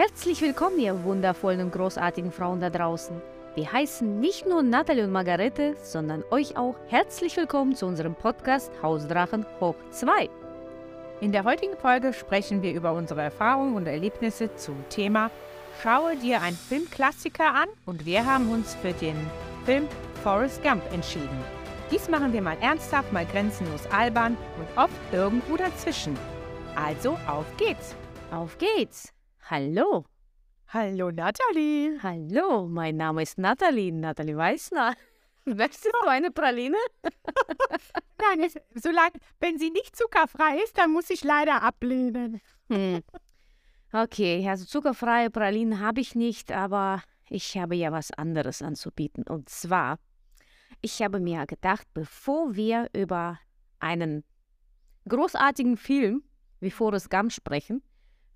Herzlich 0.00 0.40
willkommen, 0.40 0.78
ihr 0.78 1.04
wundervollen 1.04 1.60
und 1.60 1.72
großartigen 1.72 2.32
Frauen 2.32 2.58
da 2.58 2.70
draußen. 2.70 3.20
Wir 3.54 3.70
heißen 3.70 4.18
nicht 4.18 4.46
nur 4.46 4.62
Nathalie 4.62 5.04
und 5.04 5.12
Margarete, 5.12 5.76
sondern 5.82 6.24
euch 6.30 6.56
auch 6.56 6.74
herzlich 6.88 7.36
willkommen 7.36 7.74
zu 7.74 7.84
unserem 7.84 8.14
Podcast 8.14 8.72
Hausdrachen 8.80 9.44
hoch 9.60 9.74
2. 9.90 10.30
In 11.20 11.32
der 11.32 11.44
heutigen 11.44 11.76
Folge 11.76 12.14
sprechen 12.14 12.62
wir 12.62 12.72
über 12.72 12.94
unsere 12.94 13.20
Erfahrungen 13.20 13.74
und 13.74 13.86
Erlebnisse 13.86 14.56
zum 14.56 14.82
Thema 14.88 15.30
Schaue 15.82 16.16
dir 16.16 16.40
einen 16.40 16.56
Filmklassiker 16.56 17.54
an 17.54 17.68
und 17.84 18.06
wir 18.06 18.24
haben 18.24 18.50
uns 18.50 18.76
für 18.76 18.94
den 18.94 19.16
Film 19.66 19.86
Forrest 20.22 20.62
Gump 20.62 20.82
entschieden. 20.94 21.44
Dies 21.90 22.08
machen 22.08 22.32
wir 22.32 22.40
mal 22.40 22.56
ernsthaft, 22.62 23.12
mal 23.12 23.26
grenzenlos 23.26 23.86
albern 23.92 24.38
und 24.58 24.82
oft 24.82 24.94
irgendwo 25.12 25.58
dazwischen. 25.58 26.18
Also 26.74 27.18
auf 27.26 27.44
geht's! 27.58 27.94
Auf 28.30 28.56
geht's! 28.56 29.12
Hallo! 29.50 30.04
Hallo 30.68 31.10
Nathalie! 31.10 31.98
Hallo, 32.00 32.68
mein 32.68 32.96
Name 32.96 33.22
ist 33.24 33.36
Nathalie, 33.36 33.90
Nathalie 33.90 34.36
Weißner. 34.36 34.94
Möchtest 35.44 35.86
du 35.86 36.06
eine 36.08 36.30
Praline? 36.30 36.76
Nein, 38.22 38.44
es, 38.46 38.54
solange, 38.80 39.14
wenn 39.40 39.58
sie 39.58 39.70
nicht 39.70 39.96
zuckerfrei 39.96 40.58
ist, 40.62 40.78
dann 40.78 40.92
muss 40.92 41.10
ich 41.10 41.24
leider 41.24 41.62
ablehnen. 41.62 42.40
Hm. 42.68 43.02
Okay, 43.92 44.48
also 44.48 44.64
zuckerfreie 44.66 45.30
Pralinen 45.30 45.80
habe 45.80 46.00
ich 46.00 46.14
nicht, 46.14 46.52
aber 46.52 47.02
ich 47.28 47.58
habe 47.58 47.74
ja 47.74 47.90
was 47.90 48.12
anderes 48.12 48.62
anzubieten. 48.62 49.24
Und 49.24 49.48
zwar, 49.48 49.98
ich 50.80 51.02
habe 51.02 51.18
mir 51.18 51.44
gedacht, 51.46 51.88
bevor 51.92 52.54
wir 52.54 52.88
über 52.92 53.40
einen 53.80 54.22
großartigen 55.08 55.76
Film 55.76 56.22
wie 56.60 56.70
Forrest 56.70 57.10
Gump 57.10 57.32
sprechen, 57.32 57.82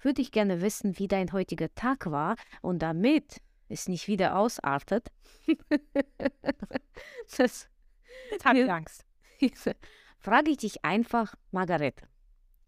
würde 0.04 0.22
ich 0.22 0.32
gerne 0.32 0.60
wissen, 0.60 0.98
wie 0.98 1.08
dein 1.08 1.32
heutiger 1.32 1.74
Tag 1.74 2.10
war 2.10 2.36
und 2.62 2.80
damit 2.80 3.40
es 3.68 3.88
nicht 3.88 4.08
wieder 4.08 4.36
ausartet. 4.36 5.10
das, 7.36 7.68
Jetzt 8.30 8.44
habe 8.44 8.60
ich 8.60 8.70
Angst. 8.70 9.04
Frage 10.18 10.50
ich 10.50 10.58
dich 10.58 10.84
einfach, 10.84 11.34
Margarete. 11.50 12.06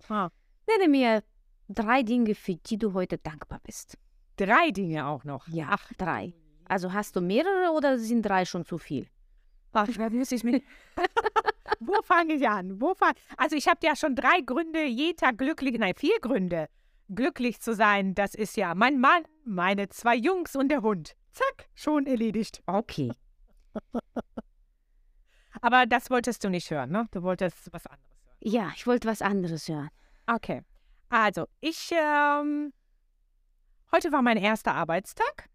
Ah. 0.09 0.31
Nenne 0.67 0.89
mir 0.89 1.23
drei 1.69 2.03
Dinge, 2.03 2.35
für 2.35 2.55
die 2.55 2.79
du 2.79 2.93
heute 2.93 3.19
dankbar 3.19 3.61
bist. 3.63 3.97
Drei 4.37 4.71
Dinge 4.71 5.07
auch 5.07 5.25
noch? 5.25 5.49
Ja, 5.49 5.69
Ach, 5.71 5.93
drei. 5.97 6.35
Also 6.69 6.93
hast 6.93 7.17
du 7.17 7.21
mehrere 7.21 7.73
oder 7.73 7.99
sind 7.99 8.23
drei 8.23 8.45
schon 8.45 8.65
zu 8.65 8.77
viel? 8.77 9.09
Ach, 9.73 9.89
da 9.89 10.11
muss 10.11 10.33
ich 10.33 10.43
mich. 10.43 10.63
Wo 11.81 12.01
fange 12.03 12.35
ich 12.35 12.49
an? 12.49 12.81
Wo 12.81 12.95
fang... 12.95 13.15
Also 13.37 13.57
ich 13.57 13.69
habe 13.69 13.79
ja 13.83 13.95
schon 13.95 14.17
drei 14.17 14.41
Gründe, 14.41 14.85
jeden 14.85 15.17
Tag 15.17 15.39
glücklich, 15.39 15.79
nein, 15.79 15.95
vier 15.95 16.19
Gründe, 16.21 16.69
glücklich 17.15 17.61
zu 17.61 17.75
sein. 17.75 18.15
Das 18.15 18.35
ist 18.35 18.57
ja 18.57 18.75
mein 18.75 19.01
Mann, 19.01 19.25
meine 19.45 19.89
zwei 19.89 20.17
Jungs 20.17 20.57
und 20.57 20.69
der 20.69 20.83
Hund. 20.83 21.17
Zack, 21.33 21.69
schon 21.75 22.07
erledigt. 22.07 22.63
Okay. 22.67 23.13
Aber 25.61 25.87
das 25.87 26.11
wolltest 26.11 26.45
du 26.45 26.51
nicht 26.51 26.71
hören, 26.71 26.91
ne? 26.91 27.09
Du 27.11 27.23
wolltest 27.23 27.73
was 27.73 27.87
anderes 27.87 28.25
hören. 28.25 28.37
Ja, 28.41 28.71
ich 28.75 28.87
wollte 28.87 29.09
was 29.09 29.23
anderes 29.23 29.69
hören. 29.69 29.91
Okay. 30.27 30.63
Also, 31.09 31.47
ich, 31.61 31.93
ähm, 31.93 32.73
heute 33.93 34.13
war 34.13 34.23
mein 34.23 34.37
erster 34.37 34.75
Arbeitstag. 34.75 35.49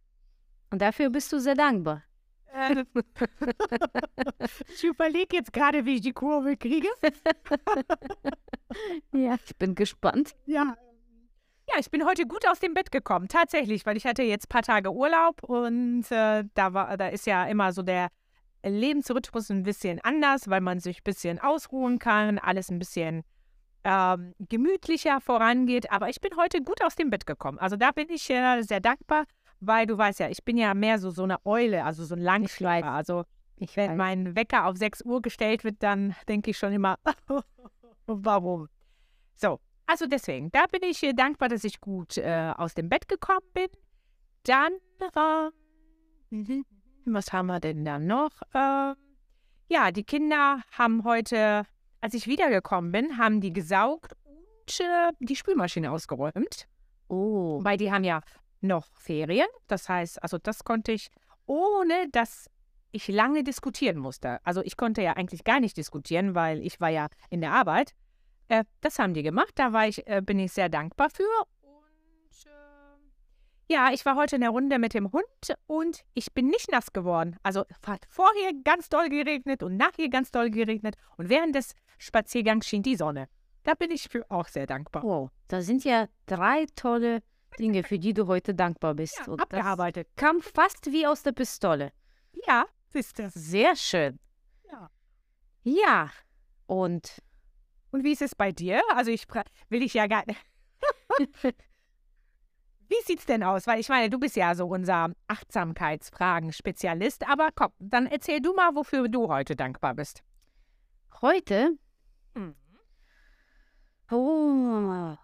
Und 0.69 0.81
dafür 0.81 1.09
bist 1.09 1.31
du 1.33 1.39
sehr 1.39 1.55
dankbar. 1.55 2.03
Äh, 2.53 2.85
ich 4.73 4.83
überlege 4.83 5.37
jetzt 5.37 5.53
gerade, 5.53 5.85
wie 5.85 5.95
ich 5.95 6.01
die 6.01 6.13
Kurve 6.13 6.57
kriege. 6.57 6.87
ja, 9.13 9.37
ich 9.45 9.55
bin 9.57 9.75
gespannt. 9.75 10.35
Ja. 10.45 10.77
Ja, 11.73 11.79
ich 11.79 11.89
bin 11.89 12.05
heute 12.05 12.25
gut 12.25 12.45
aus 12.47 12.59
dem 12.59 12.73
Bett 12.73 12.91
gekommen, 12.91 13.29
tatsächlich, 13.29 13.85
weil 13.85 13.95
ich 13.95 14.05
hatte 14.05 14.23
jetzt 14.23 14.47
ein 14.47 14.49
paar 14.49 14.61
Tage 14.61 14.91
Urlaub 14.91 15.41
und 15.43 16.03
äh, 16.11 16.43
da 16.53 16.73
war, 16.73 16.97
da 16.97 17.07
ist 17.07 17.25
ja 17.25 17.45
immer 17.45 17.71
so 17.71 17.81
der 17.81 18.09
Lebensrhythmus 18.63 19.49
ein 19.51 19.63
bisschen 19.63 20.01
anders, 20.01 20.49
weil 20.49 20.59
man 20.59 20.79
sich 20.79 20.99
ein 20.99 21.03
bisschen 21.05 21.39
ausruhen 21.39 21.97
kann, 21.97 22.39
alles 22.39 22.69
ein 22.69 22.79
bisschen 22.79 23.23
ähm, 23.85 24.33
gemütlicher 24.49 25.21
vorangeht. 25.21 25.91
Aber 25.91 26.09
ich 26.09 26.19
bin 26.19 26.35
heute 26.35 26.61
gut 26.61 26.83
aus 26.83 26.95
dem 26.95 27.09
Bett 27.09 27.25
gekommen. 27.25 27.57
Also 27.57 27.77
da 27.77 27.91
bin 27.91 28.09
ich 28.09 28.29
äh, 28.29 28.61
sehr 28.63 28.81
dankbar, 28.81 29.23
weil 29.61 29.85
du 29.85 29.97
weißt 29.97 30.19
ja, 30.19 30.29
ich 30.29 30.43
bin 30.43 30.57
ja 30.57 30.73
mehr 30.73 30.99
so, 30.99 31.09
so 31.09 31.23
eine 31.23 31.37
Eule, 31.45 31.85
also 31.85 32.03
so 32.03 32.15
ein 32.15 32.21
Langschleifer. 32.21 32.91
Also 32.91 33.23
ich 33.55 33.77
wenn 33.77 33.95
mein 33.95 34.35
Wecker 34.35 34.65
auf 34.65 34.75
6 34.75 35.03
Uhr 35.03 35.21
gestellt 35.21 35.63
wird, 35.63 35.77
dann 35.79 36.15
denke 36.27 36.51
ich 36.51 36.57
schon 36.57 36.73
immer, 36.73 36.97
warum? 38.07 38.67
So, 39.35 39.59
also 39.91 40.07
deswegen, 40.07 40.49
da 40.53 40.67
bin 40.67 40.83
ich 40.83 41.03
äh, 41.03 41.11
dankbar, 41.11 41.49
dass 41.49 41.65
ich 41.65 41.81
gut 41.81 42.17
äh, 42.17 42.53
aus 42.55 42.73
dem 42.75 42.87
Bett 42.87 43.09
gekommen 43.09 43.45
bin. 43.53 43.67
Dann, 44.43 44.71
äh, 44.99 45.51
was 47.03 47.33
haben 47.33 47.47
wir 47.47 47.59
denn 47.59 47.83
da 47.83 47.99
noch? 47.99 48.31
Äh, 48.53 48.95
ja, 49.67 49.91
die 49.91 50.05
Kinder 50.05 50.61
haben 50.71 51.03
heute, 51.03 51.65
als 51.99 52.13
ich 52.13 52.25
wiedergekommen 52.27 52.93
bin, 52.93 53.17
haben 53.17 53.41
die 53.41 53.51
gesaugt 53.51 54.13
und 54.23 54.79
äh, 54.79 55.11
die 55.19 55.35
Spülmaschine 55.35 55.91
ausgeräumt. 55.91 56.69
Oh. 57.09 57.59
Weil 57.61 57.75
die 57.75 57.91
haben 57.91 58.05
ja 58.05 58.21
noch 58.61 58.87
Ferien. 58.95 59.47
Das 59.67 59.89
heißt, 59.89 60.23
also 60.23 60.37
das 60.37 60.63
konnte 60.63 60.93
ich, 60.93 61.09
ohne 61.47 62.07
dass 62.13 62.49
ich 62.93 63.09
lange 63.09 63.43
diskutieren 63.43 63.97
musste. 63.97 64.39
Also 64.45 64.61
ich 64.61 64.77
konnte 64.77 65.01
ja 65.01 65.17
eigentlich 65.17 65.43
gar 65.43 65.59
nicht 65.59 65.75
diskutieren, 65.75 66.33
weil 66.33 66.65
ich 66.65 66.79
war 66.79 66.89
ja 66.89 67.09
in 67.29 67.41
der 67.41 67.51
Arbeit. 67.51 67.93
Äh, 68.51 68.65
das 68.81 68.99
haben 68.99 69.13
die 69.13 69.23
gemacht. 69.23 69.53
Da 69.55 69.71
war 69.71 69.87
ich, 69.87 70.05
äh, 70.07 70.21
bin 70.21 70.37
ich 70.37 70.51
sehr 70.51 70.67
dankbar 70.67 71.09
für. 71.09 71.23
Und 71.61 72.45
äh, 72.45 73.73
ja, 73.73 73.91
ich 73.93 74.05
war 74.05 74.17
heute 74.17 74.35
in 74.35 74.41
der 74.41 74.49
Runde 74.49 74.77
mit 74.77 74.93
dem 74.93 75.09
Hund 75.13 75.55
und 75.67 76.03
ich 76.15 76.33
bin 76.33 76.47
nicht 76.47 76.69
nass 76.69 76.91
geworden. 76.91 77.37
Also 77.43 77.63
hat 77.87 78.05
vorher 78.09 78.51
ganz 78.65 78.89
doll 78.89 79.07
geregnet 79.07 79.63
und 79.63 79.77
nachher 79.77 80.09
ganz 80.09 80.31
doll 80.31 80.49
geregnet. 80.49 80.95
Und 81.15 81.29
während 81.29 81.55
des 81.55 81.75
Spaziergangs 81.97 82.67
schien 82.67 82.83
die 82.83 82.97
Sonne. 82.97 83.29
Da 83.63 83.73
bin 83.73 83.89
ich 83.89 84.09
für 84.09 84.29
auch 84.29 84.49
sehr 84.49 84.67
dankbar. 84.67 85.03
Wow, 85.03 85.29
da 85.47 85.61
sind 85.61 85.85
ja 85.85 86.07
drei 86.25 86.65
tolle 86.75 87.23
Dinge, 87.57 87.83
für 87.83 87.99
die 87.99 88.13
du 88.13 88.27
heute 88.27 88.53
dankbar 88.53 88.95
bist. 88.95 89.17
Ja, 89.19 89.31
und 89.31 89.39
abgearbeitet. 89.39 90.09
kam 90.17 90.41
fast 90.41 90.91
wie 90.91 91.07
aus 91.07 91.23
der 91.23 91.31
Pistole. 91.31 91.93
Ja, 92.47 92.65
siehst 92.89 93.17
du. 93.17 93.29
Sehr 93.29 93.77
schön. 93.77 94.19
Ja. 94.69 94.89
Ja, 95.63 96.09
und 96.65 97.21
und 97.91 98.03
wie 98.03 98.13
ist 98.13 98.21
es 98.21 98.35
bei 98.35 98.51
dir? 98.51 98.81
Also 98.95 99.11
ich 99.11 99.27
will 99.69 99.83
ich 99.83 99.93
ja 99.93 100.07
gar 100.07 100.23
nicht. 100.25 100.39
wie 102.89 103.01
sieht's 103.05 103.25
denn 103.25 103.43
aus? 103.43 103.67
Weil 103.67 103.79
ich 103.79 103.89
meine, 103.89 104.09
du 104.09 104.19
bist 104.19 104.35
ja 104.35 104.55
so 104.55 104.67
unser 104.67 105.11
Achtsamkeitsfragen-Spezialist. 105.27 107.27
Aber 107.27 107.49
komm, 107.53 107.71
dann 107.79 108.07
erzähl 108.07 108.41
du 108.41 108.53
mal, 108.53 108.75
wofür 108.75 109.07
du 109.07 109.27
heute 109.27 109.55
dankbar 109.55 109.93
bist. 109.93 110.23
Heute? 111.21 111.77
Mhm. 112.33 112.55
Oh, 114.09 115.15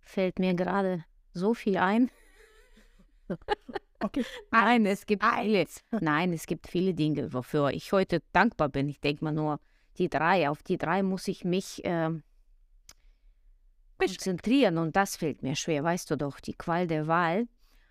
fällt 0.00 0.38
mir 0.38 0.54
gerade 0.54 1.04
so 1.32 1.54
viel 1.54 1.78
ein. 1.78 2.10
Okay. 4.00 4.24
Nein, 4.50 4.84
es 4.84 5.06
gibt 5.06 5.24
viele. 5.24 5.64
Nein, 5.90 6.34
es 6.34 6.46
gibt 6.46 6.66
viele 6.66 6.92
Dinge, 6.92 7.32
wofür 7.32 7.70
ich 7.70 7.90
heute 7.90 8.20
dankbar 8.32 8.68
bin. 8.68 8.90
Ich 8.90 9.00
denke 9.00 9.24
mal 9.24 9.32
nur, 9.32 9.60
die 9.98 10.08
drei, 10.08 10.48
auf 10.48 10.62
die 10.62 10.78
drei 10.78 11.02
muss 11.02 11.28
ich 11.28 11.44
mich 11.44 11.84
äh, 11.84 12.10
konzentrieren 13.98 14.78
und 14.78 14.96
das 14.96 15.16
fällt 15.16 15.42
mir 15.42 15.56
schwer, 15.56 15.84
weißt 15.84 16.10
du 16.10 16.16
doch, 16.16 16.40
die 16.40 16.54
Qual 16.54 16.86
der 16.86 17.06
Wahl. 17.06 17.46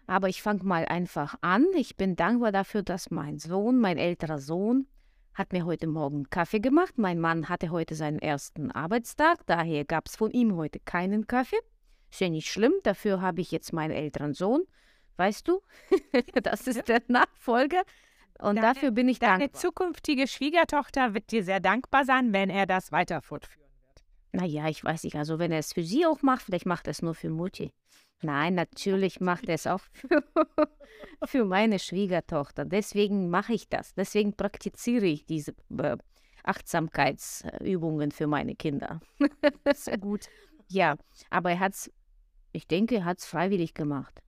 Aber 0.05 0.27
ich 0.27 0.41
fange 0.41 0.63
mal 0.63 0.85
einfach 0.85 1.35
an. 1.41 1.65
Ich 1.75 1.95
bin 1.95 2.15
dankbar 2.15 2.51
dafür, 2.51 2.83
dass 2.83 3.09
mein 3.09 3.39
Sohn, 3.39 3.79
mein 3.79 3.97
älterer 3.97 4.39
Sohn, 4.39 4.87
hat 5.33 5.53
mir 5.53 5.65
heute 5.65 5.87
Morgen 5.87 6.29
Kaffee 6.29 6.59
gemacht. 6.59 6.97
Mein 6.97 7.19
Mann 7.19 7.49
hatte 7.49 7.71
heute 7.71 7.95
seinen 7.95 8.19
ersten 8.19 8.71
Arbeitstag, 8.71 9.45
daher 9.45 9.85
gab 9.85 10.07
es 10.07 10.15
von 10.15 10.31
ihm 10.31 10.55
heute 10.55 10.79
keinen 10.79 11.25
Kaffee. 11.25 11.59
Ist 12.11 12.19
ja 12.19 12.29
nicht 12.29 12.51
schlimm, 12.51 12.73
dafür 12.83 13.21
habe 13.21 13.41
ich 13.41 13.51
jetzt 13.51 13.73
meinen 13.73 13.91
älteren 13.91 14.33
Sohn. 14.33 14.63
Weißt 15.17 15.47
du, 15.47 15.61
das 16.43 16.67
ist 16.67 16.87
der 16.87 17.01
Nachfolger. 17.07 17.83
Und 18.39 18.57
deine, 18.57 18.73
dafür 18.73 18.91
bin 18.91 19.07
ich 19.09 19.19
deine 19.19 19.39
dankbar. 19.39 19.47
Deine 19.49 19.61
zukünftige 19.61 20.27
Schwiegertochter 20.27 21.13
wird 21.13 21.31
dir 21.31 21.43
sehr 21.43 21.59
dankbar 21.59 22.05
sein, 22.05 22.33
wenn 22.33 22.49
er 22.49 22.65
das 22.65 22.91
weiter 22.91 23.21
fortführen 23.21 23.61
wird. 23.61 24.03
Naja, 24.33 24.67
ich 24.67 24.83
weiß 24.83 25.03
nicht. 25.03 25.15
Also, 25.15 25.39
wenn 25.39 25.51
er 25.51 25.59
es 25.59 25.73
für 25.73 25.83
sie 25.83 26.05
auch 26.05 26.21
macht, 26.21 26.43
vielleicht 26.43 26.65
macht 26.65 26.87
er 26.87 26.91
es 26.91 27.01
nur 27.01 27.13
für 27.15 27.29
Mutti. 27.29 27.71
Nein, 28.21 28.55
natürlich 28.55 29.19
macht 29.19 29.47
er 29.47 29.55
es 29.55 29.67
auch 29.67 29.81
für, 29.93 30.23
für 31.25 31.45
meine 31.45 31.79
Schwiegertochter. 31.79 32.65
Deswegen 32.65 33.29
mache 33.29 33.53
ich 33.53 33.69
das. 33.69 33.93
Deswegen 33.93 34.33
praktiziere 34.35 35.05
ich 35.05 35.25
diese 35.25 35.53
äh, 35.77 35.97
Achtsamkeitsübungen 36.43 38.11
für 38.11 38.27
meine 38.27 38.55
Kinder. 38.55 38.99
Sehr 39.73 39.97
gut. 39.97 40.27
Ja, 40.69 40.95
aber 41.29 41.51
er 41.51 41.59
hat 41.59 41.73
es, 41.73 41.91
ich 42.51 42.67
denke, 42.67 42.95
er 42.95 43.05
hat 43.05 43.19
es 43.19 43.25
freiwillig 43.25 43.75
gemacht. 43.75 44.22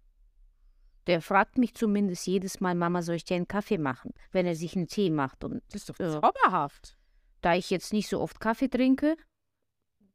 Der 1.07 1.21
fragt 1.21 1.57
mich 1.57 1.75
zumindest 1.75 2.25
jedes 2.25 2.59
Mal, 2.59 2.75
Mama, 2.75 3.01
soll 3.01 3.15
ich 3.15 3.25
dir 3.25 3.35
einen 3.35 3.47
Kaffee 3.47 3.77
machen, 3.77 4.13
wenn 4.31 4.45
er 4.45 4.55
sich 4.55 4.75
einen 4.75 4.87
Tee 4.87 5.09
macht. 5.09 5.43
Und, 5.43 5.61
das 5.69 5.81
ist 5.81 5.89
doch 5.89 5.99
äh, 5.99 6.09
zauberhaft. 6.09 6.97
Da 7.41 7.55
ich 7.55 7.69
jetzt 7.69 7.93
nicht 7.93 8.09
so 8.09 8.19
oft 8.19 8.39
Kaffee 8.39 8.69
trinke, 8.69 9.15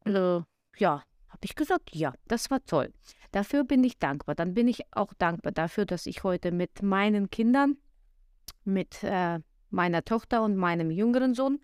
äh, 0.04 0.40
ja, 0.76 1.02
Habe 1.28 1.44
ich 1.44 1.54
gesagt, 1.54 1.94
ja, 1.94 2.12
das 2.26 2.50
war 2.50 2.64
toll. 2.64 2.92
Dafür 3.30 3.64
bin 3.64 3.84
ich 3.84 3.98
dankbar. 3.98 4.34
Dann 4.34 4.54
bin 4.54 4.66
ich 4.66 4.82
auch 4.92 5.14
dankbar 5.14 5.52
dafür, 5.52 5.86
dass 5.86 6.06
ich 6.06 6.24
heute 6.24 6.50
mit 6.50 6.82
meinen 6.82 7.30
Kindern, 7.30 7.76
mit 8.64 9.02
äh, 9.04 9.38
meiner 9.70 10.04
Tochter 10.04 10.42
und 10.42 10.56
meinem 10.56 10.90
jüngeren 10.90 11.34
Sohn 11.34 11.60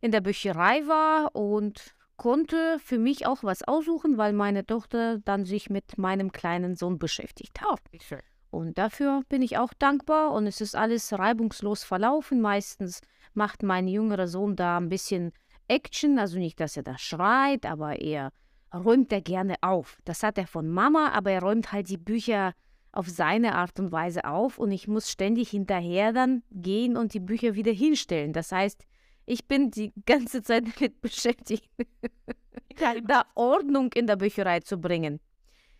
in 0.00 0.12
der 0.12 0.20
Bücherei 0.20 0.86
war 0.86 1.34
und 1.34 1.96
konnte 2.16 2.78
für 2.78 2.98
mich 2.98 3.26
auch 3.26 3.42
was 3.42 3.62
aussuchen, 3.62 4.16
weil 4.16 4.32
meine 4.32 4.64
Tochter 4.64 5.18
dann 5.18 5.44
sich 5.44 5.70
mit 5.70 5.98
meinem 5.98 6.32
kleinen 6.32 6.76
Sohn 6.76 6.98
beschäftigt 6.98 7.60
hat. 7.60 7.80
Oh, 7.80 8.29
und 8.50 8.78
dafür 8.78 9.22
bin 9.28 9.42
ich 9.42 9.58
auch 9.58 9.72
dankbar 9.72 10.32
und 10.32 10.46
es 10.46 10.60
ist 10.60 10.74
alles 10.74 11.12
reibungslos 11.12 11.84
verlaufen. 11.84 12.40
Meistens 12.40 13.00
macht 13.32 13.62
mein 13.62 13.86
jüngerer 13.86 14.26
Sohn 14.26 14.56
da 14.56 14.76
ein 14.76 14.88
bisschen 14.88 15.32
Action, 15.68 16.18
also 16.18 16.38
nicht, 16.38 16.58
dass 16.58 16.76
er 16.76 16.82
da 16.82 16.98
schreit, 16.98 17.64
aber 17.64 18.00
er 18.00 18.32
räumt 18.74 19.12
er 19.12 19.20
gerne 19.20 19.54
auf. 19.60 19.98
Das 20.04 20.22
hat 20.24 20.36
er 20.36 20.48
von 20.48 20.68
Mama, 20.68 21.10
aber 21.12 21.30
er 21.30 21.42
räumt 21.42 21.72
halt 21.72 21.88
die 21.88 21.96
Bücher 21.96 22.54
auf 22.92 23.08
seine 23.08 23.54
Art 23.54 23.78
und 23.78 23.92
Weise 23.92 24.24
auf 24.24 24.58
und 24.58 24.72
ich 24.72 24.88
muss 24.88 25.10
ständig 25.10 25.50
hinterher 25.50 26.12
dann 26.12 26.42
gehen 26.50 26.96
und 26.96 27.14
die 27.14 27.20
Bücher 27.20 27.54
wieder 27.54 27.72
hinstellen. 27.72 28.32
Das 28.32 28.50
heißt, 28.50 28.84
ich 29.26 29.46
bin 29.46 29.70
die 29.70 29.92
ganze 30.06 30.42
Zeit 30.42 30.64
damit 30.74 31.00
beschäftigt, 31.00 31.70
da 33.06 33.26
Ordnung 33.36 33.92
in 33.92 34.08
der 34.08 34.16
Bücherei 34.16 34.58
zu 34.58 34.78
bringen. 34.78 35.20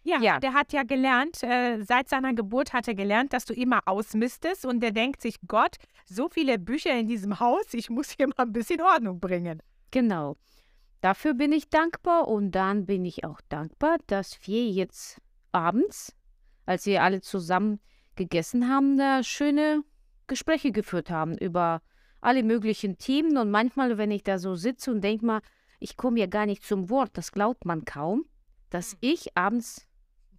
Ja, 0.02 0.18
ja, 0.20 0.40
der 0.40 0.54
hat 0.54 0.72
ja 0.72 0.82
gelernt, 0.82 1.42
äh, 1.42 1.82
seit 1.82 2.08
seiner 2.08 2.32
Geburt 2.32 2.72
hat 2.72 2.88
er 2.88 2.94
gelernt, 2.94 3.32
dass 3.34 3.44
du 3.44 3.52
immer 3.52 3.80
ausmistest 3.86 4.64
und 4.64 4.80
der 4.80 4.92
denkt 4.92 5.20
sich, 5.20 5.36
Gott, 5.46 5.76
so 6.06 6.28
viele 6.28 6.58
Bücher 6.58 6.98
in 6.98 7.06
diesem 7.06 7.38
Haus, 7.38 7.74
ich 7.74 7.90
muss 7.90 8.10
hier 8.10 8.28
mal 8.28 8.34
ein 8.38 8.52
bisschen 8.52 8.80
Ordnung 8.80 9.20
bringen. 9.20 9.62
Genau. 9.90 10.36
Dafür 11.02 11.34
bin 11.34 11.52
ich 11.52 11.68
dankbar 11.68 12.28
und 12.28 12.52
dann 12.52 12.86
bin 12.86 13.04
ich 13.04 13.24
auch 13.24 13.40
dankbar, 13.48 13.98
dass 14.06 14.38
wir 14.46 14.68
jetzt 14.68 15.20
abends, 15.52 16.14
als 16.66 16.86
wir 16.86 17.02
alle 17.02 17.20
zusammen 17.20 17.80
gegessen 18.16 18.68
haben, 18.68 18.96
da 18.96 19.22
schöne 19.22 19.82
Gespräche 20.26 20.72
geführt 20.72 21.10
haben 21.10 21.36
über 21.36 21.82
alle 22.20 22.42
möglichen 22.42 22.98
Themen 22.98 23.36
und 23.36 23.50
manchmal, 23.50 23.98
wenn 23.98 24.10
ich 24.10 24.22
da 24.22 24.38
so 24.38 24.54
sitze 24.54 24.90
und 24.90 25.02
denke 25.02 25.24
mal, 25.24 25.40
ich 25.78 25.96
komme 25.96 26.20
ja 26.20 26.26
gar 26.26 26.46
nicht 26.46 26.62
zum 26.62 26.90
Wort, 26.90 27.10
das 27.14 27.32
glaubt 27.32 27.64
man 27.64 27.84
kaum, 27.84 28.26
dass 28.68 28.92
hm. 28.92 28.98
ich 29.00 29.36
abends, 29.36 29.86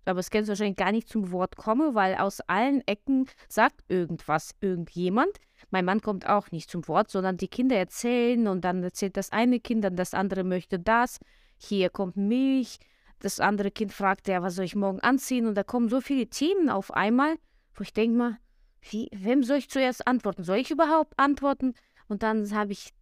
aber 0.06 0.20
es 0.20 0.30
du 0.30 0.48
wahrscheinlich, 0.48 0.78
gar 0.78 0.92
nicht 0.92 1.10
zum 1.10 1.32
Wort 1.32 1.56
komme, 1.56 1.94
weil 1.94 2.16
aus 2.16 2.42
allen 2.42 2.82
Ecken 2.88 3.28
sagt 3.48 3.84
irgendwas 3.88 4.52
irgendjemand 4.62 5.40
mein 5.70 5.86
Mann 5.86 6.02
kommt 6.02 6.28
auch 6.28 6.52
nicht 6.52 6.70
zum 6.70 6.88
Wort, 6.88 7.12
sondern 7.12 7.38
die 7.38 7.48
Kinder 7.48 7.76
erzählen 7.76 8.48
und 8.48 8.62
dann 8.62 8.84
erzählt 8.84 9.18
das 9.18 9.32
eine 9.32 9.60
Kind, 9.60 9.84
dann 9.84 9.96
das 9.96 10.14
andere 10.14 10.44
möchte 10.44 10.80
das. 10.80 11.20
Hier 11.58 11.90
kommt 11.90 12.18
Milch. 12.18 12.80
Das 13.20 13.40
andere 13.40 13.70
Kind 13.70 13.94
fragt 13.94 14.28
ja, 14.28 14.42
was 14.42 14.56
soll 14.56 14.66
ich 14.66 14.76
morgen 14.76 15.00
anziehen? 15.00 15.46
Und 15.46 15.56
da 15.56 15.64
kommen 15.64 15.90
so 15.90 16.02
viele 16.02 16.28
Themen 16.28 16.70
auf 16.70 16.92
einmal, 16.92 17.36
wo 17.76 17.84
ich 17.84 17.94
denke 17.94 18.18
mal, 18.18 18.38
wie, 18.82 19.10
wem 19.14 19.44
soll 19.44 19.58
ich 19.58 19.70
zuerst 19.70 20.08
antworten? 20.08 20.44
Soll 20.44 20.58
ich 20.58 20.72
überhaupt 20.72 21.14
antworten? 21.18 21.76
Und 22.08 22.24
dann 22.24 22.52
habe 22.56 22.72
ich, 22.72 22.94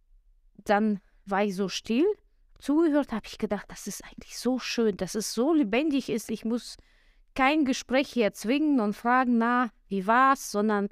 dann 0.58 1.00
war 1.24 1.44
ich 1.44 1.56
so 1.56 1.68
still, 1.68 2.04
zugehört, 2.58 3.12
habe 3.12 3.26
ich 3.26 3.38
gedacht, 3.38 3.64
das 3.68 3.86
ist 3.86 4.04
eigentlich 4.04 4.38
so 4.38 4.58
schön, 4.58 4.98
dass 4.98 5.14
es 5.14 5.32
so 5.32 5.54
lebendig 5.54 6.10
ist. 6.10 6.30
Ich 6.30 6.44
muss 6.44 6.76
kein 7.34 7.64
Gespräch 7.64 8.08
hier 8.08 8.32
zwingen 8.32 8.80
und 8.80 8.94
fragen, 8.94 9.38
na, 9.38 9.70
wie 9.88 10.06
war's, 10.06 10.50
sondern 10.50 10.88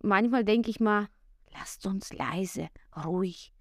manchmal 0.00 0.44
denke 0.44 0.70
ich 0.70 0.80
mal, 0.80 1.08
lasst 1.52 1.86
uns 1.86 2.12
leise, 2.12 2.68
ruhig 3.04 3.52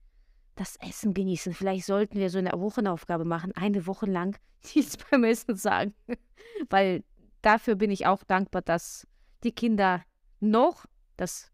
das 0.56 0.76
Essen 0.78 1.14
genießen. 1.14 1.54
Vielleicht 1.54 1.86
sollten 1.86 2.18
wir 2.18 2.30
so 2.30 2.40
eine 2.40 2.52
Wochenaufgabe 2.54 3.26
machen, 3.26 3.52
eine 3.56 3.86
Woche 3.86 4.08
lang 4.08 4.38
nichts 4.76 4.98
beim 4.98 5.24
Essen 5.24 5.56
sagen. 5.56 5.94
Weil 6.70 7.04
dafür 7.42 7.76
bin 7.76 7.92
ich 7.92 8.06
auch 8.06 8.24
dankbar, 8.24 8.62
dass 8.62 9.08
die 9.44 9.52
Kinder 9.52 10.04
noch, 10.40 10.86
das 11.16 11.52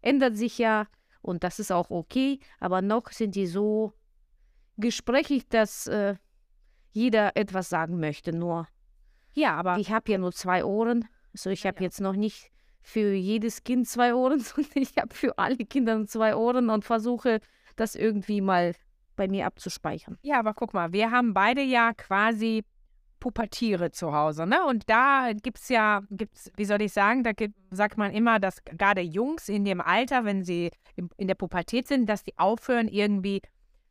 ändert 0.00 0.36
sich 0.36 0.58
ja 0.58 0.86
und 1.22 1.42
das 1.42 1.58
ist 1.58 1.72
auch 1.72 1.90
okay, 1.90 2.38
aber 2.60 2.82
noch 2.82 3.10
sind 3.10 3.34
die 3.34 3.46
so 3.46 3.92
gesprächig, 4.76 5.48
dass 5.48 5.86
äh, 5.86 6.14
jeder 6.92 7.36
etwas 7.36 7.68
sagen 7.68 7.98
möchte. 7.98 8.32
Nur, 8.32 8.68
ja, 9.36 9.54
aber 9.54 9.78
ich 9.78 9.92
habe 9.92 10.10
ja 10.10 10.18
nur 10.18 10.32
zwei 10.32 10.64
Ohren, 10.64 11.06
also 11.32 11.50
ich 11.50 11.66
habe 11.66 11.76
ja. 11.78 11.82
jetzt 11.82 12.00
noch 12.00 12.16
nicht 12.16 12.50
für 12.80 13.12
jedes 13.12 13.64
Kind 13.64 13.86
zwei 13.86 14.14
Ohren, 14.14 14.40
sondern 14.40 14.72
ich 14.82 14.96
habe 14.96 15.14
für 15.14 15.38
alle 15.38 15.56
Kinder 15.56 16.06
zwei 16.06 16.34
Ohren 16.34 16.70
und 16.70 16.84
versuche 16.84 17.40
das 17.76 17.94
irgendwie 17.94 18.40
mal 18.40 18.74
bei 19.14 19.28
mir 19.28 19.46
abzuspeichern. 19.46 20.18
Ja, 20.22 20.38
aber 20.38 20.54
guck 20.54 20.72
mal, 20.72 20.92
wir 20.92 21.10
haben 21.10 21.34
beide 21.34 21.60
ja 21.62 21.92
quasi 21.92 22.64
Pubertiere 23.20 23.90
zu 23.90 24.12
Hause, 24.12 24.46
ne? 24.46 24.64
Und 24.64 24.88
da 24.88 25.32
gibt 25.42 25.58
es 25.58 25.68
ja, 25.68 26.02
gibt's, 26.10 26.50
wie 26.56 26.64
soll 26.64 26.80
ich 26.80 26.92
sagen, 26.92 27.22
da 27.22 27.32
gibt, 27.32 27.56
sagt 27.70 27.98
man 27.98 28.12
immer, 28.12 28.38
dass 28.38 28.64
gerade 28.64 29.02
Jungs 29.02 29.50
in 29.50 29.64
dem 29.64 29.82
Alter, 29.82 30.24
wenn 30.24 30.44
sie 30.44 30.70
in 30.94 31.28
der 31.28 31.34
Pubertät 31.34 31.88
sind, 31.88 32.08
dass 32.08 32.24
die 32.24 32.38
aufhören, 32.38 32.88
irgendwie 32.88 33.42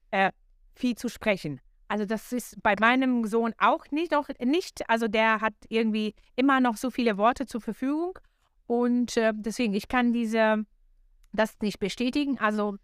äh, 0.09 0.31
viel 0.73 0.95
zu 0.95 1.09
sprechen. 1.09 1.59
Also 1.87 2.05
das 2.05 2.31
ist 2.31 2.61
bei 2.63 2.75
meinem 2.79 3.25
Sohn 3.25 3.53
auch 3.57 3.85
nicht, 3.91 4.11
noch 4.11 4.27
nicht. 4.39 4.89
Also 4.89 5.07
der 5.07 5.41
hat 5.41 5.53
irgendwie 5.69 6.15
immer 6.35 6.59
noch 6.59 6.77
so 6.77 6.89
viele 6.89 7.17
Worte 7.17 7.45
zur 7.45 7.61
Verfügung 7.61 8.17
und 8.67 9.17
äh, 9.17 9.33
deswegen, 9.35 9.73
ich 9.73 9.87
kann 9.87 10.13
diese, 10.13 10.65
das 11.33 11.57
nicht 11.61 11.79
bestätigen. 11.79 12.39
Also 12.39 12.77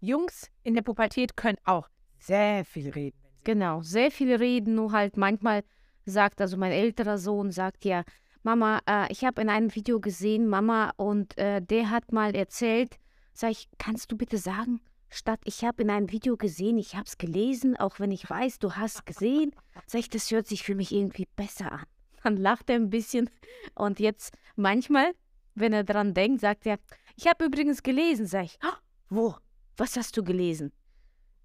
Jungs 0.00 0.50
in 0.62 0.74
der 0.74 0.82
Pubertät 0.82 1.36
können 1.36 1.58
auch 1.64 1.88
sehr 2.18 2.64
viel 2.64 2.90
reden. 2.90 3.18
Genau, 3.44 3.82
sehr 3.82 4.10
viel 4.10 4.34
reden, 4.34 4.74
nur 4.74 4.92
halt 4.92 5.16
manchmal 5.16 5.62
sagt, 6.04 6.40
also 6.40 6.56
mein 6.56 6.72
älterer 6.72 7.18
Sohn 7.18 7.50
sagt 7.50 7.84
ja, 7.84 8.02
Mama, 8.42 8.80
äh, 8.88 9.12
ich 9.12 9.24
habe 9.24 9.42
in 9.42 9.48
einem 9.48 9.74
Video 9.74 10.00
gesehen, 10.00 10.48
Mama, 10.48 10.92
und 10.96 11.36
äh, 11.38 11.60
der 11.60 11.90
hat 11.90 12.12
mal 12.12 12.34
erzählt, 12.34 12.96
sag 13.32 13.50
ich, 13.50 13.68
kannst 13.78 14.10
du 14.10 14.16
bitte 14.16 14.38
sagen, 14.38 14.80
statt 15.10 15.40
ich 15.44 15.64
habe 15.64 15.82
in 15.82 15.90
einem 15.90 16.10
Video 16.10 16.36
gesehen, 16.36 16.78
ich 16.78 16.94
habe 16.94 17.06
es 17.06 17.18
gelesen, 17.18 17.76
auch 17.76 18.00
wenn 18.00 18.10
ich 18.10 18.28
weiß, 18.28 18.58
du 18.58 18.72
hast 18.72 19.06
gesehen, 19.06 19.52
sag 19.86 20.00
ich, 20.00 20.10
das 20.10 20.30
hört 20.30 20.46
sich 20.46 20.62
für 20.62 20.74
mich 20.74 20.92
irgendwie 20.92 21.28
besser 21.36 21.72
an. 21.72 21.84
Dann 22.22 22.36
lacht 22.36 22.68
er 22.68 22.76
ein 22.76 22.90
bisschen 22.90 23.30
und 23.74 24.00
jetzt 24.00 24.36
manchmal 24.56 25.12
wenn 25.60 25.72
er 25.72 25.84
dran 25.84 26.14
denkt, 26.14 26.40
sagt 26.40 26.66
er, 26.66 26.78
ich 27.16 27.26
habe 27.26 27.46
übrigens 27.46 27.82
gelesen, 27.82 28.26
sag 28.26 28.44
ich, 28.44 28.58
oh, 28.64 28.76
wo? 29.08 29.34
Was 29.76 29.96
hast 29.96 30.16
du 30.16 30.24
gelesen? 30.24 30.72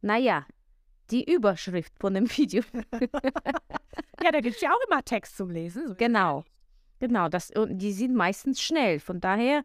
Naja, 0.01 0.45
die 1.12 1.31
Überschrift 1.31 1.94
von 2.00 2.13
dem 2.13 2.30
Video. 2.30 2.63
ja, 4.24 4.31
da 4.31 4.42
gibt 4.42 4.56
es 4.56 4.62
ja 4.62 4.71
auch 4.71 4.88
immer 4.88 5.04
Text 5.04 5.38
zum 5.38 5.50
Lesen. 5.50 5.88
So 5.88 5.95
genau, 5.95 6.44
genau. 7.00 7.30
Das, 7.30 7.51
und 7.51 7.77
die 7.77 7.94
sind 7.94 8.16
meistens 8.16 8.61
schnell. 8.61 8.99
Von 8.99 9.19
daher, 9.19 9.64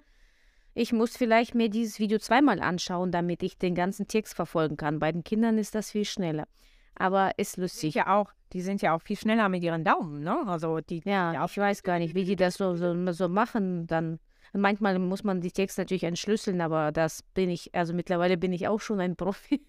ich 0.74 0.92
muss 0.92 1.16
vielleicht 1.16 1.54
mir 1.54 1.68
dieses 1.68 1.98
Video 1.98 2.18
zweimal 2.18 2.60
anschauen, 2.60 3.10
damit 3.10 3.42
ich 3.42 3.58
den 3.58 3.74
ganzen 3.74 4.06
Text 4.06 4.34
verfolgen 4.34 4.76
kann. 4.76 4.98
Bei 4.98 5.12
den 5.12 5.24
Kindern 5.24 5.58
ist 5.58 5.74
das 5.74 5.90
viel 5.90 6.04
schneller. 6.04 6.46
Aber 6.94 7.32
ist 7.38 7.56
lustig. 7.56 7.94
Ja, 7.94 8.18
auch. 8.18 8.32
Die 8.52 8.60
sind 8.60 8.80
ja 8.80 8.94
auch 8.94 9.02
viel 9.02 9.16
schneller 9.16 9.48
mit 9.48 9.62
ihren 9.62 9.84
Daumen, 9.84 10.22
ne? 10.22 10.46
Also 10.46 10.80
die. 10.80 11.02
Ja, 11.04 11.32
ja 11.34 11.44
ich 11.44 11.56
weiß 11.56 11.82
gar 11.82 11.98
nicht, 11.98 12.14
wie 12.14 12.24
die 12.24 12.36
das 12.36 12.54
so, 12.54 12.74
so, 12.76 13.12
so 13.12 13.28
machen. 13.28 13.86
Dann 13.86 14.18
Manchmal 14.52 14.98
muss 14.98 15.24
man 15.24 15.40
die 15.40 15.50
Texte 15.50 15.82
natürlich 15.82 16.04
entschlüsseln, 16.04 16.60
aber 16.60 16.92
das 16.92 17.22
bin 17.34 17.50
ich, 17.50 17.74
also 17.74 17.92
mittlerweile 17.92 18.36
bin 18.36 18.52
ich 18.52 18.66
auch 18.66 18.80
schon 18.80 19.00
ein 19.00 19.16
Profi. 19.16 19.62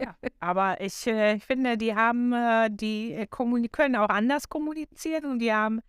ja, 0.00 0.14
aber 0.40 0.80
ich, 0.80 1.06
äh, 1.06 1.38
finde, 1.38 1.78
die 1.78 1.94
haben, 1.94 2.32
äh, 2.32 2.68
die 2.70 3.12
äh, 3.12 3.26
können 3.26 3.96
auch 3.96 4.08
anders 4.08 4.48
kommunizieren 4.48 5.24
und 5.24 5.38
die 5.38 5.52
haben 5.52 5.80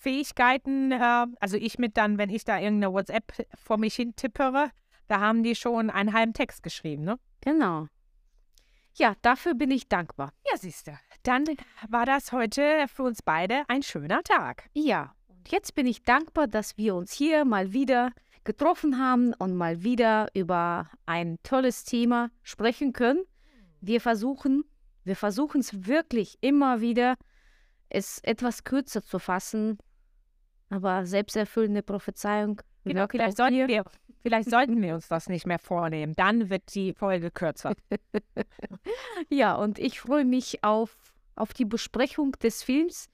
Fähigkeiten, 0.00 0.92
äh, 0.92 1.26
also 1.40 1.56
ich 1.56 1.78
mit 1.78 1.96
dann, 1.96 2.18
wenn 2.18 2.30
ich 2.30 2.44
da 2.44 2.58
irgendeine 2.58 2.92
WhatsApp 2.92 3.46
vor 3.54 3.76
mich 3.76 3.94
hin 3.94 4.16
tippere, 4.16 4.70
da 5.08 5.20
haben 5.20 5.42
die 5.42 5.54
schon 5.54 5.90
einen 5.90 6.12
halben 6.12 6.32
Text 6.32 6.62
geschrieben, 6.62 7.04
ne? 7.04 7.18
Genau. 7.42 7.86
Ja, 8.94 9.14
dafür 9.22 9.54
bin 9.54 9.70
ich 9.70 9.88
dankbar. 9.88 10.32
Ja, 10.50 10.56
siehst 10.56 10.86
du. 10.86 10.92
Dann 11.22 11.44
war 11.88 12.06
das 12.06 12.32
heute 12.32 12.86
für 12.88 13.02
uns 13.02 13.22
beide 13.22 13.62
ein 13.68 13.82
schöner 13.82 14.22
Tag. 14.22 14.68
Ja, 14.72 15.14
jetzt 15.48 15.74
bin 15.74 15.86
ich 15.86 16.02
dankbar, 16.02 16.48
dass 16.48 16.76
wir 16.78 16.94
uns 16.94 17.12
hier 17.12 17.44
mal 17.44 17.72
wieder 17.72 18.12
getroffen 18.44 18.98
haben 18.98 19.34
und 19.34 19.54
mal 19.54 19.82
wieder 19.82 20.28
über 20.34 20.90
ein 21.06 21.38
tolles 21.42 21.84
Thema 21.84 22.30
sprechen 22.42 22.92
können. 22.92 23.22
Wir 23.80 24.00
versuchen, 24.00 24.64
wir 25.04 25.16
versuchen 25.16 25.60
es 25.60 25.86
wirklich 25.86 26.38
immer 26.40 26.80
wieder, 26.80 27.16
es 27.90 28.20
etwas 28.22 28.64
kürzer 28.64 29.04
zu 29.04 29.18
fassen, 29.18 29.78
aber 30.70 31.04
selbsterfüllende 31.04 31.82
Prophezeiung. 31.82 32.62
Genau, 32.84 33.06
vielleicht, 33.08 33.36
sollten 33.36 33.68
wir, 33.68 33.84
vielleicht 34.22 34.48
sollten 34.48 34.80
wir 34.80 34.94
uns 34.94 35.08
das 35.08 35.28
nicht 35.28 35.46
mehr 35.46 35.58
vornehmen. 35.58 36.14
Dann 36.16 36.48
wird 36.48 36.74
die 36.74 36.94
Folge 36.94 37.30
kürzer. 37.30 37.74
ja, 39.28 39.54
und 39.54 39.78
ich 39.78 40.00
freue 40.00 40.24
mich 40.24 40.64
auf, 40.64 40.96
auf 41.36 41.52
die 41.52 41.66
Besprechung 41.66 42.32
des 42.42 42.62
Films. 42.62 43.10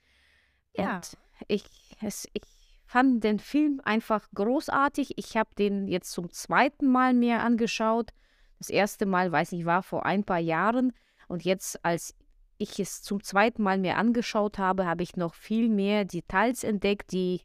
Ja. 0.76 0.96
Und 0.96 1.16
ich, 1.48 1.64
es, 2.00 2.28
ich 2.32 2.42
fand 2.86 3.24
den 3.24 3.38
Film 3.38 3.80
einfach 3.84 4.28
großartig. 4.34 5.18
Ich 5.18 5.36
habe 5.36 5.50
den 5.58 5.88
jetzt 5.88 6.12
zum 6.12 6.30
zweiten 6.30 6.86
Mal 6.86 7.14
mir 7.14 7.40
angeschaut. 7.40 8.10
Das 8.58 8.70
erste 8.70 9.06
Mal, 9.06 9.32
weiß 9.32 9.52
ich, 9.52 9.64
war 9.64 9.82
vor 9.82 10.06
ein 10.06 10.24
paar 10.24 10.38
Jahren. 10.38 10.92
Und 11.28 11.44
jetzt, 11.44 11.84
als 11.84 12.14
ich 12.58 12.78
es 12.80 13.02
zum 13.02 13.22
zweiten 13.22 13.62
Mal 13.62 13.78
mir 13.78 13.96
angeschaut 13.96 14.58
habe, 14.58 14.86
habe 14.86 15.02
ich 15.02 15.16
noch 15.16 15.34
viel 15.34 15.68
mehr 15.68 16.04
Details 16.04 16.64
entdeckt, 16.64 17.12
die, 17.12 17.42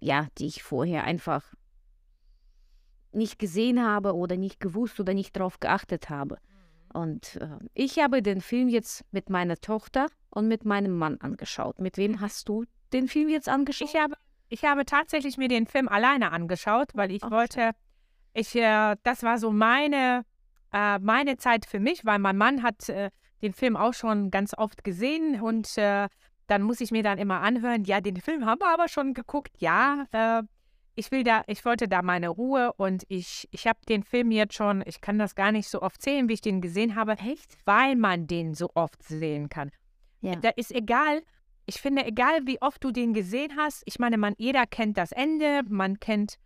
ja, 0.00 0.28
die 0.38 0.46
ich 0.46 0.62
vorher 0.62 1.04
einfach 1.04 1.54
nicht 3.12 3.38
gesehen 3.38 3.82
habe 3.82 4.14
oder 4.14 4.36
nicht 4.36 4.60
gewusst 4.60 4.98
oder 4.98 5.14
nicht 5.14 5.36
darauf 5.36 5.60
geachtet 5.60 6.10
habe. 6.10 6.36
Mhm. 6.36 7.00
Und 7.00 7.36
äh, 7.36 7.58
ich 7.74 7.98
habe 7.98 8.22
den 8.22 8.40
Film 8.40 8.68
jetzt 8.68 9.04
mit 9.12 9.30
meiner 9.30 9.56
Tochter 9.56 10.06
und 10.30 10.48
mit 10.48 10.64
meinem 10.64 10.96
Mann 10.96 11.20
angeschaut. 11.20 11.78
Mit 11.78 11.96
wem 11.96 12.20
hast 12.20 12.48
du 12.48 12.64
den 12.92 13.08
Film 13.08 13.28
jetzt 13.28 13.48
angeschaut? 13.48 13.88
Ich 13.88 14.00
habe, 14.00 14.14
ich 14.48 14.64
habe 14.64 14.84
tatsächlich 14.84 15.36
mir 15.36 15.48
den 15.48 15.66
Film 15.66 15.88
alleine 15.88 16.32
angeschaut, 16.32 16.90
weil 16.94 17.10
ich 17.10 17.22
Ach, 17.22 17.30
wollte, 17.30 17.70
ich, 18.34 18.54
äh, 18.54 18.96
das 19.02 19.22
war 19.22 19.38
so 19.38 19.52
meine, 19.52 20.24
äh, 20.72 20.98
meine 20.98 21.36
Zeit 21.36 21.66
für 21.66 21.80
mich, 21.80 22.04
weil 22.04 22.18
mein 22.18 22.36
Mann 22.36 22.62
hat 22.62 22.88
äh, 22.88 23.10
den 23.42 23.52
Film 23.52 23.76
auch 23.76 23.94
schon 23.94 24.30
ganz 24.30 24.54
oft 24.56 24.84
gesehen 24.84 25.40
und 25.40 25.76
äh, 25.76 26.08
dann 26.46 26.62
muss 26.62 26.80
ich 26.80 26.90
mir 26.90 27.02
dann 27.02 27.18
immer 27.18 27.40
anhören, 27.40 27.84
ja, 27.84 28.00
den 28.00 28.16
Film 28.16 28.46
haben 28.46 28.60
wir 28.60 28.72
aber 28.72 28.88
schon 28.88 29.14
geguckt, 29.14 29.52
ja, 29.58 30.06
äh, 30.12 30.42
ich 30.94 31.10
will 31.10 31.24
da, 31.24 31.42
ich 31.46 31.64
wollte 31.64 31.88
da 31.88 32.02
meine 32.02 32.28
Ruhe 32.28 32.72
und 32.74 33.04
ich, 33.08 33.48
ich 33.50 33.66
habe 33.66 33.78
den 33.88 34.02
Film 34.02 34.30
jetzt 34.30 34.54
schon, 34.54 34.82
ich 34.86 35.00
kann 35.00 35.18
das 35.18 35.34
gar 35.34 35.52
nicht 35.52 35.68
so 35.68 35.80
oft 35.80 36.02
sehen, 36.02 36.28
wie 36.28 36.34
ich 36.34 36.40
den 36.40 36.60
gesehen 36.60 36.94
habe, 36.94 37.12
Echt? 37.12 37.56
weil 37.64 37.96
man 37.96 38.26
den 38.26 38.54
so 38.54 38.70
oft 38.74 39.02
sehen 39.02 39.48
kann. 39.48 39.70
Ja. 40.20 40.36
Da 40.36 40.50
ist 40.50 40.70
egal, 40.70 41.22
ich 41.66 41.80
finde, 41.80 42.04
egal 42.04 42.46
wie 42.46 42.60
oft 42.60 42.84
du 42.84 42.90
den 42.90 43.14
gesehen 43.14 43.56
hast, 43.56 43.82
ich 43.86 43.98
meine, 43.98 44.18
man, 44.18 44.34
jeder 44.36 44.66
kennt 44.66 44.98
das 44.98 45.12
Ende, 45.12 45.62
man 45.68 45.98
kennt 45.98 46.38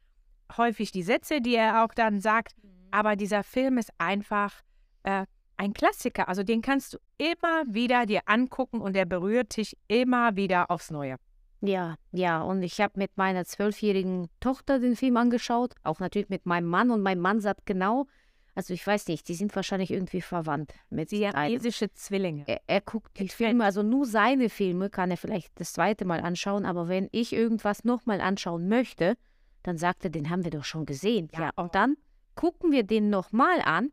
häufig 0.56 0.92
die 0.92 1.02
Sätze, 1.02 1.40
die 1.40 1.56
er 1.56 1.84
auch 1.84 1.92
dann 1.94 2.20
sagt, 2.20 2.54
mhm. 2.62 2.70
aber 2.92 3.16
dieser 3.16 3.42
Film 3.42 3.78
ist 3.78 3.90
einfach 3.98 4.62
äh, 5.02 5.26
ein 5.56 5.72
Klassiker. 5.72 6.28
Also 6.28 6.42
den 6.42 6.62
kannst 6.62 6.94
du 6.94 6.98
immer 7.18 7.64
wieder 7.66 8.06
dir 8.06 8.20
angucken 8.26 8.80
und 8.80 8.94
der 8.94 9.04
berührt 9.04 9.56
dich 9.56 9.76
immer 9.88 10.36
wieder 10.36 10.70
aufs 10.70 10.90
Neue. 10.90 11.16
Ja, 11.62 11.96
ja, 12.12 12.42
und 12.42 12.62
ich 12.62 12.80
habe 12.80 12.94
mit 12.96 13.16
meiner 13.16 13.44
zwölfjährigen 13.44 14.28
Tochter 14.40 14.78
den 14.78 14.94
Film 14.94 15.16
angeschaut, 15.16 15.74
auch 15.82 16.00
natürlich 16.00 16.28
mit 16.28 16.44
meinem 16.44 16.66
Mann 16.66 16.90
und 16.90 17.00
mein 17.00 17.18
Mann 17.18 17.40
sagt 17.40 17.64
genau, 17.64 18.06
also 18.54 18.72
ich 18.72 18.86
weiß 18.86 19.08
nicht, 19.08 19.28
die 19.28 19.34
sind 19.34 19.54
wahrscheinlich 19.54 19.90
irgendwie 19.90 20.22
verwandt 20.22 20.72
mit 20.88 21.10
siamesische 21.10 21.92
Zwillinge. 21.92 22.44
Er, 22.46 22.60
er 22.66 22.80
guckt 22.80 23.18
die 23.18 23.28
Filme, 23.28 23.64
also 23.64 23.82
nur 23.82 24.06
seine 24.06 24.48
Filme 24.48 24.90
kann 24.90 25.10
er 25.10 25.18
vielleicht 25.18 25.60
das 25.60 25.74
zweite 25.74 26.04
Mal 26.04 26.20
anschauen, 26.20 26.64
aber 26.64 26.88
wenn 26.88 27.08
ich 27.12 27.32
irgendwas 27.32 27.84
nochmal 27.84 28.20
anschauen 28.20 28.68
möchte, 28.68 29.16
dann 29.62 29.76
sagt 29.76 30.04
er, 30.04 30.10
den 30.10 30.30
haben 30.30 30.44
wir 30.44 30.50
doch 30.50 30.64
schon 30.64 30.86
gesehen. 30.86 31.28
Ja, 31.32 31.40
ja 31.40 31.50
und 31.56 31.74
dann 31.74 31.96
gucken 32.34 32.70
wir 32.70 32.82
den 32.82 33.10
nochmal 33.10 33.60
an 33.62 33.90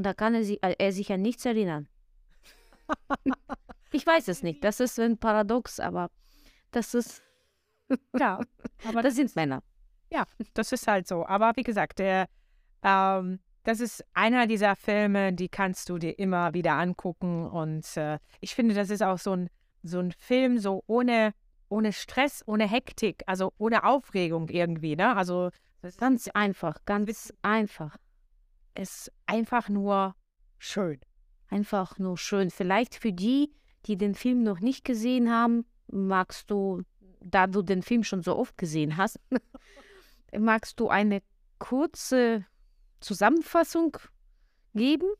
und 0.00 0.04
da 0.04 0.14
kann 0.14 0.34
er, 0.34 0.44
sich, 0.44 0.62
äh, 0.62 0.74
er 0.78 0.92
sich 0.92 1.12
an 1.12 1.20
nichts 1.20 1.44
erinnern. 1.44 1.86
ich 3.92 4.06
weiß 4.06 4.28
es 4.28 4.42
nicht, 4.42 4.64
das 4.64 4.80
ist 4.80 4.98
ein 4.98 5.18
Paradox, 5.18 5.78
aber 5.78 6.08
das 6.70 6.94
ist. 6.94 7.22
ja, 8.18 8.40
aber 8.88 9.02
das 9.02 9.16
sind 9.16 9.36
Männer. 9.36 9.62
Ja, 10.10 10.24
das 10.54 10.72
ist 10.72 10.86
halt 10.86 11.06
so. 11.06 11.26
Aber 11.26 11.52
wie 11.56 11.64
gesagt, 11.64 11.98
der, 11.98 12.28
ähm, 12.82 13.40
das 13.64 13.80
ist 13.80 14.02
einer 14.14 14.46
dieser 14.46 14.74
Filme, 14.74 15.34
die 15.34 15.50
kannst 15.50 15.90
du 15.90 15.98
dir 15.98 16.18
immer 16.18 16.54
wieder 16.54 16.72
angucken. 16.78 17.46
Und 17.46 17.94
äh, 17.98 18.18
ich 18.40 18.54
finde, 18.54 18.74
das 18.74 18.88
ist 18.88 19.02
auch 19.02 19.18
so 19.18 19.32
ein, 19.36 19.50
so 19.82 19.98
ein 19.98 20.12
Film, 20.12 20.56
so 20.58 20.82
ohne, 20.86 21.34
ohne 21.68 21.92
Stress, 21.92 22.42
ohne 22.46 22.66
Hektik, 22.66 23.22
also 23.26 23.52
ohne 23.58 23.84
Aufregung 23.84 24.48
irgendwie. 24.48 24.96
Ne? 24.96 25.14
Also 25.14 25.50
ganz 25.98 26.26
einfach, 26.28 26.78
ganz 26.86 27.34
einfach. 27.42 27.98
Ist 28.80 29.12
einfach 29.26 29.68
nur 29.68 30.16
schön. 30.58 30.98
Einfach 31.50 31.98
nur 31.98 32.16
schön. 32.16 32.48
Vielleicht 32.50 32.94
für 32.94 33.12
die, 33.12 33.52
die 33.84 33.98
den 33.98 34.14
Film 34.14 34.42
noch 34.42 34.60
nicht 34.60 34.86
gesehen 34.86 35.30
haben, 35.30 35.66
magst 35.88 36.50
du, 36.50 36.80
da 37.20 37.46
du 37.46 37.60
den 37.60 37.82
Film 37.82 38.04
schon 38.04 38.22
so 38.22 38.34
oft 38.38 38.56
gesehen 38.56 38.96
hast, 38.96 39.20
magst 40.38 40.80
du 40.80 40.88
eine 40.88 41.20
kurze 41.58 42.46
Zusammenfassung 43.00 43.98
geben? 44.72 45.10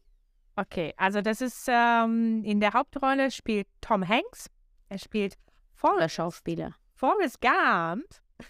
Okay, 0.57 0.95
also 0.97 1.21
das 1.21 1.43
ist 1.43 1.67
ähm, 1.69 2.43
in 2.45 2.61
der 2.61 2.73
Hauptrolle 2.73 3.31
spielt 3.31 3.69
Tom 3.83 4.09
Hanks. 4.09 4.47
Er 4.88 4.97
spielt 4.97 5.35
Forrest 5.75 6.14
Schauspieler. 6.14 6.75
Forrest 6.95 7.38
Gump. 7.43 8.07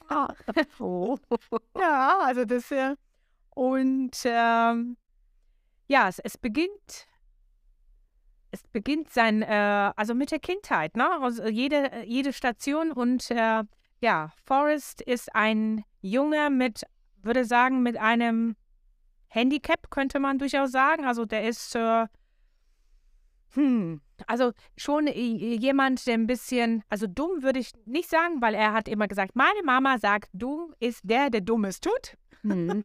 Ah. 0.09 0.33
oh. 0.79 1.19
ja, 1.77 2.21
also 2.23 2.45
das 2.45 2.71
äh, 2.71 2.95
und 3.61 4.17
ähm, 4.25 4.97
ja, 5.91 6.09
es, 6.09 6.19
es 6.21 6.39
beginnt 6.39 7.09
es 8.53 8.63
beginnt 8.69 9.11
sein, 9.11 9.43
äh, 9.43 9.93
also 9.97 10.15
mit 10.15 10.31
der 10.31 10.41
Kindheit, 10.41 10.97
ne? 10.97 11.09
Also 11.21 11.47
jede, 11.47 12.05
jede 12.05 12.33
Station 12.33 12.93
und 12.93 13.31
äh, 13.31 13.63
ja, 14.01 14.33
Forrest 14.45 15.03
ist 15.03 15.35
ein 15.35 15.85
Junge 16.01 16.51
mit, 16.51 16.85
würde 17.23 17.45
sagen, 17.45 17.83
mit 17.83 17.97
einem 17.97 18.57
Handicap, 19.29 19.91
könnte 19.91 20.19
man 20.19 20.39
durchaus 20.39 20.73
sagen. 20.73 21.05
Also 21.05 21.25
der 21.25 21.47
ist, 21.47 21.75
äh, 21.77 22.07
hm, 23.55 24.01
also 24.27 24.53
schon 24.77 25.07
jemand, 25.07 26.07
der 26.07 26.15
ein 26.15 26.27
bisschen, 26.27 26.83
also 26.89 27.07
dumm 27.07 27.43
würde 27.43 27.61
ich 27.61 27.73
nicht 27.85 28.09
sagen, 28.09 28.41
weil 28.41 28.55
er 28.55 28.73
hat 28.73 28.89
immer 28.89 29.07
gesagt, 29.07 29.37
meine 29.37 29.63
Mama 29.65 29.99
sagt, 29.99 30.31
dumm 30.33 30.75
ist 30.81 31.01
der, 31.05 31.31
der 31.31 31.41
Dummes 31.43 31.81
tut. 31.81 32.17
Mhm. 32.43 32.85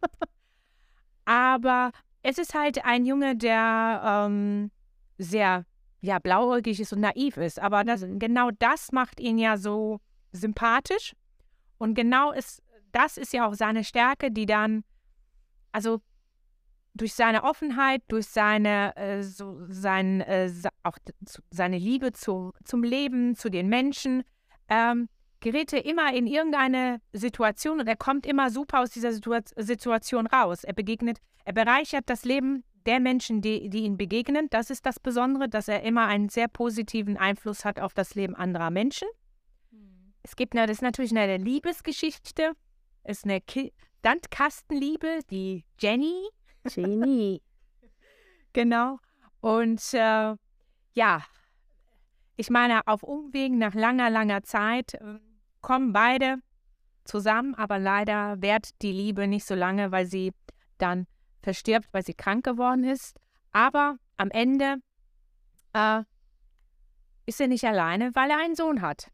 Aber 1.25 1.91
es 2.25 2.39
ist 2.39 2.55
halt 2.55 2.84
ein 2.84 3.05
Junge, 3.05 3.36
der 3.36 4.01
ähm, 4.03 4.72
sehr 5.20 5.63
ja, 6.01 6.17
blauäugig 6.17 6.79
ist 6.79 6.91
und 6.91 7.01
naiv 7.01 7.38
ist. 7.38 7.60
Aber 7.60 7.84
das, 7.84 8.03
genau 8.17 8.50
das 8.50 8.91
macht 8.91 9.20
ihn 9.20 9.38
ja 9.38 9.58
so 9.58 10.00
sympathisch. 10.32 11.15
Und 11.77 11.94
genau 11.94 12.32
ist, 12.32 12.63
das 12.91 13.17
ist 13.17 13.32
ja 13.32 13.48
auch 13.48 13.53
seine 13.53 13.84
Stärke, 13.84 14.32
die 14.32 14.48
dann, 14.48 14.84
also 15.72 16.01
durch 16.96 17.13
seine 17.13 17.44
Offenheit, 17.44 18.01
durch 18.08 18.25
seine, 18.25 18.98
äh, 18.98 19.22
so 19.22 19.63
sein, 19.70 20.22
äh, 20.22 20.51
auch 20.82 20.98
seine 21.51 21.77
Liebe 21.77 22.12
zu, 22.12 22.53
zum 22.63 22.82
Leben, 22.82 23.36
zu 23.36 23.50
den 23.50 23.70
Menschen, 23.70 24.24
ähm, 24.67 25.10
gerät 25.45 25.71
er 25.73 25.85
immer 25.85 26.11
in 26.11 26.25
irgendeine 26.25 26.99
Situation 27.13 27.79
und 27.79 27.87
er 27.87 27.95
kommt 27.95 28.25
immer 28.25 28.49
super 28.49 28.79
aus 28.79 28.89
dieser 28.89 29.11
Situa 29.11 29.41
Situation 29.55 30.25
raus. 30.25 30.63
Er 30.63 30.73
begegnet, 30.73 31.19
er 31.43 31.53
bereichert 31.53 32.09
das 32.09 32.25
Leben 32.25 32.63
der 32.87 32.99
Menschen, 32.99 33.43
die, 33.43 33.69
die 33.69 33.83
ihm 33.83 33.95
begegnen. 33.95 34.47
Das 34.49 34.71
ist 34.71 34.87
das 34.87 34.99
Besondere, 34.99 35.47
dass 35.47 35.67
er 35.67 35.83
immer 35.83 36.07
einen 36.07 36.29
sehr 36.29 36.47
positiven 36.47 37.15
Einfluss 37.15 37.63
hat 37.63 37.79
auf 37.79 37.93
das 37.93 38.15
Leben 38.15 38.35
anderer 38.35 38.71
Menschen. 38.71 39.07
Mhm. 39.69 40.13
Es 40.23 40.35
gibt, 40.35 40.55
na, 40.55 40.65
das 40.65 40.77
ist 40.77 40.81
natürlich 40.81 41.15
eine 41.15 41.37
Liebesgeschichte. 41.37 42.53
Es 43.03 43.19
ist 43.19 43.25
eine 43.25 43.39
Ki 43.39 43.71
Landkastenliebe, 44.03 45.19
die 45.29 45.63
Jenny. 45.79 46.27
Jenny. 46.69 47.43
genau. 48.53 48.97
Und 49.41 49.93
äh, 49.93 50.35
ja, 50.93 51.23
ich 52.35 52.49
meine, 52.49 52.87
auf 52.87 53.03
Umwegen 53.03 53.59
nach 53.59 53.75
langer, 53.75 54.09
langer 54.09 54.41
Zeit 54.41 54.95
äh, 54.95 55.19
kommen 55.65 55.93
beide 55.93 56.38
zusammen, 57.05 57.55
aber 57.55 57.79
leider 57.79 58.39
währt 58.39 58.81
die 58.84 58.91
Liebe 58.91 59.27
nicht 59.27 59.45
so 59.45 59.55
lange, 59.55 59.91
weil 59.91 60.05
sie 60.05 60.31
dann 60.77 61.07
verstirbt, 61.41 61.88
weil 61.91 62.05
sie 62.05 62.13
krank 62.13 62.45
geworden 62.45 62.84
ist. 62.84 63.17
Aber 63.51 63.98
am 64.17 64.29
Ende 64.29 64.77
äh, 65.74 66.03
ist 67.25 67.41
er 67.41 67.48
nicht 67.48 67.65
alleine, 67.65 68.13
weil 68.13 68.29
er 68.29 68.38
einen 68.38 68.55
Sohn 68.55 68.84
hat. 68.84 69.10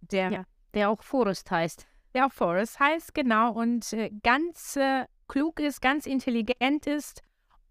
Der, 0.00 0.30
ja, 0.30 0.44
der 0.74 0.90
auch 0.90 1.02
Forrest 1.02 1.50
heißt. 1.50 1.88
Der 2.14 2.26
auch 2.26 2.32
Forrest 2.32 2.78
heißt, 2.78 3.12
genau. 3.12 3.52
Und 3.52 3.92
äh, 3.92 4.10
ganz 4.22 4.76
äh, 4.76 5.06
klug 5.26 5.58
ist, 5.58 5.82
ganz 5.82 6.06
intelligent 6.06 6.86
ist. 6.86 7.22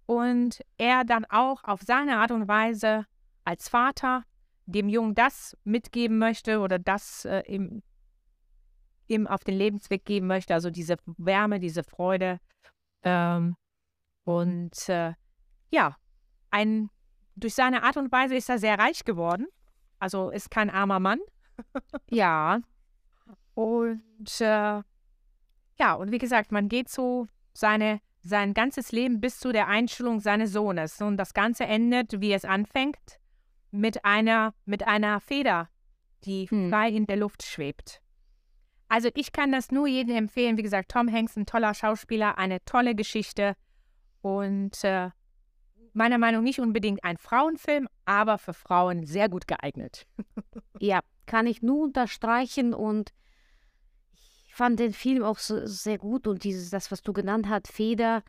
Und 0.07 0.59
er 0.77 1.05
dann 1.05 1.23
auch 1.23 1.63
auf 1.63 1.83
seine 1.83 2.17
Art 2.17 2.31
und 2.31 2.49
Weise 2.49 3.05
als 3.45 3.69
Vater 3.69 4.25
dem 4.65 4.89
Jungen 4.89 5.15
das 5.15 5.55
mitgeben 5.63 6.17
möchte 6.17 6.59
oder 6.59 6.79
das 6.79 7.23
äh, 7.23 7.41
ihm, 7.47 7.81
ihm 9.09 9.27
auf 9.27 9.43
den 9.43 9.55
Lebensweg 9.55 10.05
geben 10.05 10.27
möchte. 10.27 10.53
Also 10.53 10.69
diese 10.69 10.97
Wärme, 11.17 11.59
diese 11.59 11.83
Freude. 11.83 12.39
Ähm, 13.03 13.55
und 14.23 14.89
äh, 14.89 15.13
ja, 15.71 15.95
ein, 16.51 16.89
durch 17.35 17.55
seine 17.55 17.83
Art 17.83 17.97
und 17.97 18.11
Weise 18.11 18.35
ist 18.35 18.49
er 18.49 18.59
sehr 18.59 18.77
reich 18.77 19.03
geworden. 19.05 19.47
Also 19.99 20.29
ist 20.29 20.51
kein 20.51 20.69
armer 20.69 20.99
Mann. 20.99 21.19
ja. 22.09 22.61
Und 23.53 24.41
äh, 24.41 24.81
ja, 25.79 25.93
und 25.93 26.11
wie 26.11 26.17
gesagt, 26.17 26.51
man 26.51 26.69
geht 26.69 26.89
so 26.89 27.27
seine, 27.53 28.01
sein 28.21 28.53
ganzes 28.53 28.91
Leben 28.91 29.21
bis 29.21 29.39
zu 29.39 29.51
der 29.51 29.67
Einstellung 29.67 30.19
seines 30.19 30.51
Sohnes. 30.51 31.01
Und 31.01 31.17
das 31.17 31.33
Ganze 31.33 31.65
endet, 31.65 32.21
wie 32.21 32.33
es 32.33 32.45
anfängt, 32.45 33.19
mit 33.71 34.05
einer, 34.05 34.53
mit 34.65 34.87
einer 34.87 35.19
Feder, 35.19 35.69
die 36.23 36.49
hm. 36.49 36.69
frei 36.69 36.89
in 36.89 37.07
der 37.07 37.17
Luft 37.17 37.43
schwebt. 37.43 38.01
Also 38.89 39.10
ich 39.13 39.31
kann 39.31 39.51
das 39.51 39.72
nur 39.72 39.88
jedem 39.88 40.15
empfehlen. 40.15 40.58
Wie 40.58 40.63
gesagt, 40.63 40.91
Tom 40.91 41.12
Hanks, 41.12 41.38
ein 41.38 41.46
toller 41.46 41.74
Schauspieler, 41.74 42.38
eine 42.38 42.63
tolle 42.65 42.96
Geschichte. 42.96 43.55
Und 44.22 44.84
äh, 44.84 45.12
meiner 45.93 46.17
Meinung 46.17 46.41
nach 46.41 46.48
nicht 46.48 46.60
unbedingt 46.60 47.03
ein 47.03 47.17
Frauenfilm, 47.17 47.88
aber 48.05 48.38
für 48.38 48.53
Frauen 48.53 49.05
sehr 49.05 49.29
gut 49.29 49.48
geeignet. 49.48 50.05
ja, 50.79 51.01
kann 51.25 51.46
ich 51.46 51.62
nur 51.62 51.84
unterstreichen 51.84 52.74
und 52.74 53.12
ich 54.48 54.55
fand 54.55 54.79
den 54.79 54.93
Film 54.93 55.24
auch 55.24 55.38
so, 55.38 55.65
sehr 55.65 56.00
gut 56.00 56.27
und 56.27 56.43
dieses, 56.43 56.69
das, 56.72 56.91
was 56.91 57.03
du 57.03 57.13
genannt 57.13 57.48
hast, 57.48 57.72
Feder, 57.72 58.24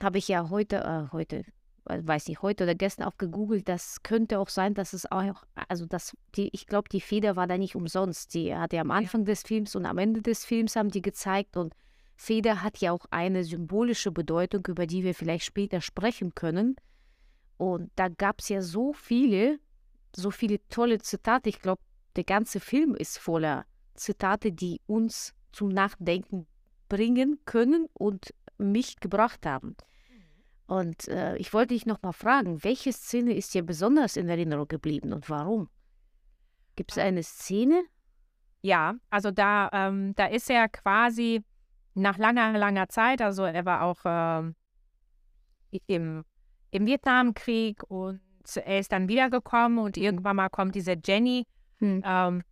habe 0.00 0.18
ich 0.18 0.28
ja 0.28 0.50
heute, 0.50 0.76
äh, 0.76 1.12
heute, 1.12 1.44
weiß 1.84 2.28
nicht, 2.28 2.42
heute 2.42 2.64
oder 2.64 2.74
gestern 2.74 3.06
auch 3.06 3.18
gegoogelt. 3.18 3.68
Das 3.68 4.02
könnte 4.02 4.38
auch 4.38 4.48
sein, 4.48 4.74
dass 4.74 4.92
es 4.92 5.10
auch, 5.10 5.44
also 5.68 5.86
das, 5.86 6.16
die, 6.36 6.50
ich 6.52 6.66
glaube, 6.66 6.88
die 6.88 7.00
Feder 7.00 7.36
war 7.36 7.46
da 7.46 7.58
nicht 7.58 7.74
umsonst. 7.74 8.34
Die 8.34 8.54
hat 8.54 8.72
ja 8.72 8.80
am 8.80 8.90
Anfang 8.90 9.24
des 9.24 9.42
Films 9.42 9.74
und 9.74 9.86
am 9.86 9.98
Ende 9.98 10.22
des 10.22 10.44
Films 10.44 10.76
haben 10.76 10.90
die 10.90 11.02
gezeigt 11.02 11.56
und 11.56 11.74
Feder 12.14 12.62
hat 12.62 12.78
ja 12.78 12.92
auch 12.92 13.06
eine 13.10 13.42
symbolische 13.42 14.12
Bedeutung, 14.12 14.64
über 14.68 14.86
die 14.86 15.02
wir 15.02 15.14
vielleicht 15.14 15.44
später 15.44 15.80
sprechen 15.80 16.34
können. 16.34 16.76
Und 17.56 17.90
da 17.96 18.08
gab 18.08 18.40
es 18.40 18.48
ja 18.48 18.62
so 18.62 18.92
viele, 18.92 19.58
so 20.14 20.30
viele 20.30 20.58
tolle 20.68 20.98
Zitate. 20.98 21.48
Ich 21.48 21.60
glaube, 21.60 21.82
der 22.16 22.24
ganze 22.24 22.60
Film 22.60 22.94
ist 22.94 23.18
voller 23.18 23.64
Zitate, 23.94 24.52
die 24.52 24.80
uns 24.86 25.34
zum 25.52 25.68
Nachdenken 25.68 26.46
bringen 26.88 27.40
können 27.44 27.88
und 27.92 28.34
mich 28.58 29.00
gebracht 29.00 29.46
haben. 29.46 29.76
Und 30.72 31.06
äh, 31.08 31.36
ich 31.36 31.52
wollte 31.52 31.74
dich 31.74 31.84
nochmal 31.84 32.14
fragen, 32.14 32.64
welche 32.64 32.94
Szene 32.94 33.34
ist 33.34 33.52
dir 33.52 33.62
besonders 33.62 34.16
in 34.16 34.26
Erinnerung 34.30 34.68
geblieben 34.68 35.12
und 35.12 35.28
warum? 35.28 35.68
Gibt 36.76 36.92
es 36.92 36.98
ah. 36.98 37.02
eine 37.02 37.22
Szene? 37.22 37.82
Ja, 38.62 38.94
also 39.10 39.30
da, 39.30 39.68
ähm, 39.70 40.14
da 40.14 40.24
ist 40.24 40.48
er 40.48 40.70
quasi 40.70 41.42
nach 41.92 42.16
langer, 42.16 42.56
langer 42.56 42.88
Zeit, 42.88 43.20
also 43.20 43.44
er 43.44 43.66
war 43.66 43.82
auch 43.82 43.98
ähm, 44.06 44.54
im, 45.88 46.24
im 46.70 46.86
Vietnamkrieg 46.86 47.82
und 47.90 48.22
er 48.64 48.78
ist 48.78 48.92
dann 48.92 49.10
wiedergekommen 49.10 49.78
und 49.78 49.98
irgendwann 49.98 50.36
mal 50.36 50.48
kommt 50.48 50.74
diese 50.74 50.96
Jenny 51.04 51.46
hm. 51.80 52.02
ähm, 52.02 52.42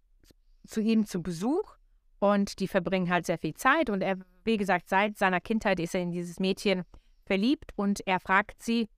zu 0.66 0.82
ihm 0.82 1.06
zu 1.06 1.22
Besuch 1.22 1.78
und 2.18 2.60
die 2.60 2.68
verbringen 2.68 3.08
halt 3.08 3.24
sehr 3.24 3.38
viel 3.38 3.54
Zeit 3.54 3.88
und 3.88 4.02
er, 4.02 4.18
wie 4.44 4.58
gesagt, 4.58 4.90
seit 4.90 5.16
seiner 5.16 5.40
Kindheit 5.40 5.80
ist 5.80 5.94
er 5.94 6.02
in 6.02 6.12
dieses 6.12 6.38
Mädchen 6.38 6.84
verliebt 7.30 7.70
und 7.76 8.00
er 8.08 8.18
fragt 8.18 8.60
sie, 8.60 8.88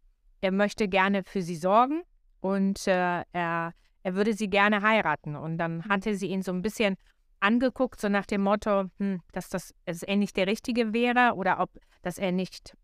er 0.41 0.53
möchte 0.53 0.89
gerne 0.89 1.23
für 1.23 1.43
sie 1.43 1.55
sorgen 1.55 2.01
und 2.41 2.87
äh, 2.87 3.25
er, 3.31 3.75
er 4.03 4.15
würde 4.15 4.33
sie 4.33 4.49
gerne 4.49 4.81
heiraten. 4.81 5.37
Und 5.37 5.59
dann 5.59 5.85
hatte 5.85 6.15
sie 6.15 6.29
ihn 6.29 6.41
so 6.41 6.51
ein 6.51 6.63
bisschen 6.63 6.97
angeguckt, 7.41 8.01
so 8.01 8.09
nach 8.09 8.25
dem 8.25 8.41
Motto, 8.41 8.85
hm, 8.99 9.21
dass 9.33 9.51
das 9.51 9.75
dass 9.85 10.03
er 10.03 10.17
nicht 10.17 10.39
der 10.39 10.47
Richtige 10.47 10.95
wäre 10.95 11.35
oder 11.35 11.61
ob, 11.61 11.79
dass 12.01 12.17
er 12.17 12.33
nicht 12.33 12.75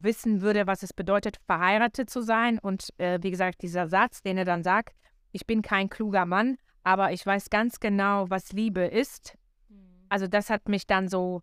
wissen 0.00 0.40
würde, 0.40 0.66
was 0.66 0.82
es 0.82 0.92
bedeutet, 0.92 1.36
verheiratet 1.46 2.10
zu 2.10 2.20
sein. 2.20 2.58
Und 2.58 2.88
äh, 2.98 3.20
wie 3.22 3.30
gesagt, 3.30 3.62
dieser 3.62 3.86
Satz, 3.86 4.20
den 4.22 4.36
er 4.36 4.44
dann 4.44 4.64
sagt, 4.64 4.96
ich 5.30 5.46
bin 5.46 5.62
kein 5.62 5.88
kluger 5.88 6.26
Mann, 6.26 6.56
aber 6.82 7.12
ich 7.12 7.24
weiß 7.24 7.50
ganz 7.50 7.78
genau, 7.78 8.28
was 8.30 8.50
Liebe 8.50 8.84
ist. 8.84 9.38
Mhm. 9.68 10.06
Also 10.08 10.26
das 10.26 10.50
hat 10.50 10.68
mich 10.68 10.88
dann 10.88 11.06
so 11.06 11.42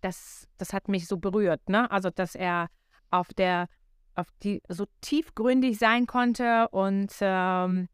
das, 0.00 0.48
das 0.58 0.72
hat 0.72 0.88
mich 0.88 1.06
so 1.06 1.18
berührt, 1.18 1.68
ne? 1.68 1.90
Also, 1.90 2.10
dass 2.10 2.34
er 2.34 2.68
auf 3.10 3.28
der, 3.34 3.68
auf 4.14 4.28
die 4.42 4.62
so 4.68 4.86
tiefgründig 5.00 5.78
sein 5.78 6.06
konnte 6.06 6.68
und 6.70 7.12
ähm, 7.20 7.88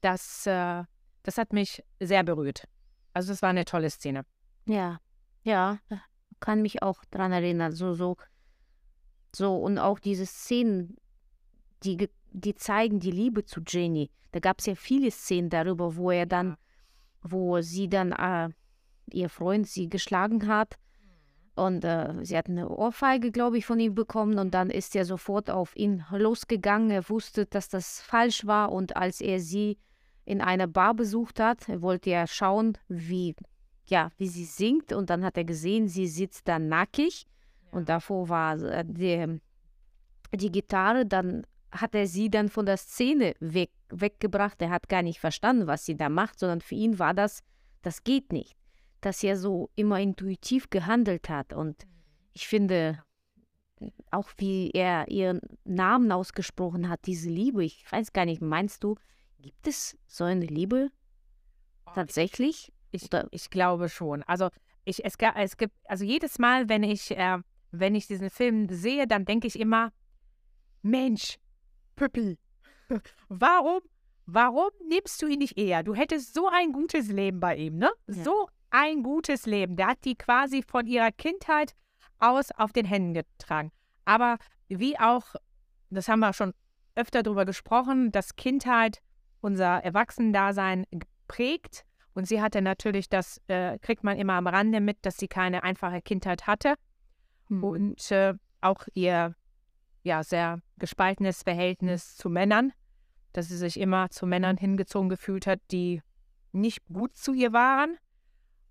das, 0.00 0.46
äh, 0.46 0.84
das 1.22 1.38
hat 1.38 1.52
mich 1.52 1.82
sehr 2.00 2.24
berührt. 2.24 2.64
Also, 3.12 3.32
das 3.32 3.42
war 3.42 3.50
eine 3.50 3.64
tolle 3.64 3.90
Szene. 3.90 4.24
Ja, 4.66 5.00
ja, 5.42 5.78
kann 6.40 6.62
mich 6.62 6.82
auch 6.82 7.04
daran 7.10 7.32
erinnern. 7.32 7.72
So, 7.72 7.94
so, 7.94 8.16
so, 9.34 9.56
und 9.56 9.78
auch 9.78 9.98
diese 9.98 10.26
Szenen, 10.26 10.96
die, 11.82 12.08
die 12.30 12.54
zeigen 12.54 13.00
die 13.00 13.10
Liebe 13.10 13.44
zu 13.44 13.60
Jenny. 13.66 14.10
Da 14.32 14.40
gab 14.40 14.58
es 14.58 14.66
ja 14.66 14.74
viele 14.74 15.10
Szenen 15.10 15.50
darüber, 15.50 15.96
wo 15.96 16.10
er 16.10 16.26
dann, 16.26 16.56
wo 17.22 17.60
sie 17.60 17.88
dann, 17.88 18.12
äh, 18.12 18.48
ihr 19.10 19.28
Freund 19.28 19.68
sie 19.68 19.88
geschlagen 19.88 20.48
hat 20.48 20.76
und 21.56 21.84
äh, 21.84 22.12
sie 22.22 22.36
hat 22.36 22.48
eine 22.48 22.68
Ohrfeige, 22.68 23.30
glaube 23.30 23.58
ich, 23.58 23.66
von 23.66 23.78
ihm 23.78 23.94
bekommen. 23.94 24.38
Und 24.38 24.54
dann 24.54 24.70
ist 24.70 24.96
er 24.96 25.04
sofort 25.04 25.50
auf 25.50 25.76
ihn 25.76 26.04
losgegangen. 26.10 26.90
Er 26.90 27.08
wusste, 27.08 27.46
dass 27.46 27.68
das 27.68 28.00
falsch 28.00 28.44
war. 28.44 28.72
Und 28.72 28.96
als 28.96 29.20
er 29.20 29.38
sie 29.38 29.78
in 30.24 30.40
einer 30.40 30.66
Bar 30.66 30.94
besucht 30.94 31.38
hat, 31.38 31.68
wollte 31.80 32.10
er 32.10 32.26
schauen, 32.26 32.76
wie, 32.88 33.36
ja, 33.86 34.10
wie 34.16 34.26
sie 34.26 34.44
singt. 34.44 34.92
Und 34.92 35.10
dann 35.10 35.24
hat 35.24 35.36
er 35.36 35.44
gesehen, 35.44 35.86
sie 35.86 36.08
sitzt 36.08 36.48
da 36.48 36.58
nackig. 36.58 37.26
Ja. 37.66 37.78
Und 37.78 37.88
davor 37.88 38.28
war 38.28 38.60
äh, 38.60 38.84
die, 38.84 39.40
die 40.32 40.50
Gitarre. 40.50 41.06
Dann 41.06 41.46
hat 41.70 41.94
er 41.94 42.08
sie 42.08 42.30
dann 42.30 42.48
von 42.48 42.66
der 42.66 42.78
Szene 42.78 43.34
weg, 43.38 43.70
weggebracht. 43.90 44.60
Er 44.60 44.70
hat 44.70 44.88
gar 44.88 45.02
nicht 45.02 45.20
verstanden, 45.20 45.68
was 45.68 45.84
sie 45.84 45.96
da 45.96 46.08
macht, 46.08 46.40
sondern 46.40 46.60
für 46.60 46.74
ihn 46.74 46.98
war 46.98 47.14
das, 47.14 47.44
das 47.82 48.02
geht 48.02 48.32
nicht 48.32 48.56
dass 49.04 49.22
er 49.22 49.36
so 49.36 49.70
immer 49.74 50.00
intuitiv 50.00 50.70
gehandelt 50.70 51.28
hat. 51.28 51.52
Und 51.52 51.86
ich 52.32 52.48
finde, 52.48 53.02
auch 54.10 54.30
wie 54.38 54.70
er 54.70 55.08
ihren 55.08 55.40
Namen 55.64 56.10
ausgesprochen 56.12 56.88
hat, 56.88 57.00
diese 57.06 57.28
Liebe, 57.28 57.64
ich 57.64 57.84
weiß 57.90 58.12
gar 58.12 58.24
nicht, 58.24 58.40
meinst 58.40 58.82
du, 58.82 58.96
gibt 59.40 59.66
es 59.66 59.96
so 60.06 60.24
eine 60.24 60.46
Liebe 60.46 60.90
oh, 61.86 61.90
tatsächlich? 61.94 62.72
Ich, 62.92 63.08
ich 63.30 63.50
glaube 63.50 63.88
schon. 63.88 64.22
Also 64.22 64.48
ich, 64.84 65.04
es, 65.04 65.14
es 65.36 65.56
gibt, 65.56 65.74
also 65.84 66.04
jedes 66.04 66.38
Mal, 66.38 66.68
wenn 66.68 66.82
ich, 66.82 67.10
äh, 67.10 67.38
wenn 67.72 67.94
ich 67.94 68.06
diesen 68.06 68.30
Film 68.30 68.68
sehe, 68.70 69.06
dann 69.06 69.24
denke 69.24 69.46
ich 69.46 69.58
immer, 69.58 69.92
Mensch, 70.82 71.38
Püppi, 71.96 72.38
warum, 73.28 73.80
warum 74.26 74.70
nimmst 74.88 75.20
du 75.20 75.26
ihn 75.26 75.40
nicht 75.40 75.58
eher? 75.58 75.82
Du 75.82 75.94
hättest 75.94 76.34
so 76.34 76.48
ein 76.48 76.72
gutes 76.72 77.08
Leben 77.08 77.40
bei 77.40 77.56
ihm, 77.56 77.76
ne? 77.78 77.90
Ja. 78.06 78.22
So 78.22 78.48
ein 78.74 79.04
gutes 79.04 79.46
Leben. 79.46 79.76
Der 79.76 79.86
hat 79.86 80.04
die 80.04 80.16
quasi 80.16 80.62
von 80.62 80.86
ihrer 80.86 81.12
Kindheit 81.12 81.74
aus 82.18 82.50
auf 82.50 82.72
den 82.72 82.84
Händen 82.84 83.14
getragen. 83.14 83.70
Aber 84.04 84.36
wie 84.68 84.98
auch, 84.98 85.36
das 85.90 86.08
haben 86.08 86.20
wir 86.20 86.32
schon 86.32 86.54
öfter 86.96 87.22
darüber 87.22 87.44
gesprochen, 87.44 88.10
dass 88.10 88.34
Kindheit 88.34 89.00
unser 89.40 89.84
Erwachsenendasein 89.84 90.86
prägt. 91.28 91.84
Und 92.14 92.26
sie 92.26 92.42
hatte 92.42 92.62
natürlich, 92.62 93.08
das 93.08 93.40
äh, 93.46 93.78
kriegt 93.78 94.02
man 94.02 94.18
immer 94.18 94.34
am 94.34 94.48
Rande 94.48 94.80
mit, 94.80 94.98
dass 95.02 95.18
sie 95.18 95.28
keine 95.28 95.62
einfache 95.62 96.02
Kindheit 96.02 96.48
hatte. 96.48 96.74
Hm. 97.48 97.62
Und 97.62 98.10
äh, 98.10 98.34
auch 98.60 98.86
ihr 98.94 99.36
ja, 100.02 100.22
sehr 100.24 100.60
gespaltenes 100.78 101.42
Verhältnis 101.44 102.16
zu 102.16 102.28
Männern, 102.28 102.72
dass 103.32 103.48
sie 103.48 103.56
sich 103.56 103.78
immer 103.78 104.10
zu 104.10 104.26
Männern 104.26 104.56
hingezogen 104.56 105.08
gefühlt 105.08 105.46
hat, 105.46 105.60
die 105.70 106.02
nicht 106.52 106.84
gut 106.92 107.16
zu 107.16 107.32
ihr 107.32 107.52
waren. 107.52 107.96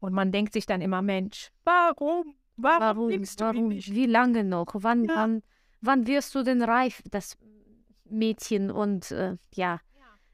Und 0.04 0.12
man 0.12 0.34
denkt 0.34 0.52
sich 0.52 0.66
dann 0.66 0.82
immer, 0.82 1.02
Mensch, 1.02 1.50
warum? 1.63 2.36
Warum, 2.58 2.80
warum 2.82 3.08
nimmst 3.08 3.39
du 3.39 3.46
warum, 3.46 3.70
nicht? 3.70 3.94
Wie 3.94 4.06
lange 4.06 4.44
noch? 4.44 4.68
Wann, 4.74 5.06
ja. 5.06 5.16
wann, 5.16 5.44
wann 5.80 6.08
wirst 6.08 6.36
du 6.36 6.44
denn 6.44 6.62
reif, 6.62 7.02
das 7.10 7.38
Mädchen? 8.04 8.70
Und 8.70 9.12
äh, 9.12 9.38
ja, 9.54 9.80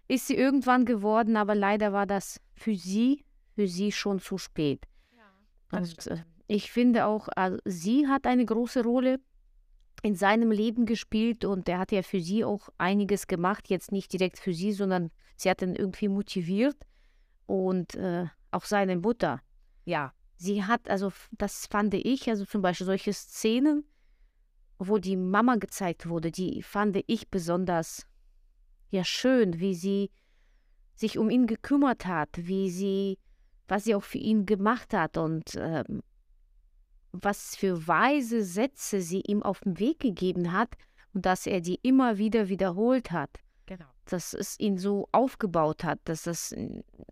ist 0.07 0.25
sie 0.25 0.35
irgendwann 0.35 0.85
geworden, 0.85 1.37
aber 1.37 1.53
leider 1.53 1.93
war 1.93 2.07
das 2.07 2.41
für 2.55 2.73
sie, 2.73 3.23
für 3.53 3.67
sie 3.67 3.91
schon 3.91 4.17
zu 4.17 4.39
spät. 4.39 4.87
Ja, 5.15 5.77
und 5.77 6.07
äh, 6.07 6.23
ich 6.47 6.71
finde 6.71 7.05
auch, 7.05 7.27
also, 7.35 7.59
sie 7.63 8.07
hat 8.07 8.25
eine 8.25 8.45
große 8.45 8.81
Rolle 8.81 9.19
in 10.01 10.15
seinem 10.15 10.49
Leben 10.49 10.87
gespielt 10.87 11.45
und 11.45 11.69
er 11.69 11.77
hat 11.77 11.91
ja 11.91 12.01
für 12.01 12.21
sie 12.21 12.43
auch 12.43 12.69
einiges 12.79 13.27
gemacht, 13.27 13.69
jetzt 13.69 13.91
nicht 13.91 14.11
direkt 14.13 14.39
für 14.39 14.55
sie, 14.55 14.71
sondern 14.71 15.11
sie 15.35 15.47
hat 15.47 15.61
ihn 15.61 15.75
irgendwie 15.75 16.07
motiviert 16.07 16.87
und 17.45 17.93
äh, 17.93 18.25
auch 18.49 18.65
seine 18.65 18.97
Mutter 18.97 19.41
ja, 19.89 20.13
sie 20.35 20.63
hat, 20.63 20.89
also 20.89 21.11
das 21.31 21.65
fand 21.65 21.93
ich, 21.95 22.29
also 22.29 22.45
zum 22.45 22.61
Beispiel 22.61 22.85
solche 22.85 23.11
Szenen, 23.11 23.83
wo 24.77 24.97
die 24.99 25.17
Mama 25.17 25.55
gezeigt 25.55 26.07
wurde, 26.07 26.31
die 26.31 26.61
fand 26.61 27.03
ich 27.07 27.29
besonders 27.29 28.07
ja 28.91 29.03
schön, 29.03 29.59
wie 29.59 29.73
sie 29.73 30.11
sich 30.93 31.17
um 31.17 31.29
ihn 31.29 31.47
gekümmert 31.47 32.05
hat, 32.05 32.29
wie 32.35 32.69
sie, 32.69 33.17
was 33.67 33.83
sie 33.83 33.95
auch 33.95 34.03
für 34.03 34.19
ihn 34.19 34.45
gemacht 34.45 34.93
hat 34.93 35.17
und 35.17 35.55
ähm, 35.55 36.01
was 37.11 37.55
für 37.55 37.87
weise 37.87 38.43
Sätze 38.43 39.01
sie 39.01 39.21
ihm 39.21 39.41
auf 39.41 39.61
den 39.61 39.79
Weg 39.79 39.99
gegeben 39.99 40.51
hat 40.51 40.75
und 41.13 41.25
dass 41.25 41.47
er 41.47 41.61
die 41.61 41.79
immer 41.81 42.17
wieder 42.17 42.47
wiederholt 42.47 43.11
hat. 43.11 43.31
Genau. 43.65 43.85
Dass 44.05 44.33
es 44.33 44.59
ihn 44.59 44.77
so 44.77 45.07
aufgebaut 45.11 45.83
hat, 45.83 45.99
dass 46.05 46.27
es, 46.27 46.55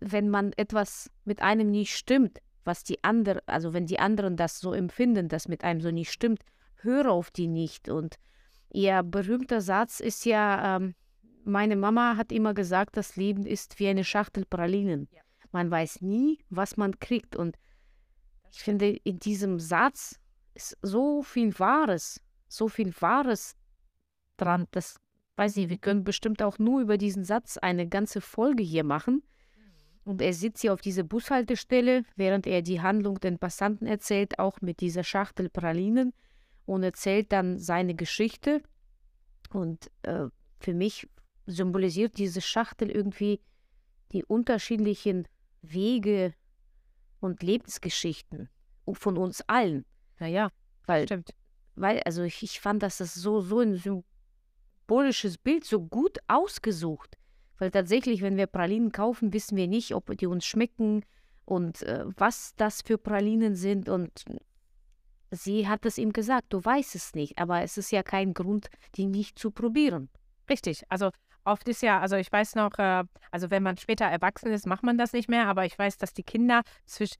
wenn 0.00 0.30
man 0.30 0.52
etwas 0.56 1.10
mit 1.24 1.42
einem 1.42 1.70
nicht 1.70 1.96
stimmt, 1.96 2.38
was 2.64 2.84
die 2.84 3.02
anderen, 3.04 3.40
also 3.46 3.72
wenn 3.72 3.86
die 3.86 3.98
anderen 3.98 4.36
das 4.36 4.60
so 4.60 4.72
empfinden, 4.72 5.28
dass 5.28 5.48
mit 5.48 5.64
einem 5.64 5.80
so 5.80 5.90
nicht 5.90 6.12
stimmt, 6.12 6.42
höre 6.76 7.10
auf 7.10 7.30
die 7.30 7.48
nicht. 7.48 7.88
Und 7.88 8.16
ihr 8.70 9.02
berühmter 9.02 9.60
Satz 9.60 10.00
ist 10.00 10.24
ja, 10.24 10.76
ähm, 10.76 10.94
meine 11.44 11.76
Mama 11.76 12.16
hat 12.16 12.32
immer 12.32 12.54
gesagt, 12.54 12.96
das 12.96 13.16
Leben 13.16 13.46
ist 13.46 13.78
wie 13.78 13.88
eine 13.88 14.04
Schachtel 14.04 14.44
Pralinen. 14.44 15.08
Ja. 15.12 15.22
Man 15.50 15.70
weiß 15.70 16.02
nie, 16.02 16.38
was 16.50 16.76
man 16.76 16.98
kriegt. 17.00 17.36
Und 17.36 17.56
ich 18.52 18.58
finde, 18.58 18.88
in 18.88 19.18
diesem 19.18 19.58
Satz 19.58 20.20
ist 20.54 20.76
so 20.82 21.22
viel 21.22 21.58
Wahres, 21.58 22.20
so 22.48 22.68
viel 22.68 22.92
Wahres 23.00 23.54
dran, 24.36 24.66
dass 24.72 24.96
weiß 25.38 25.56
nicht, 25.56 25.70
wir 25.70 25.78
können 25.78 26.04
bestimmt 26.04 26.42
auch 26.42 26.58
nur 26.58 26.80
über 26.80 26.98
diesen 26.98 27.24
Satz 27.24 27.56
eine 27.56 27.88
ganze 27.88 28.20
Folge 28.20 28.62
hier 28.62 28.84
machen. 28.84 29.22
Und 30.08 30.22
er 30.22 30.32
sitzt 30.32 30.62
hier 30.62 30.72
auf 30.72 30.80
dieser 30.80 31.02
Bushaltestelle, 31.02 32.02
während 32.16 32.46
er 32.46 32.62
die 32.62 32.80
Handlung 32.80 33.20
den 33.20 33.38
Passanten 33.38 33.86
erzählt, 33.86 34.38
auch 34.38 34.62
mit 34.62 34.80
dieser 34.80 35.04
Schachtel 35.04 35.50
Pralinen 35.50 36.14
und 36.64 36.82
erzählt 36.82 37.30
dann 37.30 37.58
seine 37.58 37.94
Geschichte. 37.94 38.62
Und 39.52 39.90
äh, 40.04 40.28
für 40.60 40.72
mich 40.72 41.06
symbolisiert 41.44 42.16
diese 42.16 42.40
Schachtel 42.40 42.90
irgendwie 42.90 43.42
die 44.12 44.24
unterschiedlichen 44.24 45.28
Wege 45.60 46.32
und 47.20 47.42
Lebensgeschichten 47.42 48.48
von 48.90 49.18
uns 49.18 49.42
allen. 49.42 49.84
Naja, 50.18 50.48
Weil, 50.86 51.04
stimmt. 51.04 51.34
weil 51.74 52.00
also 52.04 52.22
ich, 52.22 52.42
ich 52.42 52.60
fand, 52.60 52.82
dass 52.82 52.96
das 52.96 53.12
so, 53.12 53.42
so 53.42 53.60
ein 53.60 53.76
symbolisches 53.76 55.36
Bild 55.36 55.66
so 55.66 55.84
gut 55.84 56.16
ausgesucht. 56.28 57.18
Weil 57.58 57.70
tatsächlich, 57.70 58.22
wenn 58.22 58.36
wir 58.36 58.46
Pralinen 58.46 58.92
kaufen, 58.92 59.32
wissen 59.32 59.56
wir 59.56 59.66
nicht, 59.66 59.94
ob 59.94 60.16
die 60.16 60.26
uns 60.26 60.46
schmecken 60.46 61.04
und 61.44 61.82
äh, 61.82 62.04
was 62.16 62.54
das 62.56 62.82
für 62.82 62.98
Pralinen 62.98 63.54
sind. 63.56 63.88
Und 63.88 64.24
sie 65.30 65.68
hat 65.68 65.84
es 65.84 65.98
ihm 65.98 66.12
gesagt, 66.12 66.52
du 66.52 66.64
weißt 66.64 66.94
es 66.94 67.14
nicht, 67.14 67.38
aber 67.38 67.62
es 67.62 67.76
ist 67.76 67.90
ja 67.90 68.02
kein 68.02 68.32
Grund, 68.34 68.68
die 68.94 69.06
nicht 69.06 69.38
zu 69.38 69.50
probieren. 69.50 70.08
Richtig. 70.48 70.84
Also 70.88 71.10
oft 71.44 71.68
ist 71.68 71.82
ja, 71.82 72.00
also 72.00 72.16
ich 72.16 72.30
weiß 72.30 72.54
noch, 72.54 72.78
äh, 72.78 73.04
also 73.30 73.50
wenn 73.50 73.62
man 73.62 73.76
später 73.76 74.04
erwachsen 74.06 74.52
ist, 74.52 74.66
macht 74.66 74.82
man 74.82 74.96
das 74.98 75.12
nicht 75.12 75.28
mehr, 75.28 75.46
aber 75.46 75.64
ich 75.66 75.78
weiß, 75.78 75.98
dass 75.98 76.14
die 76.14 76.22
Kinder 76.22 76.62
zwisch, 76.86 77.14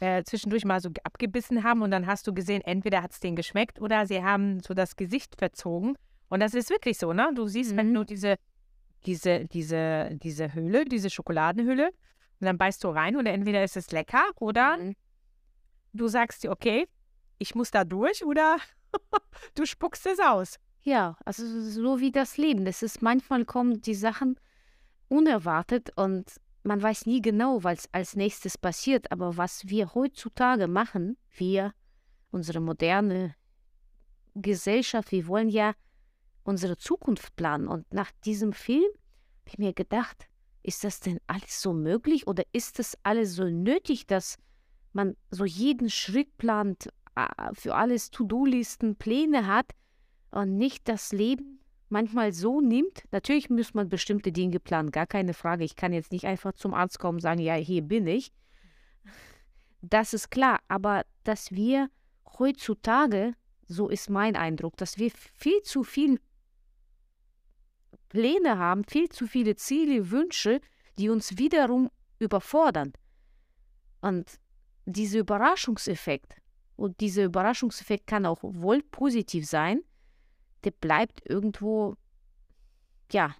äh, 0.00 0.24
zwischendurch 0.24 0.64
mal 0.64 0.80
so 0.80 0.90
abgebissen 1.04 1.62
haben 1.62 1.82
und 1.82 1.90
dann 1.90 2.06
hast 2.06 2.26
du 2.26 2.34
gesehen, 2.34 2.62
entweder 2.62 3.02
hat 3.02 3.12
es 3.12 3.20
denen 3.20 3.36
geschmeckt 3.36 3.80
oder 3.80 4.06
sie 4.06 4.22
haben 4.22 4.60
so 4.60 4.74
das 4.74 4.96
Gesicht 4.96 5.36
verzogen. 5.38 5.96
Und 6.28 6.40
das 6.40 6.54
ist 6.54 6.70
wirklich 6.70 6.98
so, 6.98 7.12
ne? 7.12 7.30
Du 7.34 7.46
siehst, 7.46 7.76
wenn 7.76 7.90
Mhm. 7.90 7.94
du 7.94 8.04
diese, 8.04 8.36
diese, 9.06 9.46
diese, 9.46 10.10
diese 10.22 10.54
Hülle, 10.54 10.84
diese 10.84 11.10
Schokoladenhülle, 11.10 11.88
und 12.40 12.46
dann 12.46 12.58
beißt 12.58 12.82
du 12.84 12.88
rein 12.88 13.16
und 13.16 13.26
entweder 13.26 13.62
ist 13.62 13.76
es 13.76 13.90
lecker 13.92 14.24
oder 14.36 14.76
Mhm. 14.76 14.96
du 15.92 16.08
sagst 16.08 16.42
dir, 16.42 16.50
okay, 16.50 16.88
ich 17.38 17.54
muss 17.54 17.70
da 17.70 17.84
durch 17.84 18.24
oder 18.24 18.56
du 19.54 19.64
spuckst 19.66 20.06
es 20.06 20.18
aus. 20.18 20.58
Ja, 20.82 21.16
also 21.24 21.44
so 21.60 22.00
wie 22.00 22.12
das 22.12 22.36
Leben. 22.36 22.66
Es 22.66 22.82
ist 22.82 23.00
manchmal 23.02 23.44
kommen 23.44 23.80
die 23.80 23.94
Sachen 23.94 24.38
unerwartet 25.08 25.90
und 25.96 26.30
man 26.62 26.82
weiß 26.82 27.06
nie 27.06 27.22
genau, 27.22 27.62
was 27.62 27.88
als 27.92 28.16
nächstes 28.16 28.58
passiert. 28.58 29.10
Aber 29.12 29.36
was 29.36 29.68
wir 29.68 29.94
heutzutage 29.94 30.66
machen, 30.66 31.16
wir, 31.36 31.72
unsere 32.30 32.60
moderne 32.60 33.34
Gesellschaft, 34.34 35.12
wir 35.12 35.26
wollen 35.26 35.48
ja 35.48 35.74
unsere 36.44 36.76
Zukunft 36.76 37.34
planen. 37.36 37.68
Und 37.68 37.92
nach 37.92 38.10
diesem 38.24 38.52
Film 38.52 38.84
habe 38.84 39.48
ich 39.48 39.58
mir 39.58 39.72
gedacht, 39.72 40.28
ist 40.62 40.84
das 40.84 41.00
denn 41.00 41.18
alles 41.26 41.60
so 41.60 41.72
möglich 41.72 42.26
oder 42.26 42.44
ist 42.52 42.78
das 42.78 42.96
alles 43.02 43.34
so 43.34 43.44
nötig, 43.44 44.06
dass 44.06 44.38
man 44.92 45.16
so 45.30 45.44
jeden 45.44 45.90
Schritt 45.90 46.38
plant, 46.38 46.88
a- 47.14 47.52
für 47.52 47.74
alles 47.74 48.10
To-Do-Listen, 48.10 48.96
Pläne 48.96 49.46
hat 49.46 49.72
und 50.30 50.56
nicht 50.56 50.88
das 50.88 51.12
Leben 51.12 51.60
manchmal 51.90 52.32
so 52.32 52.60
nimmt. 52.60 53.04
Natürlich 53.10 53.50
muss 53.50 53.74
man 53.74 53.88
bestimmte 53.88 54.32
Dinge 54.32 54.58
planen, 54.60 54.90
gar 54.90 55.06
keine 55.06 55.34
Frage. 55.34 55.64
Ich 55.64 55.76
kann 55.76 55.92
jetzt 55.92 56.12
nicht 56.12 56.26
einfach 56.26 56.52
zum 56.54 56.74
Arzt 56.74 56.98
kommen 56.98 57.16
und 57.16 57.22
sagen, 57.22 57.40
ja, 57.40 57.54
hier 57.54 57.82
bin 57.82 58.06
ich. 58.06 58.32
Das 59.82 60.14
ist 60.14 60.30
klar, 60.30 60.60
aber 60.68 61.04
dass 61.24 61.52
wir 61.52 61.90
heutzutage, 62.38 63.34
so 63.66 63.88
ist 63.88 64.08
mein 64.10 64.34
Eindruck, 64.34 64.76
dass 64.76 64.98
wir 64.98 65.10
viel 65.10 65.60
zu 65.62 65.84
viel 65.84 66.20
Pläne 68.14 68.58
haben, 68.58 68.84
viel 68.84 69.08
zu 69.08 69.26
viele 69.26 69.56
Ziele, 69.56 70.12
Wünsche, 70.12 70.60
die 70.98 71.10
uns 71.10 71.36
wiederum 71.36 71.90
überfordern. 72.20 72.92
Und 74.00 74.38
dieser 74.86 75.18
Überraschungseffekt, 75.18 76.36
und 76.76 77.00
dieser 77.00 77.24
Überraschungseffekt 77.24 78.06
kann 78.06 78.24
auch 78.24 78.38
wohl 78.42 78.82
positiv 78.82 79.46
sein, 79.46 79.82
der 80.62 80.70
bleibt 80.70 81.28
irgendwo, 81.28 81.96
ja, 83.10 83.34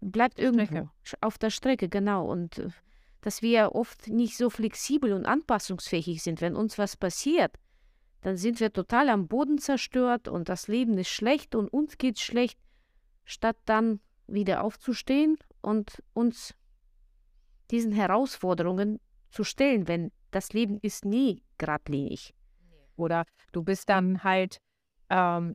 bleibt 0.00 0.38
irgendwo 0.38 0.88
Strecke. 1.02 1.16
auf 1.20 1.38
der 1.38 1.50
Strecke, 1.50 1.88
genau. 1.88 2.30
Und 2.30 2.58
äh, 2.58 2.68
dass 3.20 3.42
wir 3.42 3.74
oft 3.74 4.06
nicht 4.06 4.36
so 4.36 4.48
flexibel 4.48 5.12
und 5.12 5.26
anpassungsfähig 5.26 6.22
sind. 6.22 6.40
Wenn 6.40 6.54
uns 6.54 6.78
was 6.78 6.96
passiert, 6.96 7.56
dann 8.20 8.36
sind 8.36 8.60
wir 8.60 8.72
total 8.72 9.08
am 9.08 9.26
Boden 9.26 9.58
zerstört 9.58 10.28
und 10.28 10.48
das 10.48 10.68
Leben 10.68 10.96
ist 10.98 11.08
schlecht 11.08 11.56
und 11.56 11.68
uns 11.68 11.98
geht's 11.98 12.22
schlecht, 12.22 12.56
statt 13.26 13.56
dann 13.66 14.00
wieder 14.26 14.64
aufzustehen 14.64 15.36
und 15.60 16.02
uns 16.14 16.54
diesen 17.70 17.92
Herausforderungen 17.92 19.00
zu 19.30 19.44
stellen, 19.44 19.86
wenn 19.88 20.12
das 20.30 20.52
Leben 20.52 20.78
ist 20.80 21.04
nie 21.04 21.42
geradlinig. 21.58 22.32
Oder 22.96 23.24
du 23.52 23.62
bist 23.62 23.88
dann 23.88 24.24
halt 24.24 24.58
ähm, 25.10 25.54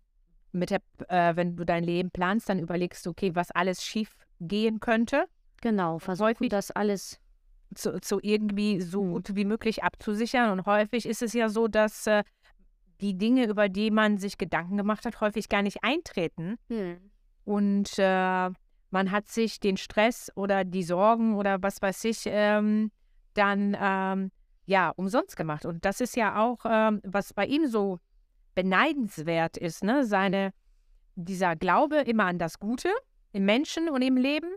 mit 0.52 0.70
der, 0.70 0.82
äh, 1.08 1.36
wenn 1.36 1.56
du 1.56 1.66
dein 1.66 1.84
Leben 1.84 2.12
planst, 2.12 2.50
dann 2.50 2.60
überlegst 2.60 3.06
du, 3.06 3.12
okay, 3.12 3.34
was 3.36 3.52
alles 3.52 3.84
schief 3.84 4.16
gehen 4.40 4.80
könnte, 4.80 5.26
Genau, 5.62 6.00
versuchen 6.00 6.28
häufig- 6.28 6.50
das 6.50 6.72
alles. 6.72 7.20
zu, 7.74 8.02
zu 8.02 8.20
irgendwie 8.22 8.82
so 8.82 9.02
Hm. 9.02 9.12
gut 9.14 9.36
wie 9.36 9.46
möglich 9.46 9.84
abzusichern. 9.84 10.52
Und 10.52 10.66
häufig 10.66 11.06
ist 11.06 11.22
es 11.22 11.32
ja 11.34 11.48
so, 11.48 11.70
dass 11.70 12.06
äh, 12.08 12.24
die 13.00 13.18
Dinge, 13.18 13.46
über 13.48 13.70
die 13.70 13.92
man 13.92 14.18
sich 14.18 14.38
Gedanken 14.38 14.76
gemacht 14.76 15.06
hat, 15.06 15.22
häufig 15.22 15.48
gar 15.48 15.62
nicht 15.62 15.84
eintreten. 15.84 16.58
Und 17.46 17.98
äh, 17.98 18.50
man 18.92 19.12
hat 19.12 19.28
sich 19.28 19.60
den 19.60 19.78
Stress 19.78 20.32
oder 20.36 20.64
die 20.64 20.84
Sorgen 20.84 21.36
oder 21.36 21.62
was 21.62 21.82
weiß 21.82 22.04
ich 22.06 22.24
ähm, 22.26 22.92
dann 23.34 23.76
ähm, 23.80 24.32
ja 24.66 24.90
umsonst 24.90 25.36
gemacht. 25.36 25.66
Und 25.66 25.86
das 25.86 26.02
ist 26.02 26.16
ja 26.16 26.42
auch, 26.42 26.60
ähm, 26.66 27.02
was 27.04 27.34
bei 27.34 27.46
ihm 27.46 27.68
so 27.68 28.00
beneidenswert 28.54 29.58
ist, 29.58 29.84
ne? 29.84 30.06
Seine, 30.06 30.52
dieser 31.16 31.56
Glaube 31.56 31.98
immer 32.02 32.26
an 32.26 32.38
das 32.38 32.60
Gute 32.60 32.90
im 33.32 33.46
Menschen 33.46 33.90
und 33.90 34.02
im 34.02 34.18
Leben 34.18 34.50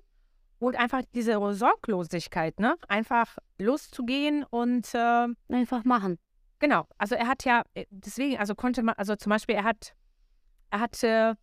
und 0.59 0.77
einfach 0.77 1.03
diese 1.15 1.39
Sorglosigkeit, 1.55 2.59
ne? 2.59 2.77
Einfach 2.89 3.39
loszugehen 3.59 4.45
und 4.45 4.93
äh, 4.95 5.29
Einfach 5.49 5.85
machen. 5.85 6.19
Genau, 6.59 6.87
also 6.99 7.15
er 7.15 7.29
hat 7.29 7.45
ja, 7.45 7.63
äh, 7.75 7.85
deswegen, 7.91 8.39
also 8.39 8.55
konnte 8.55 8.83
man, 8.83 8.95
also 8.97 9.17
zum 9.17 9.31
Beispiel, 9.31 9.57
er 9.57 9.65
hat, 9.65 9.95
er 10.71 10.81
hat 10.81 11.03
äh, 11.03 11.35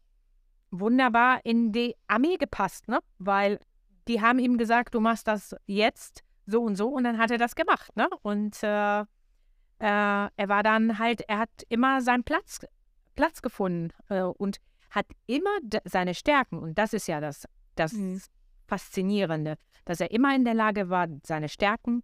wunderbar 0.72 1.46
in 1.46 1.72
die 1.72 1.96
Armee 2.08 2.38
gepasst, 2.38 2.88
ne? 2.88 3.00
Weil 3.20 3.60
die 4.08 4.22
haben 4.22 4.40
ihm 4.40 4.58
gesagt, 4.58 4.96
du 4.96 5.00
machst 5.00 5.28
das 5.28 5.56
jetzt 5.68 6.24
so 6.46 6.64
und 6.64 6.76
so 6.76 6.88
und 6.90 7.04
dann 7.04 7.18
hat 7.18 7.32
er 7.32 7.38
das 7.38 7.56
gemacht, 7.56 7.96
ne? 7.96 8.10
Und 8.24 8.62
äh, 8.64 9.02
äh, 9.02 9.06
er 9.80 10.30
war 10.48 10.64
dann 10.64 10.98
halt, 11.00 11.22
er 11.28 11.40
hat 11.40 11.50
immer 11.70 12.02
seinen 12.02 12.24
Platz, 12.24 12.60
Platz 13.16 13.42
gefunden 13.42 13.90
äh, 14.10 14.22
und 14.22 14.58
hat 14.90 15.06
immer 15.28 15.50
seine 15.86 16.14
Stärken 16.14 16.60
und 16.60 16.78
das 16.78 16.94
ist 16.94 17.08
ja 17.08 17.20
das, 17.22 17.48
das 17.76 17.94
Mhm. 17.94 18.22
Faszinierende, 18.68 19.58
dass 19.84 20.00
er 20.00 20.12
immer 20.12 20.34
in 20.34 20.46
der 20.46 20.54
Lage 20.54 20.90
war, 20.90 21.08
seine 21.24 21.50
Stärken 21.50 22.04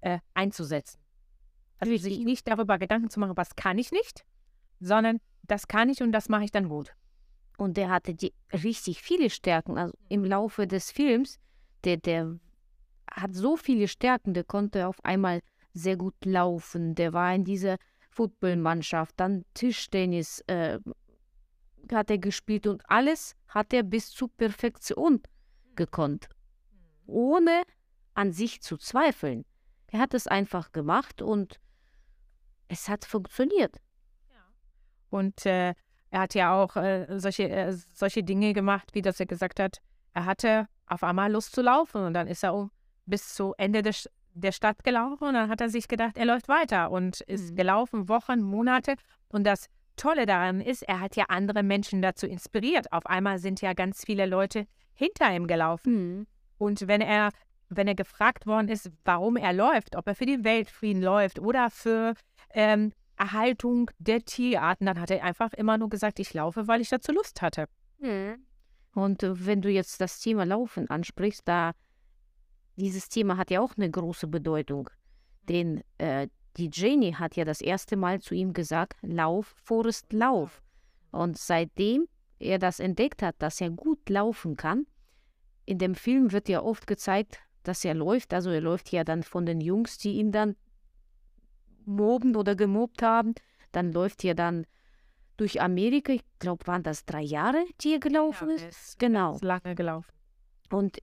äh, 0.00 0.20
einzusetzen. 0.32 1.00
Also 1.78 1.96
sich 1.96 2.20
nicht 2.20 2.46
darüber 2.46 2.78
Gedanken 2.78 3.10
zu 3.10 3.18
machen, 3.18 3.36
was 3.36 3.56
kann 3.56 3.78
ich 3.78 3.90
nicht, 3.90 4.24
sondern 4.78 5.20
das 5.42 5.66
kann 5.66 5.88
ich 5.88 6.02
und 6.02 6.12
das 6.12 6.28
mache 6.28 6.44
ich 6.44 6.52
dann 6.52 6.68
gut. 6.68 6.94
Und 7.56 7.76
der 7.76 7.90
hatte 7.90 8.14
die 8.14 8.32
richtig 8.52 9.02
viele 9.02 9.30
Stärken. 9.30 9.78
Also 9.78 9.94
im 10.08 10.24
Laufe 10.24 10.66
des 10.66 10.90
Films, 10.90 11.38
der, 11.84 11.98
der 11.98 12.38
hat 13.10 13.34
so 13.34 13.56
viele 13.56 13.88
Stärken, 13.88 14.34
der 14.34 14.44
konnte 14.44 14.86
auf 14.88 15.04
einmal 15.04 15.40
sehr 15.72 15.96
gut 15.96 16.14
laufen. 16.24 16.94
Der 16.94 17.12
war 17.12 17.34
in 17.34 17.44
dieser 17.44 17.76
Footballmannschaft, 18.10 19.14
dann 19.16 19.44
Tischtennis 19.54 20.40
äh, 20.46 20.78
hat 21.92 22.10
er 22.10 22.18
gespielt 22.18 22.66
und 22.66 22.82
alles 22.88 23.36
hat 23.48 23.72
er 23.72 23.82
bis 23.82 24.10
zur 24.10 24.30
Perfektion 24.30 25.20
gekonnt, 25.74 26.28
ohne 27.06 27.62
an 28.14 28.32
sich 28.32 28.62
zu 28.62 28.76
zweifeln. 28.76 29.44
Er 29.88 30.00
hat 30.00 30.14
es 30.14 30.26
einfach 30.26 30.72
gemacht 30.72 31.22
und 31.22 31.60
es 32.68 32.88
hat 32.88 33.04
funktioniert. 33.04 33.76
Und 35.10 35.46
äh, 35.46 35.74
er 36.14 36.20
hat 36.20 36.34
ja 36.34 36.54
auch 36.54 36.76
äh, 36.76 37.18
solche, 37.18 37.48
äh, 37.48 37.72
solche 37.92 38.22
Dinge 38.22 38.52
gemacht, 38.52 38.90
wie 38.92 39.02
dass 39.02 39.18
er 39.18 39.26
gesagt 39.26 39.58
hat, 39.58 39.80
er 40.12 40.26
hatte 40.26 40.68
auf 40.86 41.02
einmal 41.02 41.32
Lust 41.32 41.52
zu 41.52 41.60
laufen 41.60 42.04
und 42.04 42.14
dann 42.14 42.28
ist 42.28 42.44
er 42.44 42.54
um, 42.54 42.70
bis 43.04 43.34
zu 43.34 43.52
Ende 43.58 43.82
des, 43.82 44.08
der 44.32 44.52
Stadt 44.52 44.84
gelaufen 44.84 45.24
und 45.24 45.34
dann 45.34 45.50
hat 45.50 45.60
er 45.60 45.68
sich 45.68 45.88
gedacht, 45.88 46.16
er 46.16 46.24
läuft 46.24 46.46
weiter 46.46 46.92
und 46.92 47.22
ist 47.22 47.50
Mhm. 47.50 47.56
gelaufen, 47.56 48.08
Wochen, 48.08 48.42
Monate. 48.42 48.94
Und 49.26 49.42
das 49.42 49.66
Tolle 49.96 50.24
daran 50.24 50.60
ist, 50.60 50.82
er 50.82 51.00
hat 51.00 51.16
ja 51.16 51.24
andere 51.30 51.64
Menschen 51.64 52.00
dazu 52.00 52.28
inspiriert. 52.28 52.92
Auf 52.92 53.06
einmal 53.06 53.40
sind 53.40 53.60
ja 53.60 53.72
ganz 53.72 54.04
viele 54.04 54.26
Leute 54.26 54.68
hinter 54.92 55.34
ihm 55.34 55.48
gelaufen. 55.48 56.28
Und 56.58 56.86
wenn 56.86 57.00
er, 57.00 57.30
wenn 57.70 57.88
er 57.88 57.96
gefragt 57.96 58.46
worden 58.46 58.68
ist, 58.68 58.88
warum 59.04 59.36
er 59.36 59.52
läuft, 59.52 59.96
ob 59.96 60.06
er 60.06 60.14
für 60.14 60.26
den 60.26 60.44
Weltfrieden 60.44 61.02
läuft 61.02 61.40
oder 61.40 61.70
für 61.70 62.14
ähm, 62.52 62.92
Erhaltung 63.24 63.90
der 63.98 64.24
Tierarten, 64.24 64.86
dann 64.86 65.00
hat 65.00 65.10
er 65.10 65.24
einfach 65.24 65.52
immer 65.54 65.78
nur 65.78 65.88
gesagt, 65.88 66.18
ich 66.18 66.34
laufe, 66.34 66.68
weil 66.68 66.80
ich 66.80 66.90
dazu 66.90 67.12
Lust 67.12 67.40
hatte. 67.42 67.66
Mhm. 67.98 68.44
Und 68.94 69.22
äh, 69.22 69.46
wenn 69.46 69.62
du 69.62 69.70
jetzt 69.70 70.00
das 70.00 70.20
Thema 70.20 70.44
Laufen 70.44 70.90
ansprichst, 70.90 71.42
da 71.46 71.72
dieses 72.76 73.08
Thema 73.08 73.36
hat 73.36 73.50
ja 73.50 73.60
auch 73.60 73.76
eine 73.76 73.90
große 73.90 74.26
Bedeutung. 74.28 74.90
Denn 75.48 75.82
äh, 75.98 76.28
die 76.56 76.70
Janie 76.72 77.14
hat 77.14 77.36
ja 77.36 77.44
das 77.44 77.60
erste 77.60 77.96
Mal 77.96 78.20
zu 78.20 78.34
ihm 78.34 78.52
gesagt, 78.52 78.98
lauf, 79.02 79.54
Forrest, 79.62 80.12
lauf. 80.12 80.62
Und 81.10 81.38
seitdem 81.38 82.06
er 82.38 82.58
das 82.58 82.80
entdeckt 82.80 83.22
hat, 83.22 83.36
dass 83.38 83.60
er 83.60 83.70
gut 83.70 84.08
laufen 84.08 84.56
kann, 84.56 84.86
in 85.66 85.78
dem 85.78 85.94
Film 85.94 86.32
wird 86.32 86.48
ja 86.48 86.62
oft 86.62 86.86
gezeigt, 86.86 87.38
dass 87.62 87.84
er 87.84 87.94
läuft. 87.94 88.34
Also 88.34 88.50
er 88.50 88.60
läuft 88.60 88.92
ja 88.92 89.02
dann 89.02 89.22
von 89.22 89.46
den 89.46 89.60
Jungs, 89.60 89.98
die 89.98 90.18
ihn 90.18 90.30
dann 90.30 90.56
mobben 91.86 92.36
oder 92.36 92.54
gemobbt 92.56 93.02
haben. 93.02 93.34
Dann 93.72 93.92
läuft 93.92 94.24
er 94.24 94.34
dann 94.34 94.66
durch 95.36 95.60
Amerika. 95.60 96.12
Ich 96.12 96.22
glaube, 96.38 96.66
waren 96.66 96.82
das 96.82 97.04
drei 97.04 97.22
Jahre, 97.22 97.64
die 97.80 97.92
er 97.94 98.00
gelaufen 98.00 98.48
Ja, 98.50 98.54
ist? 98.56 98.64
ist 98.66 98.98
Genau. 98.98 99.32
ganz 99.32 99.42
lange 99.42 99.74
gelaufen. 99.74 100.10
Und 100.70 100.98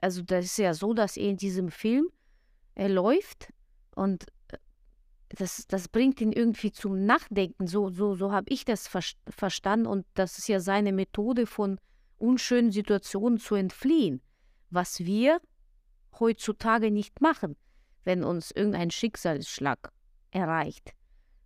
also 0.00 0.22
das 0.22 0.44
ist 0.46 0.58
ja 0.58 0.74
so, 0.74 0.92
dass 0.92 1.16
er 1.16 1.28
in 1.30 1.36
diesem 1.36 1.70
Film, 1.70 2.08
er 2.74 2.88
läuft 2.88 3.52
und 3.94 4.26
äh, 4.48 4.58
das, 5.30 5.66
das 5.66 5.88
bringt 5.88 6.20
ihn 6.20 6.32
irgendwie 6.32 6.70
zum 6.72 7.06
Nachdenken. 7.06 7.66
So, 7.66 7.88
so, 7.90 8.14
so 8.14 8.30
habe 8.30 8.52
ich 8.52 8.64
das 8.64 8.86
vers 8.86 9.14
verstanden. 9.28 9.86
Und 9.86 10.06
das 10.14 10.38
ist 10.38 10.48
ja 10.48 10.60
seine 10.60 10.92
Methode, 10.92 11.46
von 11.46 11.80
unschönen 12.18 12.70
Situationen 12.70 13.38
zu 13.38 13.54
entfliehen. 13.54 14.20
Was 14.70 15.00
wir 15.00 15.40
heutzutage 16.20 16.90
nicht 16.90 17.20
machen, 17.20 17.56
wenn 18.04 18.24
uns 18.24 18.50
irgendein 18.50 18.90
Schicksalsschlag 18.90 19.90
erreicht. 20.30 20.92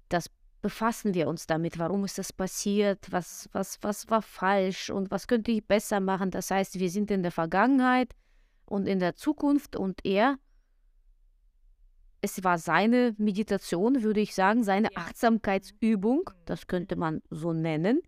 Das 0.08 0.30
befassen 0.60 1.14
wir 1.14 1.28
uns 1.28 1.46
damit. 1.46 1.78
Warum 1.78 2.04
ist 2.04 2.18
das 2.18 2.32
passiert? 2.32 3.10
Was, 3.10 3.48
was, 3.52 3.78
was 3.80 4.08
war 4.10 4.22
falsch? 4.22 4.90
Und 4.90 5.10
was 5.10 5.26
könnte 5.26 5.52
ich 5.52 5.66
besser 5.66 6.00
machen? 6.00 6.30
Das 6.30 6.50
heißt, 6.50 6.78
wir 6.78 6.90
sind 6.90 7.10
in 7.10 7.22
der 7.22 7.32
Vergangenheit 7.32 8.14
und 8.66 8.86
in 8.86 8.98
der 8.98 9.14
Zukunft 9.14 9.76
und 9.76 10.04
er, 10.04 10.36
es 12.20 12.42
war 12.42 12.58
seine 12.58 13.14
Meditation, 13.18 14.02
würde 14.02 14.20
ich 14.20 14.34
sagen, 14.34 14.64
seine. 14.64 14.88
Achtsamkeitsübung, 14.96 16.30
das 16.44 16.66
könnte 16.66 16.96
man 16.96 17.22
so 17.30 17.52
nennen, 17.52 18.00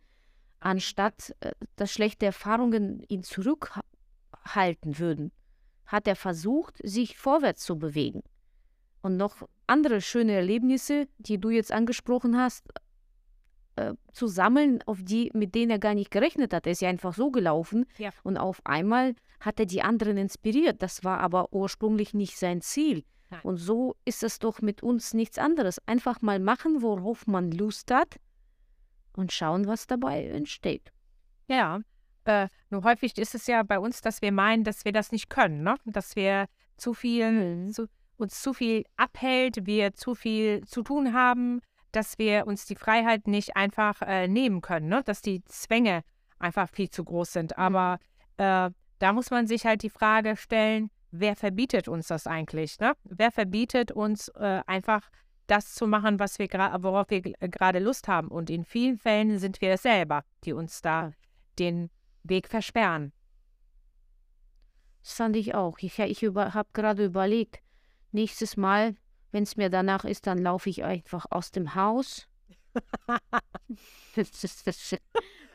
anstatt 0.59 1.35
äh, 1.41 1.53
dass 1.77 1.93
schlechte 1.93 2.27
Erfahrungen 2.27 3.03
ihn 3.09 3.23
zurückhalten 3.23 4.99
würden, 4.99 5.33
hat 5.87 6.07
er 6.07 6.17
versucht, 6.17 6.79
sich 6.83 7.17
vorwärts 7.17 7.63
zu 7.63 7.79
bewegen. 7.79 8.23
Und 9.03 9.17
noch 9.17 9.49
andere 9.67 10.01
schöne 10.01 10.33
Erlebnisse, 10.33 11.09
die 11.19 11.39
du 11.39 11.51
jetzt 11.51 11.73
angesprochen 11.73 12.37
hast, 12.37 12.67
äh, 13.77 13.95
zu 14.13 14.27
sammeln, 14.27 14.83
auf 14.87 14.99
die, 15.03 15.31
mit 15.35 15.55
denen 15.55 15.71
er 15.71 15.79
gar 15.79 15.95
nicht 15.95 16.11
gerechnet 16.11 16.53
hat. 16.53 16.67
Er 16.67 16.73
ist 16.73 16.83
ja 16.83 16.89
einfach 16.89 17.15
so 17.15 17.31
gelaufen 17.31 17.87
Ja. 17.99 18.11
und 18.25 18.37
auf 18.37 18.61
einmal 18.65 19.15
hat 19.41 19.59
er 19.59 19.67
die 19.67 19.83
anderen 19.83 20.17
inspiriert. 20.19 20.83
Das 20.83 21.03
war 21.05 21.21
aber 21.21 21.53
ursprünglich 21.53 22.13
nicht 22.13 22.37
sein 22.39 22.61
Ziel. 22.61 23.05
Nein. 23.31 23.41
Und 23.45 23.57
so 23.57 23.95
ist 24.05 24.23
es 24.23 24.39
doch 24.39 24.61
mit 24.61 24.83
uns 24.83 25.15
nichts 25.15 25.39
anderes. 25.39 25.79
Einfach 25.87 26.21
mal 26.21 26.41
machen, 26.41 26.83
worauf 26.83 27.27
man 27.27 27.53
Lust 27.53 27.91
hat 27.91 28.17
und 29.17 29.33
schauen, 29.33 29.67
was 29.67 29.87
dabei 29.87 30.27
entsteht. 30.27 30.93
Ja, 31.49 31.81
äh, 32.25 32.49
nur 32.71 32.83
häufig 32.85 33.17
ist 33.19 33.35
es 33.35 33.47
ja 33.47 33.63
bei 33.63 33.79
uns, 33.79 34.03
dass 34.03 34.21
wir 34.21 34.33
meinen, 34.33 34.65
dass 34.65 34.85
wir 34.85 34.93
das 34.93 35.11
nicht 35.13 35.31
können, 35.31 35.63
ne? 35.63 35.77
Dass 35.87 36.17
wir 36.17 36.47
zu 36.77 36.93
viel, 36.93 37.31
Mhm. 37.31 37.73
zu, 37.73 37.89
uns 38.21 38.41
zu 38.41 38.53
viel 38.53 38.85
abhält, 38.97 39.67
wir 39.67 39.95
zu 39.95 40.15
viel 40.15 40.65
zu 40.65 40.83
tun 40.83 41.13
haben, 41.15 41.61
dass 41.93 42.19
wir 42.19 42.47
uns 42.47 42.67
die 42.67 42.77
Freiheit 42.77 43.27
nicht 43.27 43.57
einfach 43.57 44.03
äh, 44.03 44.29
nehmen 44.29 44.61
können, 44.61 44.89
ne? 44.89 45.03
Dass 45.05 45.23
die 45.23 45.43
Zwänge 45.45 46.03
einfach 46.39 46.69
viel 46.69 46.91
zu 46.91 47.05
groß 47.05 47.33
sind. 47.33 47.59
Aber 47.59 47.99
äh, 48.37 48.71
da 48.99 49.13
muss 49.13 49.31
man 49.31 49.47
sich 49.47 49.67
halt 49.67 49.83
die 49.83 49.91
Frage 49.91 50.37
stellen, 50.37 50.91
wer 51.11 51.35
verbietet 51.37 51.89
uns 51.89 52.09
das 52.09 52.27
eigentlich, 52.27 52.79
ne? 52.79 52.95
Wer 53.05 53.33
verbietet 53.33 53.91
uns 53.91 54.29
äh, 54.29 54.63
einfach 54.67 55.11
das 55.47 55.75
zu 55.75 55.89
machen, 55.89 56.21
was 56.21 56.39
wir 56.39 56.49
worauf 56.49 57.11
wir 57.11 57.23
gerade 57.23 57.81
Lust 57.81 58.07
haben? 58.07 58.29
Und 58.29 58.51
in 58.51 58.65
vielen 58.65 58.99
Fällen 58.99 59.39
sind 59.39 59.61
wir 59.61 59.73
es 59.73 59.83
selber, 59.83 60.23
die 60.45 60.53
uns 60.53 60.81
da 60.81 61.13
den 61.59 61.91
Weg 62.23 62.47
versperren. 62.47 63.13
Das 65.03 65.15
fand 65.15 65.35
ich 65.37 65.55
auch. 65.55 65.79
Ich, 65.81 65.99
ich 65.99 66.23
habe 66.23 66.69
gerade 66.73 67.05
überlegt, 67.05 67.61
nächstes 68.13 68.57
Mal, 68.57 68.95
wenn 69.33 69.45
es 69.45 69.57
mir 69.57 69.71
danach 69.71 70.05
ist, 70.05 70.27
dann 70.27 70.39
laufe 70.39 70.71
ich 70.71 70.85
einfach 70.85 71.27
aus 71.31 71.51
dem 71.51 71.75
Haus. 71.75 72.27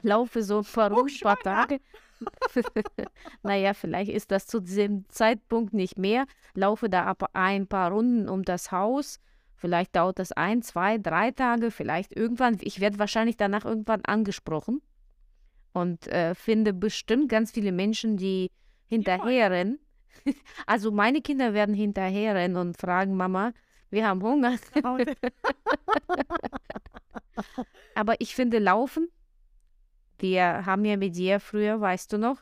laufe 0.02 0.44
so 0.44 0.60
ein 0.60 0.66
paar, 0.66 1.38
Tage. 1.38 1.80
naja, 3.44 3.74
vielleicht 3.74 4.12
ist 4.12 4.32
das 4.32 4.48
zu 4.48 4.60
diesem 4.62 5.08
Zeitpunkt 5.10 5.74
nicht 5.74 5.98
mehr. 5.98 6.26
Laufe 6.54 6.90
da 6.90 7.06
ab 7.06 7.30
ein 7.34 7.68
paar 7.68 7.92
Runden 7.92 8.30
um 8.30 8.44
das 8.44 8.72
Haus. 8.72 9.20
Vielleicht 9.56 9.96
dauert 9.96 10.20
das 10.20 10.32
ein, 10.32 10.62
zwei, 10.62 10.98
drei 10.98 11.32
Tage. 11.32 11.72
Vielleicht 11.72 12.16
irgendwann. 12.16 12.58
Ich 12.62 12.80
werde 12.80 13.00
wahrscheinlich 13.00 13.38
danach 13.38 13.66
irgendwann 13.66 14.04
angesprochen. 14.06 14.82
Und 15.74 16.08
äh, 16.08 16.36
finde 16.36 16.74
bestimmt 16.74 17.30
ganz 17.30 17.52
viele 17.52 17.72
Menschen, 17.72 18.16
die 18.16 18.52
hinterherrennen. 18.88 19.80
Also 20.66 20.92
meine 20.92 21.22
Kinder 21.22 21.54
werden 21.54 21.76
hinterherrennen 21.76 22.58
und 22.58 22.78
fragen, 22.78 23.16
Mama, 23.16 23.54
wir 23.90 24.08
haben 24.08 24.24
Hunger. 24.24 24.58
Aber 27.96 28.20
ich 28.20 28.36
finde 28.36 28.60
Laufen, 28.60 29.10
wir 30.20 30.66
haben 30.66 30.86
ja 30.86 30.98
mit 30.98 31.16
dir 31.16 31.40
früher, 31.40 31.80
weißt 31.80 32.14
du 32.14 32.18
noch, 32.18 32.42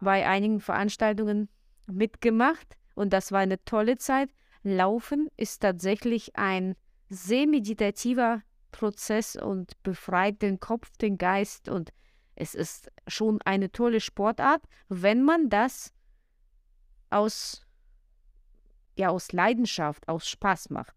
bei 0.00 0.26
einigen 0.26 0.60
Veranstaltungen 0.60 1.48
mitgemacht 1.86 2.76
und 2.94 3.12
das 3.12 3.32
war 3.32 3.40
eine 3.40 3.62
tolle 3.64 3.98
Zeit. 3.98 4.30
Laufen 4.62 5.28
ist 5.36 5.60
tatsächlich 5.60 6.36
ein 6.36 6.74
sehr 7.08 7.46
meditativer 7.46 8.42
Prozess 8.72 9.36
und 9.36 9.82
befreit 9.82 10.42
den 10.42 10.60
Kopf, 10.60 10.90
den 10.98 11.18
Geist 11.18 11.68
und 11.68 11.92
es 12.34 12.54
ist 12.54 12.90
schon 13.06 13.40
eine 13.42 13.70
tolle 13.72 14.00
Sportart, 14.00 14.62
wenn 14.88 15.22
man 15.22 15.50
das 15.50 15.92
aus, 17.10 17.66
ja, 18.96 19.08
aus 19.10 19.32
Leidenschaft, 19.32 20.08
aus 20.08 20.28
Spaß 20.28 20.70
macht, 20.70 20.94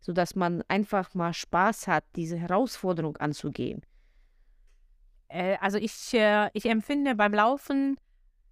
sodass 0.00 0.34
man 0.34 0.62
einfach 0.68 1.14
mal 1.14 1.32
Spaß 1.32 1.86
hat, 1.86 2.04
diese 2.16 2.36
Herausforderung 2.36 3.16
anzugehen. 3.18 3.82
Äh, 5.28 5.56
also 5.60 5.78
ich, 5.78 6.12
äh, 6.14 6.50
ich 6.52 6.66
empfinde 6.66 7.14
beim 7.14 7.32
Laufen 7.32 7.92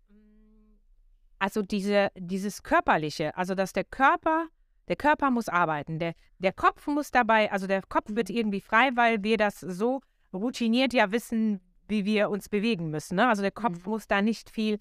mm, 0.09 0.79
also 1.39 1.63
diese, 1.63 2.11
dieses 2.17 2.63
Körperliche, 2.63 3.37
also 3.37 3.55
dass 3.55 3.73
der 3.73 3.85
Körper, 3.85 4.49
der 4.89 4.97
Körper 4.97 5.31
muss 5.31 5.49
arbeiten, 5.49 5.99
der, 5.99 6.15
der 6.39 6.53
Kopf 6.53 6.87
muss 6.87 7.11
dabei, 7.11 7.53
also 7.53 7.67
der 7.67 7.83
Kopf 7.83 8.07
wird 8.15 8.31
irgendwie 8.31 8.61
frei, 8.61 8.91
weil 8.95 9.23
wir 9.23 9.37
das 9.37 9.61
so 9.61 10.01
routiniert 10.33 10.93
ja 10.93 11.13
wissen, 11.13 11.61
wie 11.89 12.05
wir 12.05 12.31
uns 12.31 12.49
bewegen 12.49 12.91
müssen. 12.91 13.17
Ne? 13.17 13.29
Also 13.29 13.43
der 13.43 13.51
Kopf 13.51 13.85
Mhm. 13.85 13.91
muss 13.93 14.07
da 14.07 14.23
nicht 14.23 14.49
viel, 14.51 14.79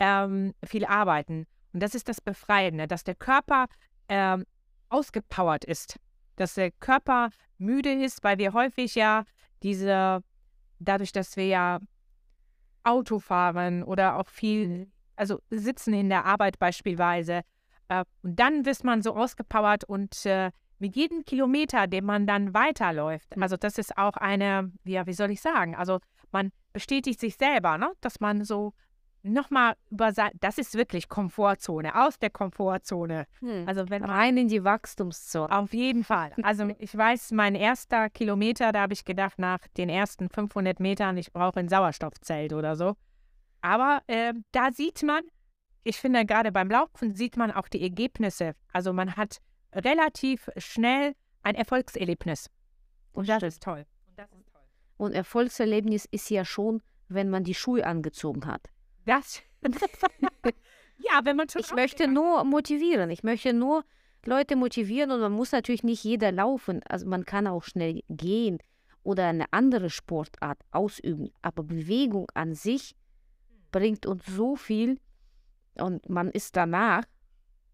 ähm, 0.00 0.54
viel 0.64 0.84
arbeiten. 0.84 1.46
Und 1.72 1.82
das 1.82 1.94
ist 1.94 2.08
das 2.08 2.20
Befreiende, 2.20 2.86
dass 2.86 3.04
der 3.04 3.14
Körper 3.14 3.66
ähm, 4.08 4.44
ausgepowert 4.88 5.64
ist, 5.64 5.98
dass 6.36 6.54
der 6.54 6.70
Körper 6.70 7.30
müde 7.58 7.92
ist, 7.92 8.24
weil 8.24 8.38
wir 8.38 8.52
häufig 8.52 8.94
ja 8.94 9.24
diese, 9.62 10.22
dadurch, 10.78 11.12
dass 11.12 11.36
wir 11.36 11.46
ja 11.46 11.78
Auto 12.84 13.18
fahren 13.18 13.82
oder 13.82 14.16
auch 14.16 14.28
viel, 14.28 14.90
also 15.16 15.40
sitzen 15.50 15.92
in 15.92 16.08
der 16.08 16.24
Arbeit 16.24 16.58
beispielsweise, 16.58 17.42
äh, 17.88 18.04
und 18.22 18.38
dann 18.38 18.64
ist 18.64 18.84
man 18.84 19.02
so 19.02 19.14
ausgepowert 19.14 19.84
und 19.84 20.24
äh, 20.26 20.50
mit 20.78 20.94
jedem 20.94 21.24
Kilometer, 21.24 21.86
den 21.86 22.04
man 22.04 22.26
dann 22.26 22.54
weiterläuft, 22.54 23.36
also 23.38 23.56
das 23.56 23.78
ist 23.78 23.98
auch 23.98 24.16
eine, 24.16 24.72
ja, 24.84 25.06
wie 25.06 25.12
soll 25.12 25.30
ich 25.30 25.40
sagen, 25.40 25.74
also 25.74 25.98
man 26.30 26.52
bestätigt 26.72 27.18
sich 27.18 27.36
selber, 27.36 27.78
ne? 27.78 27.90
dass 28.00 28.20
man 28.20 28.44
so 28.44 28.74
nochmal 29.32 29.74
über, 29.90 30.12
sein- 30.12 30.32
das 30.40 30.58
ist 30.58 30.74
wirklich 30.74 31.08
Komfortzone, 31.08 31.94
aus 32.06 32.18
der 32.18 32.30
Komfortzone. 32.30 33.26
Also 33.66 33.88
wenn 33.90 34.04
Rein 34.04 34.36
in 34.36 34.48
die 34.48 34.64
Wachstumszone. 34.64 35.50
auf 35.56 35.72
jeden 35.72 36.04
Fall. 36.04 36.32
Also 36.42 36.68
ich 36.78 36.96
weiß, 36.96 37.32
mein 37.32 37.54
erster 37.54 38.10
Kilometer, 38.10 38.72
da 38.72 38.82
habe 38.82 38.92
ich 38.92 39.04
gedacht, 39.04 39.38
nach 39.38 39.60
den 39.76 39.88
ersten 39.88 40.28
500 40.28 40.80
Metern, 40.80 41.16
ich 41.16 41.32
brauche 41.32 41.60
ein 41.60 41.68
Sauerstoffzelt 41.68 42.52
oder 42.52 42.76
so. 42.76 42.94
Aber 43.60 44.02
äh, 44.06 44.34
da 44.52 44.70
sieht 44.72 45.02
man, 45.02 45.22
ich 45.84 45.96
finde 45.98 46.24
gerade 46.26 46.52
beim 46.52 46.70
Laufen 46.70 47.14
sieht 47.14 47.36
man 47.36 47.50
auch 47.50 47.68
die 47.68 47.82
Ergebnisse. 47.82 48.54
Also 48.72 48.92
man 48.92 49.16
hat 49.16 49.38
relativ 49.72 50.48
schnell 50.56 51.14
ein 51.42 51.54
Erfolgserlebnis. 51.54 52.50
Und 53.12 53.28
das 53.28 53.42
ist 53.42 53.62
toll. 53.62 53.84
Und 54.06 54.18
das 54.18 54.30
ist 54.32 54.48
toll. 54.52 54.62
Und 54.96 55.12
Erfolgserlebnis 55.12 56.04
ist 56.10 56.30
ja 56.30 56.44
schon, 56.44 56.82
wenn 57.08 57.30
man 57.30 57.42
die 57.44 57.54
Schuhe 57.54 57.86
angezogen 57.86 58.46
hat. 58.46 58.62
Das. 59.08 59.42
ja, 60.98 61.20
wenn 61.24 61.36
man 61.36 61.48
schon 61.48 61.62
Ich 61.62 61.72
möchte 61.72 62.06
nur 62.06 62.44
motivieren. 62.44 63.08
Ich 63.08 63.22
möchte 63.22 63.54
nur 63.54 63.86
Leute 64.26 64.54
motivieren 64.54 65.10
und 65.10 65.20
man 65.20 65.32
muss 65.32 65.52
natürlich 65.52 65.82
nicht 65.82 66.04
jeder 66.04 66.30
laufen. 66.30 66.82
Also 66.86 67.06
man 67.06 67.24
kann 67.24 67.46
auch 67.46 67.64
schnell 67.64 68.02
gehen 68.10 68.58
oder 69.02 69.26
eine 69.28 69.50
andere 69.50 69.88
Sportart 69.88 70.58
ausüben. 70.72 71.30
Aber 71.40 71.62
Bewegung 71.62 72.26
an 72.34 72.54
sich 72.54 72.94
bringt 73.72 74.04
uns 74.04 74.26
so 74.26 74.56
viel 74.56 75.00
und 75.76 76.06
man 76.10 76.30
ist 76.30 76.54
danach 76.56 77.04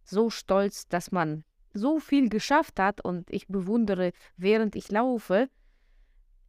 so 0.05 0.31
stolz, 0.31 0.87
dass 0.87 1.11
man 1.11 1.43
so 1.73 1.99
viel 1.99 2.29
geschafft 2.29 2.79
hat 2.79 3.05
und 3.05 3.29
ich 3.29 3.49
bewundere, 3.49 4.13
während 4.37 4.77
ich 4.77 4.89
laufe, 4.93 5.49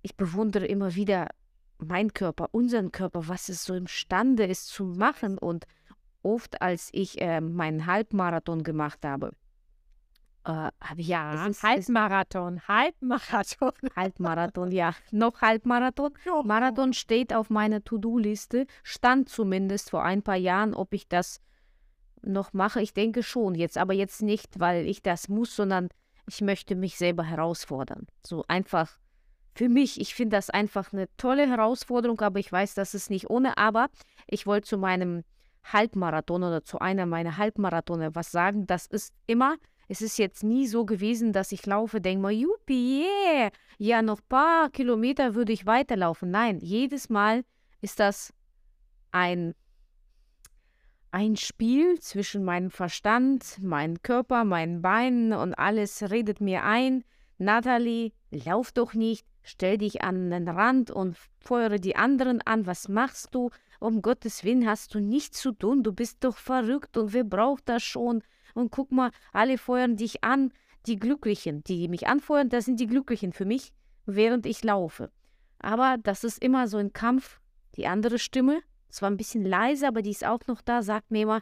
ich 0.04 0.15
bewundere 0.15 0.67
immer 0.67 0.93
wieder 0.93 1.30
meinen 1.80 2.14
Körper, 2.14 2.50
unseren 2.52 2.92
Körper, 2.92 3.28
was 3.28 3.50
es 3.50 3.64
so 3.64 3.74
imstande 3.74 4.46
ist 4.46 4.68
zu 4.68 4.86
machen 4.86 5.38
und 5.38 5.66
oft, 6.24 6.62
als 6.62 6.90
ich 6.92 7.22
äh, 7.22 7.42
meinen 7.42 7.86
Halbmarathon 7.86 8.64
gemacht 8.64 9.06
habe, 9.06 9.32
äh, 10.46 10.70
ja, 10.98 11.48
ist, 11.48 11.64
Halbmarathon, 11.64 12.62
Halbmarathon. 12.68 13.72
Halbmarathon, 13.96 14.72
ja. 14.72 14.94
Noch 15.12 15.42
Halbmarathon. 15.42 16.14
Marathon 16.44 16.94
steht 16.94 17.34
auf 17.34 17.50
meiner 17.50 17.84
To-Do-Liste. 17.84 18.68
Stand 18.84 19.30
zumindest 19.30 19.90
vor 19.90 20.04
ein 20.04 20.22
paar 20.22 20.36
Jahren, 20.36 20.76
ob 20.76 20.94
ich 20.94 21.08
das 21.08 21.42
noch 22.22 22.54
mache. 22.54 22.82
Ich 22.82 22.94
denke 22.94 23.24
schon 23.24 23.56
jetzt, 23.56 23.78
aber 23.78 23.94
jetzt 23.94 24.22
nicht, 24.22 24.60
weil 24.60 24.86
ich 24.88 25.02
das 25.02 25.30
muss, 25.30 25.56
sondern 25.56 25.90
ich 26.28 26.42
möchte 26.42 26.76
mich 26.76 26.98
selber 26.98 27.24
herausfordern. 27.24 28.08
So 28.24 28.46
einfach 28.48 28.98
für 29.56 29.70
mich. 29.70 30.00
Ich 30.00 30.13
finde 30.13 30.38
das 30.38 30.50
einfach 30.50 30.94
eine 30.94 31.08
tolle 31.18 31.50
Herausforderung, 31.50 32.22
aber 32.22 32.39
ich 32.39 32.52
weiß, 32.52 32.76
dass 32.76 32.94
es 32.94 33.10
nicht 33.10 33.30
ohne. 33.30 33.58
Aber 33.58 33.88
ich 34.28 34.46
wollte 34.46 34.68
zu 34.68 34.78
meinem 34.78 35.24
Halbmarathon 35.63 36.44
oder 36.44 36.63
zu 36.63 36.80
einer 36.80 37.06
meiner 37.06 37.38
Halbmarathone 37.38 38.13
was 38.13 38.32
sagen. 38.32 38.68
Das 38.68 38.86
ist 38.86 39.13
immer 39.26 39.56
es 39.88 40.02
ist 40.02 40.18
jetzt 40.18 40.44
nie 40.44 40.68
so 40.68 40.86
gewesen, 40.86 41.32
dass 41.32 41.52
ich 41.52 41.65
laufe, 41.65 42.02
denke 42.02 42.22
mal, 42.22 42.32
juppie, 42.32 43.04
yeah, 43.04 43.52
ja, 43.78 44.02
noch 44.02 44.20
ein 44.20 44.28
paar 44.28 44.70
Kilometer 44.70 45.36
würde 45.36 45.54
ich 45.54 45.65
weiterlaufen. 45.65 46.32
Nein, 46.32 46.60
jedes 46.60 47.10
Mal 47.10 47.44
ist 47.82 48.00
das 48.00 48.34
ein, 49.12 49.54
ein 51.12 51.36
Spiel 51.36 52.00
zwischen 52.00 52.44
meinem 52.44 52.72
Verstand, 52.72 53.62
meinem 53.62 54.02
Körper, 54.02 54.44
meinen 54.44 54.82
Beinen 54.82 55.34
und 55.34 55.54
alles 55.54 56.10
redet 56.10 56.41
mir 56.41 56.63
ein. 56.63 57.04
Natalie, 57.38 58.12
lauf 58.32 58.72
doch 58.72 58.94
nicht, 58.94 59.28
stell 59.45 59.77
dich 59.77 60.03
an 60.03 60.29
den 60.29 60.49
Rand 60.49 60.91
und 60.91 61.17
feuere 61.39 61.79
die 61.79 61.95
anderen 61.95 62.41
an. 62.41 62.65
Was 62.65 62.89
machst 62.89 63.34
du? 63.34 63.49
Um 63.79 64.01
Gottes 64.01 64.43
Willen 64.43 64.67
hast 64.67 64.93
du 64.93 64.99
nichts 64.99 65.39
zu 65.39 65.53
tun. 65.53 65.84
Du 65.84 65.93
bist 65.93 66.23
doch 66.23 66.38
verrückt 66.38 66.97
und 66.97 67.13
wer 67.13 67.23
braucht 67.23 67.69
das 67.69 67.84
schon? 67.84 68.21
und 68.55 68.71
guck 68.71 68.91
mal, 68.91 69.12
alle 69.34 69.58
feuern 69.58 69.97
dich 69.97 70.23
an. 70.23 70.51
Die 70.88 70.97
Glücklichen, 70.97 71.63
die 71.63 71.88
mich 71.88 72.08
anfeuern, 72.08 72.49
das 72.49 72.65
sind 72.65 72.79
die 72.79 72.88
Glücklichen 72.88 73.34
für 73.34 73.45
mich, 73.45 73.73
während 74.05 74.45
ich 74.45 74.63
laufe. 74.63 75.12
Aber 75.60 75.97
das 76.01 76.23
ist 76.23 76.43
immer 76.43 76.67
so 76.67 76.77
ein 76.77 76.93
Kampf. 76.93 77.39
Die 77.75 77.88
andere 77.88 78.19
Stimme, 78.19 78.62
zwar 78.89 79.10
ein 79.10 79.17
bisschen 79.17 79.43
leise, 79.43 79.88
aber 79.88 80.01
die 80.01 80.12
ist 80.12 80.25
auch 80.25 80.45
noch 80.47 80.62
da, 80.62 80.84
sagt 80.84 81.12
mir 81.12 81.23
immer, 81.23 81.41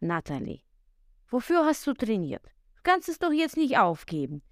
Natalie, 0.00 0.62
wofür 1.28 1.64
hast 1.64 1.86
du 1.86 1.92
trainiert? 1.92 2.44
Du 2.76 2.80
kannst 2.82 3.08
es 3.08 3.18
doch 3.18 3.32
jetzt 3.32 3.56
nicht 3.56 3.78
aufgeben. 3.78 4.42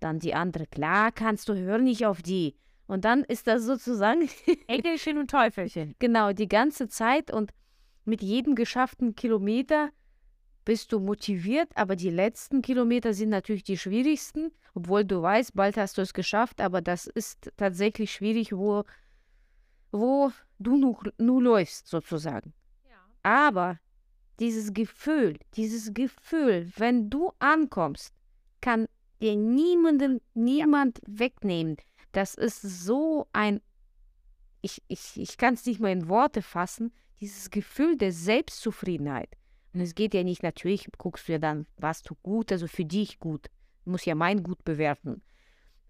Dann 0.00 0.18
die 0.18 0.34
andere, 0.34 0.66
klar 0.66 1.12
kannst 1.12 1.48
du, 1.48 1.54
hör 1.54 1.78
nicht 1.78 2.06
auf 2.06 2.22
die. 2.22 2.56
Und 2.86 3.04
dann 3.04 3.22
ist 3.22 3.46
das 3.46 3.62
sozusagen 3.62 4.28
Engelchen 4.66 5.18
und 5.18 5.30
Teufelchen. 5.30 5.94
Genau, 5.98 6.32
die 6.32 6.48
ganze 6.48 6.88
Zeit 6.88 7.32
und 7.32 7.52
mit 8.04 8.22
jedem 8.22 8.54
geschafften 8.54 9.14
Kilometer 9.14 9.90
bist 10.64 10.92
du 10.92 11.00
motiviert, 11.00 11.70
aber 11.76 11.96
die 11.96 12.10
letzten 12.10 12.62
Kilometer 12.62 13.14
sind 13.14 13.28
natürlich 13.28 13.62
die 13.62 13.78
schwierigsten, 13.78 14.52
obwohl 14.74 15.04
du 15.04 15.22
weißt, 15.22 15.54
bald 15.54 15.76
hast 15.76 15.98
du 15.98 16.02
es 16.02 16.12
geschafft, 16.12 16.60
aber 16.60 16.80
das 16.80 17.06
ist 17.06 17.50
tatsächlich 17.56 18.12
schwierig, 18.12 18.52
wo, 18.52 18.84
wo 19.92 20.32
du 20.58 20.76
nur, 20.76 21.00
nur 21.18 21.42
läufst, 21.42 21.88
sozusagen. 21.88 22.52
Ja. 22.88 22.96
Aber 23.22 23.78
dieses 24.38 24.72
Gefühl, 24.72 25.38
dieses 25.54 25.92
Gefühl, 25.94 26.70
wenn 26.76 27.10
du 27.10 27.32
ankommst, 27.38 28.14
kann 28.60 28.86
dir 29.20 29.36
niemanden, 29.36 30.20
niemand 30.34 31.00
wegnehmen. 31.06 31.76
Das 32.12 32.34
ist 32.34 32.62
so 32.62 33.28
ein, 33.32 33.60
ich, 34.62 34.82
ich, 34.88 35.20
ich 35.20 35.36
kann 35.36 35.54
es 35.54 35.66
nicht 35.66 35.80
mal 35.80 35.92
in 35.92 36.08
Worte 36.08 36.42
fassen, 36.42 36.92
dieses 37.20 37.50
Gefühl 37.50 37.96
der 37.96 38.12
Selbstzufriedenheit. 38.12 39.36
Und 39.72 39.80
es 39.80 39.94
geht 39.94 40.14
ja 40.14 40.24
nicht, 40.24 40.42
natürlich 40.42 40.88
guckst 40.98 41.28
du 41.28 41.32
ja 41.32 41.38
dann, 41.38 41.66
was 41.76 42.02
du 42.02 42.14
gut, 42.22 42.50
also 42.50 42.66
für 42.66 42.84
dich 42.84 43.20
gut. 43.20 43.46
Du 43.84 43.92
musst 43.92 44.06
ja 44.06 44.14
mein 44.14 44.42
Gut 44.42 44.64
bewerten. 44.64 45.22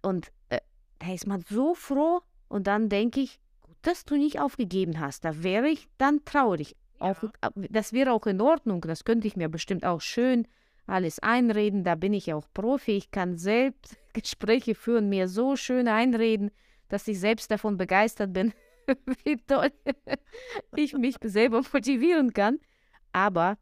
Und 0.03 0.33
äh, 0.51 0.61
da 0.99 1.13
ist 1.13 1.27
man 1.27 1.43
so 1.49 1.75
froh 1.75 2.21
und 2.49 2.67
dann 2.67 2.89
denke 2.89 3.21
ich, 3.21 3.41
gut, 3.63 3.77
dass 3.83 4.05
du 4.05 4.17
nicht 4.17 4.41
aufgegeben 4.41 5.01
hast. 5.01 5.25
Da 5.25 5.43
wäre 5.43 5.69
ich 5.69 5.89
dann 5.99 6.25
traurig. 6.25 6.77
Ja. 7.01 7.13
Auch, 7.13 7.23
äh, 7.23 7.69
das 7.71 7.93
wäre 7.93 8.13
auch 8.13 8.27
in 8.27 8.41
Ordnung. 8.41 8.83
Das 8.83 9.05
könnte 9.05 9.27
ich 9.27 9.37
mir 9.37 9.49
bestimmt 9.49 9.85
auch 9.85 10.01
schön 10.01 10.47
alles 10.91 11.19
einreden. 11.21 11.85
Da 11.85 11.95
bin 11.95 12.13
ich 12.13 12.33
auch 12.33 12.47
Profi. 12.53 12.93
Ich 12.93 13.11
kann 13.11 13.37
selbst 13.37 13.97
Gespräche 14.13 14.75
führen, 14.75 15.09
mir 15.09 15.29
so 15.29 15.57
schön 15.57 15.89
einreden, 15.89 16.51
dass 16.89 17.09
ich 17.09 17.21
selbst 17.21 17.51
davon 17.51 17.77
begeistert 17.77 18.33
bin, 18.33 18.53
wie 19.25 19.37
toll 19.37 19.71
ich 20.77 20.95
mich 20.95 21.17
selber 21.23 21.63
motivieren 21.73 22.33
kann. 22.33 22.59
Aber 23.13 23.59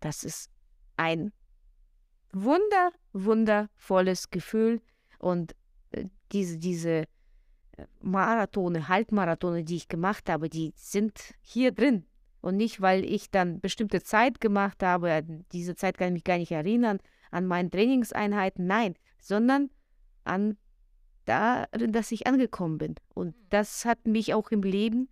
das 0.00 0.24
ist 0.24 0.50
ein 0.96 1.32
wunder, 2.32 2.92
wundervolles 3.12 4.30
Gefühl 4.30 4.80
und 5.18 5.54
äh, 5.92 6.06
diese, 6.32 6.58
diese 6.58 6.90
äh, 6.90 7.06
Marathone, 8.00 8.88
Halbmarathone, 8.88 9.64
die 9.64 9.76
ich 9.76 9.88
gemacht 9.88 10.28
habe, 10.28 10.48
die 10.48 10.72
sind 10.76 11.34
hier 11.40 11.72
drin. 11.72 12.04
Und 12.42 12.56
nicht, 12.56 12.80
weil 12.80 13.04
ich 13.04 13.30
dann 13.30 13.60
bestimmte 13.60 14.02
Zeit 14.02 14.40
gemacht 14.40 14.82
habe, 14.82 15.24
diese 15.52 15.74
Zeit 15.74 15.96
kann 15.96 16.08
ich 16.08 16.14
mich 16.14 16.24
gar 16.24 16.38
nicht 16.38 16.52
erinnern, 16.52 16.98
an 17.30 17.46
meinen 17.46 17.70
Trainingseinheiten, 17.70 18.66
nein, 18.66 18.94
sondern 19.18 19.70
an 20.24 20.58
darin, 21.24 21.92
dass 21.92 22.12
ich 22.12 22.26
angekommen 22.26 22.78
bin. 22.78 22.96
Und 23.14 23.34
hm. 23.34 23.46
das 23.48 23.84
hat 23.84 24.06
mich 24.06 24.34
auch 24.34 24.50
im 24.50 24.62
Leben 24.62 25.08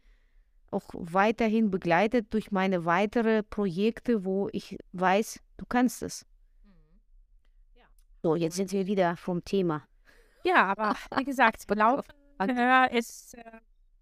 auch 0.71 0.89
weiterhin 0.93 1.71
begleitet 1.71 2.33
durch 2.33 2.51
meine 2.51 2.85
weiteren 2.85 3.45
Projekte, 3.49 4.25
wo 4.25 4.49
ich 4.53 4.77
weiß, 4.93 5.41
du 5.57 5.67
kannst 5.67 6.03
es. 6.03 6.25
Mhm. 6.65 6.71
So, 8.23 8.37
jetzt 8.37 8.57
sind 8.57 8.71
wir 8.73 8.87
wieder 8.87 9.17
vom 9.17 9.45
Thema. 9.45 9.87
Ja, 10.45 10.67
aber 10.67 10.97
wie 11.17 11.25
gesagt, 11.25 11.65
Laufen 11.75 12.05
äh, 12.41 12.97
ist 12.97 13.35
äh, 13.35 13.43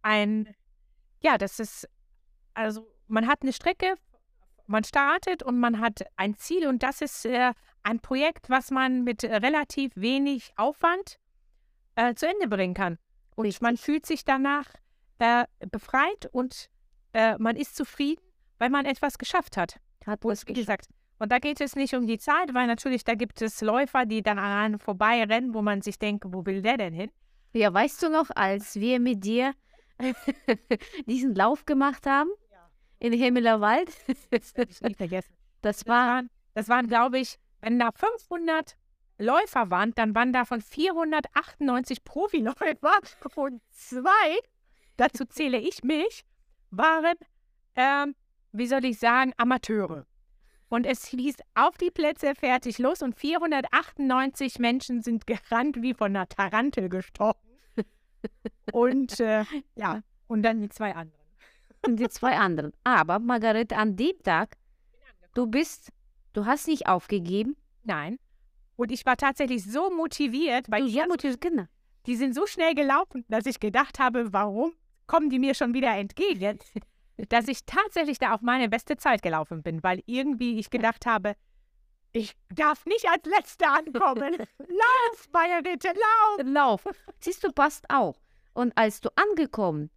ein, 0.03 0.55
ja, 1.21 1.39
das 1.39 1.59
ist, 1.59 1.89
also 2.55 2.87
man 3.09 3.27
hat 3.27 3.43
eine 3.43 3.53
Strecke, 3.53 3.95
man 4.67 4.85
startet 4.85 5.43
und 5.43 5.59
man 5.59 5.81
hat 5.81 6.05
ein 6.17 6.37
Ziel 6.37 6.67
und 6.67 6.83
das 6.83 7.01
ist 7.01 7.25
äh, 7.25 7.53
ein 7.83 8.01
Projekt, 8.01 8.51
was 8.51 8.71
man 8.71 9.03
mit 9.03 9.25
relativ 9.25 9.93
wenig 9.97 10.53
Aufwand 10.57 11.19
äh, 11.97 12.15
zu 12.15 12.29
Ende 12.29 12.49
bringen 12.49 12.75
kann. 12.75 12.99
Und 13.35 13.47
Richtig. 13.47 13.63
man 13.63 13.77
fühlt 13.77 14.05
sich 14.05 14.25
danach 14.25 14.67
äh, 15.19 15.47
befreit 15.71 16.29
und 16.33 16.69
äh, 17.13 17.37
man 17.39 17.57
ist 17.57 17.77
zufrieden, 17.77 18.23
weil 18.59 18.71
man 18.71 18.85
etwas 18.85 19.19
geschafft 19.19 19.57
hat. 19.57 19.81
Hat 20.07 20.25
und, 20.25 20.49
wie 20.49 20.53
gesagt, 20.53 20.89
und 21.19 21.33
da 21.33 21.39
geht 21.39 21.61
es 21.61 21.75
nicht 21.75 21.95
um 21.95 22.07
die 22.07 22.19
Zeit, 22.19 22.55
weil 22.55 22.67
natürlich 22.67 23.05
da 23.05 23.15
gibt 23.15 23.43
es 23.43 23.61
Läufer, 23.61 24.07
die 24.07 24.23
dann 24.23 24.39
an 24.39 24.53
einem 24.53 24.79
vorbeirennen, 24.79 25.55
wo 25.55 25.63
man 25.63 25.83
sich 25.83 25.99
denkt, 25.99 26.25
wo 26.29 26.45
will 26.47 26.63
der 26.63 26.77
denn 26.77 26.95
hin? 26.95 27.11
Ja, 27.53 27.73
weißt 27.73 28.03
du 28.03 28.09
noch, 28.11 28.31
als 28.35 28.77
wir 28.77 29.01
mit 29.01 29.25
dir 29.25 29.55
diesen 31.07 31.35
Lauf 31.35 31.67
gemacht 31.67 32.07
haben. 32.07 32.31
In 32.99 33.13
Himmeler 33.13 33.61
Wald? 33.61 33.91
das 34.31 34.53
vergessen. 34.97 35.35
Das, 35.61 35.79
das 35.79 35.87
waren, 35.89 36.31
das 36.55 36.69
waren 36.69 36.87
glaube 36.87 37.19
ich, 37.19 37.37
wenn 37.61 37.81
da 37.81 37.91
500 37.93 38.77
Läufer 39.19 39.73
waren, 39.73 39.93
dann 39.97 40.15
waren 40.15 40.33
davon 40.33 40.61
498 40.61 42.05
Profiläufer 42.05 43.01
und 43.35 43.61
zwei 43.71 44.39
dazu 44.99 45.25
zähle 45.25 45.59
ich 45.59 45.83
mich, 45.83 46.25
waren, 46.71 47.15
ähm, 47.75 48.15
wie 48.53 48.67
soll 48.67 48.85
ich 48.85 48.99
sagen, 48.99 49.33
Amateure. 49.39 50.07
Und 50.69 50.85
es 50.85 51.07
hieß 51.07 51.37
auf 51.55 51.79
die 51.79 51.91
Plätze 51.91 52.35
fertig 52.35 52.79
los 52.79 53.01
und 53.01 53.19
498 53.19 54.59
Menschen 54.59 55.03
sind 55.03 55.27
gerannt 55.27 55.81
wie 55.81 55.95
von 55.95 56.15
einer 56.15 56.29
Tarantel 56.29 56.91
gestochen. 56.91 57.41
und 58.73 59.19
äh, 59.19 59.45
ja, 59.77 60.03
und 60.27 60.43
dann 60.43 60.61
die 60.61 60.69
zwei 60.69 60.95
anderen. 60.95 61.18
Und 61.87 61.97
die 61.97 62.09
zwei 62.09 62.37
anderen. 62.37 62.73
Aber 62.85 63.19
Margarete, 63.19 63.77
an 63.77 63.97
dem 63.97 64.21
Tag, 64.23 64.57
du 65.35 65.47
bist, 65.47 65.91
du 66.33 66.47
hast 66.47 66.69
nicht 66.69 66.87
aufgegeben. 66.87 67.57
Nein. 67.85 68.19
Und 68.77 68.93
ich 68.93 69.05
war 69.07 69.17
tatsächlich 69.17 69.65
so 69.65 69.91
motiviert, 69.91 70.71
weil 70.71 70.83
du, 70.83 70.89
ja, 70.89 71.07
motiviert, 71.07 71.41
genau. 71.41 71.65
die 72.07 72.17
sind 72.17 72.35
so 72.35 72.47
schnell 72.47 72.75
gelaufen, 72.75 73.25
dass 73.29 73.47
ich 73.47 73.59
gedacht 73.59 73.99
habe, 73.99 74.33
warum 74.33 74.73
kommen 75.07 75.31
die 75.31 75.39
mir 75.39 75.55
schon 75.55 75.75
wieder 75.75 75.97
entgegen, 75.97 76.59
dass 77.29 77.49
ich 77.49 77.65
tatsächlich 77.65 78.19
da 78.19 78.35
auf 78.35 78.43
meine 78.43 78.69
beste 78.69 78.97
Zeit 78.97 79.23
gelaufen 79.23 79.63
bin, 79.63 79.83
weil 79.83 80.03
irgendwie 80.07 80.59
ich 80.59 80.71
gedacht 80.71 81.07
habe, 81.07 81.35
ich 82.13 82.35
darf 82.55 82.87
nicht 82.87 83.09
als 83.09 83.25
Letzte 83.25 83.67
ankommen. 83.67 84.37
lauf, 84.59 85.29
Margarete, 85.33 85.89
lauf! 85.89 86.47
Lauf. 86.47 86.85
Siehst 87.21 87.45
du, 87.45 87.53
passt 87.53 87.85
auch. 87.91 88.17
Und 88.55 88.77
als 88.77 89.01
du 89.01 89.11
angekommen 89.17 89.91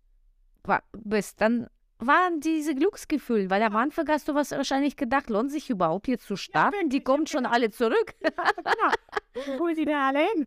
bist, 0.93 1.41
dann 1.41 1.67
waren 1.99 2.39
diese 2.39 2.73
Glücksgefühle, 2.73 3.49
weil 3.49 3.61
am 3.61 3.75
Anfang 3.75 4.07
hast 4.07 4.27
du 4.27 4.33
was 4.33 4.51
wahrscheinlich 4.51 4.95
gedacht, 4.95 5.29
lohnt 5.29 5.51
sich 5.51 5.69
überhaupt 5.69 6.07
hier 6.07 6.19
zu 6.19 6.35
starten? 6.35 6.89
Die 6.89 7.03
kommen 7.03 7.27
schon 7.27 7.45
alle 7.45 7.69
zurück. 7.69 8.15
Wo 9.57 9.73
sie 9.73 9.85
da 9.85 10.07
alle 10.09 10.19
hin? 10.19 10.45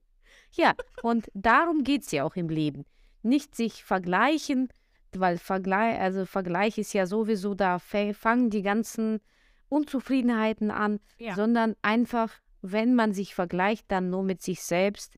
Ja, 0.53 0.75
und 1.03 1.29
darum 1.35 1.85
geht 1.85 2.03
es 2.03 2.11
ja 2.11 2.25
auch 2.25 2.37
im 2.37 2.49
Leben. 2.49 2.85
Nicht 3.23 3.55
sich 3.55 3.85
vergleichen, 3.85 4.69
weil 5.13 5.39
Vergleich, 5.39 5.99
also 6.01 6.27
Vergleich 6.27 6.77
ist 6.79 6.93
ja 6.93 7.07
sowieso, 7.07 7.55
da 7.55 7.79
fangen 7.79 8.51
die 8.51 8.63
ganzen 8.63 9.21
Unzufriedenheiten 9.69 10.71
an, 10.71 11.01
Ja. 11.19 11.35
sondern 11.35 11.75
einfach, 11.83 12.31
wenn 12.63 12.95
man 12.95 13.13
sich 13.13 13.35
vergleicht, 13.35 13.91
dann 13.91 14.11
nur 14.11 14.23
mit 14.23 14.43
sich 14.43 14.63
selbst. 14.63 15.15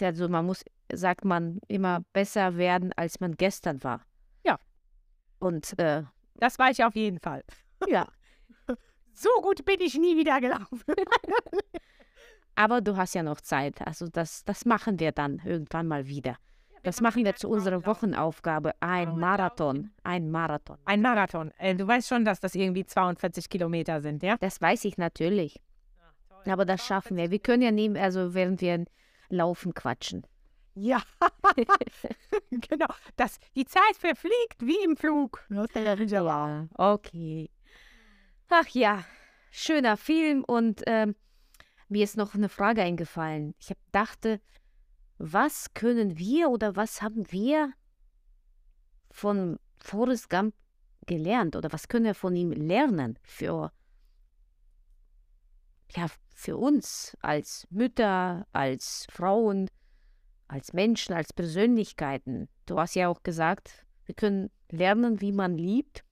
Also 0.00 0.28
man 0.28 0.46
muss, 0.46 0.64
sagt 0.92 1.24
man, 1.24 1.60
immer 1.68 2.04
besser 2.12 2.56
werden, 2.56 2.92
als 2.96 3.20
man 3.20 3.36
gestern 3.36 3.82
war. 3.84 4.04
Und 5.38 5.78
äh, 5.78 6.02
Das 6.36 6.58
war 6.58 6.70
ich 6.70 6.84
auf 6.84 6.94
jeden 6.94 7.18
Fall. 7.20 7.42
ja, 7.86 8.08
So 9.12 9.28
gut 9.42 9.64
bin 9.64 9.80
ich 9.80 9.94
nie 9.96 10.16
wieder 10.16 10.40
gelaufen. 10.40 10.82
aber 12.56 12.80
du 12.80 12.96
hast 12.96 13.14
ja 13.14 13.22
noch 13.22 13.40
Zeit. 13.40 13.80
Also 13.86 14.08
das, 14.08 14.44
das 14.44 14.64
machen 14.64 14.98
wir 14.98 15.12
dann 15.12 15.40
irgendwann 15.44 15.86
mal 15.86 16.06
wieder. 16.06 16.36
Das 16.82 17.00
machen 17.00 17.24
wir 17.24 17.34
zu 17.34 17.48
unserer 17.48 17.86
Wochenaufgabe. 17.86 18.72
Ein 18.80 19.18
Marathon. 19.18 19.90
Ein 20.02 20.30
Marathon. 20.30 20.76
Ein 20.84 21.00
Marathon. 21.00 21.50
Äh, 21.56 21.74
Du 21.74 21.86
weißt 21.86 22.08
schon, 22.08 22.26
dass 22.26 22.40
das 22.40 22.54
irgendwie 22.54 22.84
42 22.84 23.48
Kilometer 23.48 24.02
sind, 24.02 24.22
ja? 24.22 24.36
Das 24.36 24.60
weiß 24.60 24.84
ich 24.84 24.98
natürlich. 24.98 25.60
Aber 26.44 26.66
das 26.66 26.84
schaffen 26.84 27.16
wir. 27.16 27.30
Wir 27.30 27.38
können 27.38 27.62
ja 27.62 27.70
neben, 27.70 27.96
also 27.96 28.34
während 28.34 28.60
wir 28.60 28.84
laufen, 29.30 29.72
quatschen. 29.72 30.26
Ja, 30.74 31.02
genau. 32.50 32.88
Das, 33.16 33.38
die 33.54 33.64
Zeit 33.64 33.96
verfliegt 33.96 34.60
wie 34.60 34.82
im 34.84 34.96
Flug. 34.96 35.44
Okay. 36.74 37.50
Ach 38.48 38.68
ja, 38.68 39.04
schöner 39.50 39.96
Film 39.96 40.44
und 40.44 40.82
ähm, 40.86 41.14
mir 41.88 42.04
ist 42.04 42.16
noch 42.16 42.34
eine 42.34 42.48
Frage 42.48 42.82
eingefallen. 42.82 43.54
Ich 43.58 43.70
hab, 43.70 43.78
dachte, 43.92 44.40
was 45.18 45.74
können 45.74 46.18
wir 46.18 46.50
oder 46.50 46.76
was 46.76 47.02
haben 47.02 47.30
wir 47.30 47.72
von 49.10 49.58
Forrest 49.76 50.28
Gump 50.28 50.54
gelernt 51.06 51.54
oder 51.56 51.72
was 51.72 51.88
können 51.88 52.04
wir 52.04 52.14
von 52.14 52.34
ihm 52.34 52.50
lernen 52.50 53.18
für, 53.22 53.72
ja, 55.90 56.06
für 56.34 56.56
uns 56.56 57.16
als 57.20 57.66
Mütter, 57.70 58.46
als 58.52 59.06
Frauen, 59.10 59.68
als 60.48 60.72
Menschen, 60.72 61.14
als 61.14 61.32
Persönlichkeiten? 61.32 62.48
Du 62.66 62.78
hast 62.78 62.94
ja 62.94 63.08
auch 63.08 63.22
gesagt, 63.22 63.84
wir 64.06 64.14
können 64.14 64.50
lernen, 64.70 65.20
wie 65.20 65.32
man 65.32 65.56
liebt. 65.56 66.04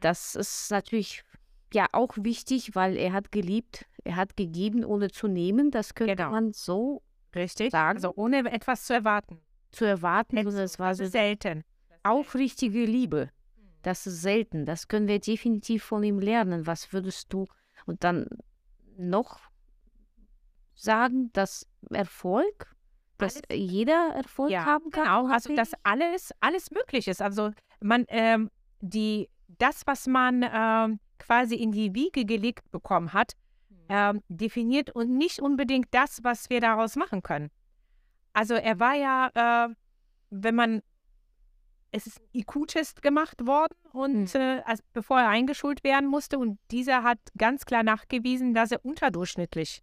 Das 0.00 0.34
ist 0.34 0.70
natürlich 0.70 1.22
ja 1.72 1.86
auch 1.92 2.14
wichtig, 2.16 2.74
weil 2.74 2.96
er 2.96 3.12
hat 3.12 3.32
geliebt, 3.32 3.86
er 4.04 4.16
hat 4.16 4.36
gegeben, 4.36 4.84
ohne 4.84 5.10
zu 5.10 5.26
nehmen. 5.28 5.70
Das 5.70 5.94
könnte 5.94 6.16
Genau. 6.16 6.30
man 6.30 6.52
so 6.52 7.02
Richtig. 7.34 7.70
Sagen. 7.70 7.96
Also 7.98 8.12
ohne 8.16 8.50
etwas 8.50 8.84
zu 8.84 8.94
erwarten. 8.94 9.40
zu 9.72 9.84
erwarten, 9.84 10.36
sondern 10.42 10.64
es 10.64 10.78
war 10.78 10.90
Das 10.90 10.98
so 10.98 11.04
ist 11.04 11.12
selten. 11.12 11.64
aufrichtige 12.02 12.84
Liebe. 12.86 13.30
Das 13.82 14.06
ist 14.06 14.22
selten. 14.22 14.64
Das 14.64 14.88
können 14.88 15.06
wir 15.06 15.18
definitiv 15.20 15.84
von 15.84 16.02
ihm 16.02 16.18
lernen. 16.18 16.66
Was 16.66 16.92
würdest 16.92 17.32
du 17.32 17.46
und 17.84 18.02
dann 18.04 18.26
noch 18.96 19.40
sagen, 20.74 21.30
dass 21.32 21.66
Erfolg, 21.90 22.74
dass 23.18 23.36
Alles- 23.36 23.70
jeder 23.70 24.12
Erfolg 24.14 24.50
Ja, 24.50 24.64
haben 24.64 24.90
kann? 24.90 25.04
Genau, 25.04 25.26
also 25.26 25.54
dass 25.54 25.72
alles, 25.82 26.32
alles 26.40 26.70
möglich 26.70 27.08
ist. 27.08 27.22
Also 27.22 27.50
man, 27.80 28.04
ähm, 28.08 28.50
die, 28.80 29.28
das, 29.58 29.82
was 29.86 30.06
man 30.06 30.44
ähm, 30.52 31.00
quasi 31.18 31.56
in 31.56 31.72
die 31.72 31.94
Wiege 31.94 32.24
gelegt 32.24 32.70
bekommen 32.70 33.12
hat, 33.12 33.32
ähm, 33.88 34.22
definiert 34.28 34.90
und 34.90 35.16
nicht 35.16 35.40
unbedingt 35.40 35.86
das, 35.92 36.24
was 36.24 36.50
wir 36.50 36.60
daraus 36.60 36.96
machen 36.96 37.22
können. 37.22 37.50
Also 38.32 38.54
er 38.54 38.80
war 38.80 38.94
ja, 38.94 39.66
äh, 39.68 39.74
wenn 40.30 40.54
man, 40.54 40.82
es 41.92 42.06
ist 42.06 42.20
ein 42.20 42.40
IQ-Test 42.40 43.00
gemacht 43.00 43.46
worden 43.46 43.74
und 43.92 44.34
äh, 44.34 44.60
als, 44.64 44.82
bevor 44.92 45.20
er 45.20 45.28
eingeschult 45.28 45.84
werden 45.84 46.08
musste 46.08 46.38
und 46.38 46.58
dieser 46.70 47.02
hat 47.02 47.18
ganz 47.38 47.64
klar 47.64 47.82
nachgewiesen, 47.82 48.54
dass 48.54 48.72
er 48.72 48.84
unterdurchschnittlich 48.84 49.82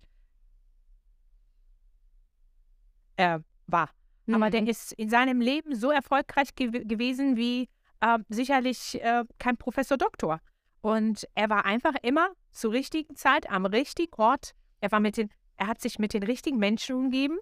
äh, 3.18 3.40
war. 3.68 3.90
Aber 4.32 4.50
der 4.50 4.62
Mhm. 4.62 4.68
ist 4.68 4.94
in 4.94 5.10
seinem 5.10 5.42
Leben 5.42 5.76
so 5.76 5.92
erfolgreich 5.92 6.56
gew 6.56 6.72
gewesen 6.72 7.36
wie 7.36 7.68
äh, 8.02 8.20
sicherlich 8.30 9.02
äh, 9.02 9.24
kein 9.38 9.58
Professor 9.58 9.98
Doktor. 9.98 10.40
Und 10.82 11.28
er 11.36 11.50
war 11.50 11.66
einfach 11.66 11.94
immer 12.04 12.30
zur 12.52 12.72
richtigen 12.74 13.16
Zeit 13.16 13.50
am 13.50 13.66
richtigen 13.66 14.14
Ort. 14.18 14.52
Er 14.82 14.92
war 14.92 15.00
mit 15.00 15.18
den, 15.18 15.30
er 15.58 15.68
hat 15.68 15.82
sich 15.82 16.00
mit 16.00 16.14
den 16.14 16.24
richtigen 16.24 16.58
Menschen 16.58 16.96
umgeben 16.96 17.38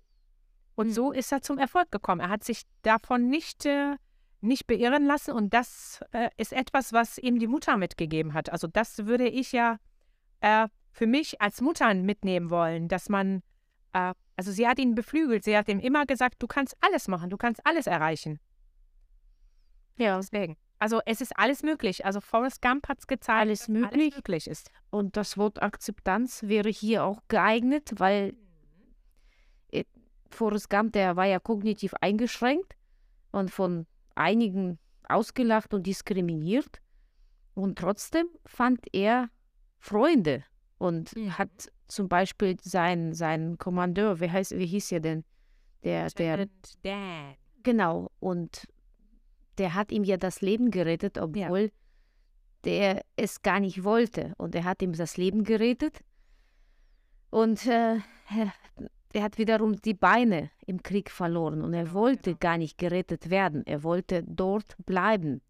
und 0.76 0.88
Mhm. 0.88 0.92
so 0.94 1.12
ist 1.12 1.32
er 1.32 1.42
zum 1.42 1.58
Erfolg 1.58 1.92
gekommen. 1.92 2.22
Er 2.22 2.30
hat 2.30 2.44
sich 2.44 2.64
davon 2.84 3.30
nicht, 3.30 3.66
äh, 3.66 3.96
nicht 4.42 4.66
beirren 4.68 5.06
lassen 5.06 5.32
und 5.34 5.54
das 5.54 6.00
äh, 6.14 6.30
ist 6.38 6.54
etwas, 6.54 6.94
was 6.94 7.18
ihm 7.20 7.38
die 7.40 7.48
Mutter 7.48 7.78
mitgegeben 7.78 8.34
hat. 8.34 8.52
Also 8.52 8.68
das 8.68 9.06
würde 9.06 9.28
ich 9.28 9.52
ja 9.52 9.78
äh, 10.42 10.68
für 10.92 11.06
mich 11.08 11.40
als 11.42 11.62
Mutter 11.62 11.94
mitnehmen 11.94 12.50
wollen, 12.50 12.88
dass 12.88 13.08
man, 13.10 13.44
äh, 13.94 14.14
also 14.42 14.52
sie 14.52 14.68
hat 14.68 14.80
ihn 14.80 14.96
beflügelt, 14.96 15.44
sie 15.44 15.56
hat 15.56 15.68
ihm 15.70 15.80
immer 15.80 16.08
gesagt, 16.08 16.42
du 16.42 16.48
kannst 16.48 16.76
alles 16.82 17.08
machen, 17.08 17.30
du 17.30 17.38
kannst 17.38 17.64
alles 17.64 17.86
erreichen. 17.86 18.40
ja. 19.98 20.18
Deswegen. 20.18 20.58
Also 20.80 21.00
es 21.06 21.22
ist 21.22 21.38
alles 21.38 21.62
möglich. 21.62 22.06
Also 22.08 22.22
Forrest 22.22 22.60
Gump 22.60 22.88
hat 22.90 22.98
es 22.98 23.06
gezeigt, 23.06 23.40
Alles 23.42 23.60
dass 23.60 23.68
möglich. 23.70 23.92
alles 23.94 24.16
möglich 24.16 24.48
ist. 24.48 24.72
Und 24.90 25.16
das 25.16 25.38
Wort 25.38 25.62
Akzeptanz 25.62 26.42
wäre 26.42 26.70
hier 26.70 27.04
auch 27.04 27.20
geeignet, 27.28 27.94
weil 27.98 28.34
äh, 29.72 29.84
Forrest 30.32 30.72
Gump, 30.72 30.94
der 30.94 31.16
war 31.18 31.26
ja 31.28 31.38
kognitiv 31.40 31.94
eingeschränkt 32.02 32.74
und 33.32 33.52
von 33.52 33.86
einigen 34.16 34.80
ausgelacht 35.08 35.76
und 35.76 35.86
diskriminiert. 35.86 36.82
Und 37.54 37.78
trotzdem 37.78 38.26
fand 38.48 38.80
er 38.92 39.30
Freunde 39.78 40.44
und 40.80 41.16
Mhm. 41.16 41.38
hat 41.38 41.72
zum 41.92 42.08
Beispiel 42.08 42.58
seinen, 42.62 43.14
seinen 43.14 43.58
Kommandeur, 43.58 44.20
wie, 44.20 44.30
heißt, 44.30 44.58
wie 44.58 44.66
hieß 44.66 44.94
er 44.94 45.00
denn? 45.02 45.24
Der, 45.84 46.08
der, 46.10 46.48
Dan. 46.84 47.36
Genau, 47.64 48.10
und 48.20 48.68
der 49.58 49.74
hat 49.76 49.92
ihm 49.92 50.04
ja 50.04 50.18
das 50.18 50.42
Leben 50.42 50.72
gerettet, 50.72 51.18
obwohl 51.18 51.72
der 52.64 53.04
es 53.16 53.42
gar 53.42 53.60
nicht 53.60 53.84
wollte. 53.84 54.34
Und 54.38 54.56
er 54.56 54.64
hat 54.64 54.82
ihm 54.82 54.94
das 54.94 55.18
Leben 55.18 55.44
gerettet. 55.44 56.00
Und 57.30 57.66
äh, 57.66 57.98
er, 59.14 59.24
hat 59.24 59.38
wiederum 59.38 59.82
die 59.82 59.94
Beine 59.94 60.52
im 60.66 60.84
Krieg 60.84 61.10
verloren. 61.10 61.62
Und 61.62 61.74
er 61.74 61.94
wollte 61.94 62.36
gar 62.36 62.58
nicht 62.58 62.78
gerettet 62.78 63.30
werden. 63.30 63.66
Er 63.66 63.84
wollte 63.84 64.24
dort 64.24 64.76
bleiben. 64.86 65.42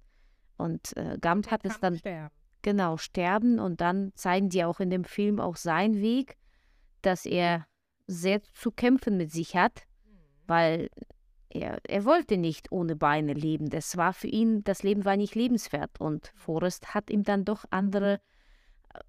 Und 0.58 0.96
äh, 0.96 1.18
Gump 1.22 1.52
hat 1.52 1.66
es 1.66 1.80
dann 1.80 1.98
sterben. 1.98 2.34
Genau 2.64 2.98
sterben. 2.98 3.60
Und 3.60 3.82
dann 3.82 4.12
zeigen 4.16 4.50
die 4.50 4.64
auch 4.64 4.80
in 4.80 4.90
dem 4.90 5.04
Film 5.04 5.40
auch 5.40 5.56
seinen 5.56 6.02
Weg, 6.02 6.38
dass 7.02 7.26
er 7.26 7.66
sehr 8.08 8.42
zu 8.44 8.72
kämpfen 8.72 9.18
mit 9.18 9.32
sich 9.32 9.56
hat, 9.56 9.84
weil 10.48 10.90
er, 11.50 11.80
er 11.88 12.06
wollte 12.06 12.38
nicht 12.38 12.72
ohne 12.72 12.96
Beine 12.96 13.34
leben. 13.34 13.70
Das 13.70 13.98
war 13.98 14.14
für 14.14 14.28
ihn, 14.28 14.64
das 14.64 14.84
Leben 14.84 15.06
war 15.06 15.18
nicht 15.18 15.36
lebenswert. 15.36 16.00
Und 16.00 16.32
Forrest 16.36 16.94
hat 16.94 17.10
ihm 17.10 17.24
dann 17.24 17.46
doch 17.46 17.66
andere 17.70 18.22
äh, 18.94 19.00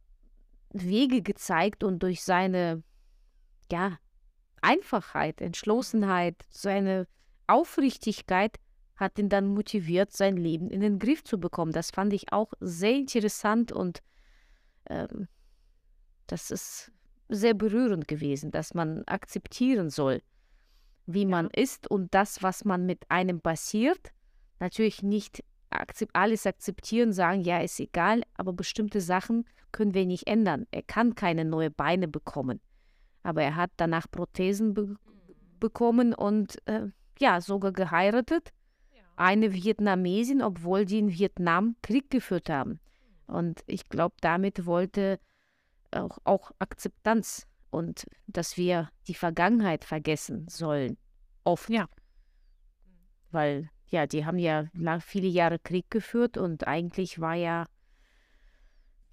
Wege 0.73 1.23
gezeigt 1.23 1.85
und 1.85 2.03
durch 2.03 2.23
seine, 2.23 2.83
ja, 3.71 3.99
Einfachheit, 4.61 5.41
Entschlossenheit, 5.41 6.37
seine 6.49 7.09
Aufrichtigkeit 7.47 8.59
hat 9.03 9.19
ihn 9.19 9.29
dann 9.29 9.49
motiviert, 9.49 10.13
sein 10.13 10.37
Leben 10.37 10.71
in 10.71 10.81
den 10.81 10.99
Griff 10.99 11.23
zu 11.25 11.39
bekommen. 11.39 11.73
Das 11.73 11.91
fand 11.91 12.13
ich 12.13 12.33
auch 12.33 12.53
sehr 12.61 12.95
interessant 12.95 13.73
und 13.73 14.03
ähm, 14.89 15.29
das 16.27 16.51
ist 16.51 16.93
sehr 17.29 17.55
berührend 17.55 18.09
gewesen, 18.09 18.51
dass 18.51 18.75
man 18.75 19.03
akzeptieren 19.07 19.91
soll, 19.91 20.23
wie 21.07 21.27
man 21.27 21.49
ist 21.51 21.91
und 21.91 22.15
das, 22.15 22.43
was 22.43 22.65
man 22.65 22.87
mit 22.87 23.11
einem 23.11 23.41
passiert, 23.41 24.13
natürlich 24.61 25.03
nicht 25.03 25.45
akzep 25.71 26.11
alles 26.13 26.47
akzeptieren, 26.47 27.13
sagen, 27.13 27.43
ja, 27.43 27.59
ist 27.59 27.81
egal, 27.81 28.23
aber 28.35 28.53
bestimmte 28.53 29.01
Sachen 29.01 29.45
können 29.73 29.95
wir 29.95 30.07
nicht 30.07 30.27
ändern. 30.27 30.67
Er 30.71 30.83
kann 30.83 31.15
keine 31.15 31.45
neue 31.45 31.71
Beine 31.71 32.09
bekommen. 32.09 32.61
Aber 33.23 33.43
er 33.43 33.57
hat 33.57 33.71
danach 33.77 34.11
Prothesen 34.11 34.75
be 34.75 34.97
bekommen 35.61 36.13
und 36.13 36.59
äh, 36.67 36.89
ja, 37.21 37.41
sogar 37.41 37.73
geheiratet. 37.73 38.53
Eine 39.17 39.53
Vietnamesin, 39.53 40.43
obwohl 40.43 40.85
die 40.85 40.99
in 40.99 41.13
Vietnam 41.13 41.77
Krieg 41.83 42.11
geführt 42.11 42.49
haben. 42.49 42.81
Und 43.27 43.63
ich 43.67 43.89
glaube, 43.89 44.17
damit 44.21 44.67
wollte 44.67 45.21
auch, 45.91 46.19
auch 46.25 46.53
Akzeptanz 46.59 47.47
und 47.71 48.07
dass 48.27 48.57
wir 48.57 48.91
die 49.09 49.15
Vergangenheit 49.15 49.85
vergessen 49.85 50.47
sollen. 50.49 50.97
Oft. 51.45 51.69
Ja. 51.71 51.89
weil 53.31 53.71
ja, 53.87 54.07
die 54.07 54.25
haben 54.25 54.39
ja 54.39 54.67
lang, 54.73 55.01
viele 55.01 55.29
Jahre 55.29 55.59
Krieg 55.59 55.91
geführt 55.91 56.39
und 56.39 56.67
eigentlich 56.67 57.21
war 57.21 57.35
ja 57.35 57.67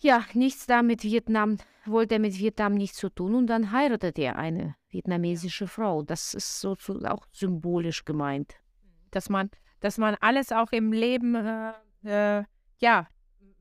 ja 0.02 0.26
nichts 0.34 0.66
da 0.66 0.82
mit 0.82 1.04
Vietnam, 1.04 1.58
wollte 1.86 2.16
er 2.16 2.20
mit 2.20 2.38
Vietnam 2.40 2.74
nichts 2.76 2.98
zu 2.98 3.10
tun 3.10 3.36
und 3.36 3.48
dann 3.48 3.72
heiratet 3.72 4.18
er 4.18 4.38
eine 4.38 4.76
vietnamesische 4.90 5.68
Frau. 5.68 6.04
Das 6.04 6.34
ist 6.34 6.62
so, 6.62 6.76
so 6.80 7.00
auch 7.02 7.26
symbolisch 7.32 8.06
gemeint. 8.06 8.56
Dass 9.12 9.30
man, 9.30 9.50
dass 9.80 9.98
man 9.98 10.16
alles 10.20 10.52
auch 10.52 10.72
im 10.72 10.92
Leben, 10.92 11.36
äh, 11.36 12.40
äh, 12.40 12.44
ja, 12.80 13.08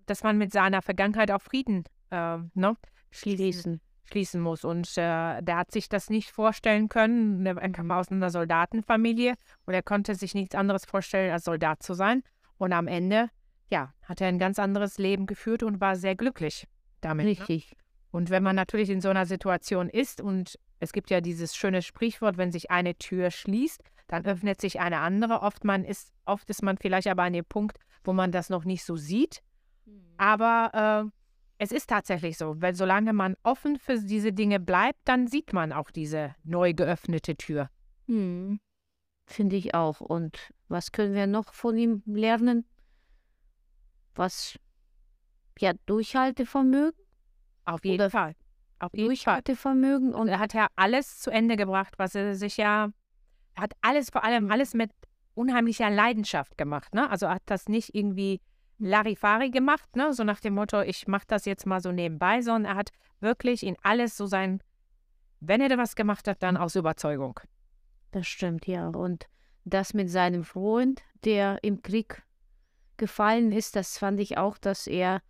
dass 0.06 0.22
man 0.22 0.38
mit 0.38 0.52
seiner 0.52 0.82
Vergangenheit 0.82 1.30
auch 1.30 1.42
Frieden 1.42 1.84
äh, 2.10 2.38
ne, 2.54 2.76
schließen, 3.10 3.80
schließen 4.04 4.40
muss. 4.40 4.64
Und 4.64 4.88
äh, 4.96 5.42
der 5.42 5.56
hat 5.56 5.70
sich 5.70 5.88
das 5.88 6.10
nicht 6.10 6.30
vorstellen 6.30 6.88
können. 6.88 7.44
Er 7.44 7.70
kam 7.70 7.90
aus 7.90 8.10
einer 8.10 8.30
Soldatenfamilie 8.30 9.34
und 9.66 9.74
er 9.74 9.82
konnte 9.82 10.14
sich 10.14 10.34
nichts 10.34 10.54
anderes 10.54 10.84
vorstellen, 10.84 11.32
als 11.32 11.44
Soldat 11.44 11.82
zu 11.82 11.94
sein. 11.94 12.22
Und 12.56 12.72
am 12.72 12.86
Ende, 12.88 13.30
ja, 13.70 13.92
hat 14.02 14.20
er 14.20 14.28
ein 14.28 14.38
ganz 14.38 14.58
anderes 14.58 14.98
Leben 14.98 15.26
geführt 15.26 15.62
und 15.62 15.80
war 15.80 15.96
sehr 15.96 16.16
glücklich 16.16 16.66
damit. 17.00 17.26
Ne? 17.26 17.30
Richtig. 17.32 17.70
Ne? 17.70 17.76
Und 18.10 18.30
wenn 18.30 18.42
man 18.42 18.56
natürlich 18.56 18.90
in 18.90 19.00
so 19.00 19.10
einer 19.10 19.26
Situation 19.26 19.88
ist 19.88 20.20
und 20.20 20.58
es 20.80 20.92
gibt 20.92 21.10
ja 21.10 21.20
dieses 21.20 21.54
schöne 21.54 21.82
Sprichwort, 21.82 22.38
wenn 22.38 22.50
sich 22.50 22.70
eine 22.70 22.94
Tür 22.96 23.30
schließt, 23.30 23.82
dann 24.08 24.24
öffnet 24.24 24.60
sich 24.60 24.80
eine 24.80 24.98
andere. 24.98 25.42
Oft, 25.42 25.64
man 25.64 25.84
ist, 25.84 26.12
oft 26.24 26.50
ist 26.50 26.62
man 26.62 26.76
vielleicht 26.76 27.06
aber 27.06 27.22
an 27.22 27.32
dem 27.32 27.44
Punkt, 27.44 27.78
wo 28.02 28.12
man 28.12 28.32
das 28.32 28.50
noch 28.50 28.64
nicht 28.64 28.84
so 28.84 28.96
sieht. 28.96 29.42
Mhm. 29.86 30.02
Aber 30.16 31.06
äh, 31.06 31.18
es 31.58 31.72
ist 31.72 31.88
tatsächlich 31.88 32.38
so, 32.38 32.60
weil 32.60 32.74
solange 32.74 33.12
man 33.12 33.36
offen 33.42 33.78
für 33.78 33.98
diese 33.98 34.32
Dinge 34.32 34.60
bleibt, 34.60 35.00
dann 35.04 35.26
sieht 35.26 35.52
man 35.52 35.72
auch 35.72 35.90
diese 35.90 36.34
neu 36.44 36.72
geöffnete 36.72 37.36
Tür. 37.36 37.68
Hm. 38.06 38.60
Finde 39.26 39.56
ich 39.56 39.74
auch. 39.74 40.00
Und 40.00 40.52
was 40.68 40.92
können 40.92 41.14
wir 41.14 41.26
noch 41.26 41.52
von 41.52 41.76
ihm 41.76 42.02
lernen? 42.06 42.64
Was, 44.14 44.58
ja, 45.58 45.72
Durchhaltevermögen? 45.86 46.98
Auf 47.64 47.84
jeden 47.84 48.00
Oder 48.00 48.10
Fall. 48.10 48.34
Auf 48.78 48.92
jeden 48.94 49.08
Durchhaltevermögen. 49.08 50.14
Und 50.14 50.28
er 50.28 50.38
hat 50.38 50.54
ja 50.54 50.68
alles 50.76 51.18
zu 51.18 51.30
Ende 51.30 51.56
gebracht, 51.56 51.98
was 51.98 52.14
er 52.14 52.36
sich 52.36 52.56
ja, 52.56 52.90
hat 53.58 53.72
alles, 53.80 54.10
vor 54.10 54.24
allem 54.24 54.50
alles 54.50 54.74
mit 54.74 54.90
unheimlicher 55.34 55.90
Leidenschaft 55.90 56.58
gemacht. 56.58 56.94
Ne? 56.94 57.08
Also 57.10 57.28
hat 57.28 57.42
das 57.46 57.68
nicht 57.68 57.94
irgendwie 57.94 58.40
Larifari 58.78 59.50
gemacht, 59.50 59.96
ne? 59.96 60.12
so 60.12 60.24
nach 60.24 60.40
dem 60.40 60.54
Motto, 60.54 60.80
ich 60.82 61.08
mache 61.08 61.26
das 61.26 61.44
jetzt 61.44 61.66
mal 61.66 61.80
so 61.80 61.92
nebenbei, 61.92 62.42
sondern 62.42 62.72
er 62.72 62.76
hat 62.76 62.90
wirklich 63.20 63.64
in 63.64 63.76
alles 63.82 64.16
so 64.16 64.26
sein, 64.26 64.60
wenn 65.40 65.60
er 65.60 65.68
da 65.68 65.78
was 65.78 65.96
gemacht 65.96 66.28
hat, 66.28 66.42
dann 66.42 66.56
aus 66.56 66.76
Überzeugung. 66.76 67.40
Das 68.10 68.26
stimmt, 68.26 68.66
ja. 68.66 68.88
Und 68.88 69.26
das 69.64 69.94
mit 69.94 70.10
seinem 70.10 70.44
Freund, 70.44 71.02
der 71.24 71.58
im 71.62 71.82
Krieg 71.82 72.22
gefallen 72.96 73.52
ist, 73.52 73.76
das 73.76 73.98
fand 73.98 74.18
ich 74.20 74.38
auch, 74.38 74.58
dass 74.58 74.86
er 74.86 75.20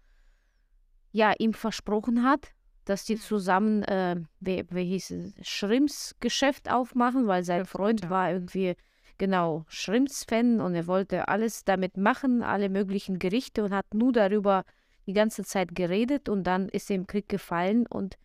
ja 1.12 1.32
ihm 1.38 1.54
versprochen 1.54 2.22
hat, 2.22 2.52
dass 2.88 3.04
die 3.04 3.16
zusammen, 3.16 3.82
äh, 3.82 4.16
wie, 4.40 4.64
wie 4.70 4.84
hieß 4.84 5.10
es, 5.10 5.46
Schrimps-Geschäft 5.46 6.70
aufmachen, 6.70 7.26
weil 7.26 7.44
sein 7.44 7.66
Freund 7.66 8.08
war 8.08 8.32
irgendwie 8.32 8.76
genau 9.18 9.64
Shrimps-Fan 9.68 10.60
und 10.60 10.74
er 10.74 10.86
wollte 10.86 11.28
alles 11.28 11.64
damit 11.64 11.96
machen, 11.96 12.42
alle 12.42 12.68
möglichen 12.68 13.18
Gerichte 13.18 13.64
und 13.64 13.74
hat 13.74 13.92
nur 13.92 14.12
darüber 14.12 14.64
die 15.06 15.12
ganze 15.12 15.44
Zeit 15.44 15.74
geredet 15.74 16.28
und 16.28 16.44
dann 16.44 16.68
ist 16.68 16.88
er 16.90 16.96
im 16.96 17.06
Krieg 17.06 17.28
gefallen 17.28 17.86
und 17.86 18.16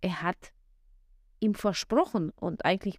er 0.00 0.22
hat 0.22 0.52
ihm 1.40 1.54
versprochen 1.54 2.30
und 2.36 2.64
eigentlich, 2.64 2.98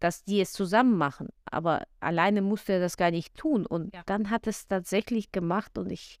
dass 0.00 0.24
die 0.24 0.40
es 0.40 0.52
zusammen 0.52 0.96
machen, 0.96 1.28
aber 1.44 1.86
alleine 2.00 2.42
musste 2.42 2.74
er 2.74 2.80
das 2.80 2.96
gar 2.96 3.10
nicht 3.10 3.36
tun 3.36 3.66
und 3.66 3.94
ja. 3.94 4.02
dann 4.06 4.30
hat 4.30 4.46
es 4.46 4.66
tatsächlich 4.66 5.30
gemacht 5.30 5.76
und 5.78 5.92
ich 5.92 6.20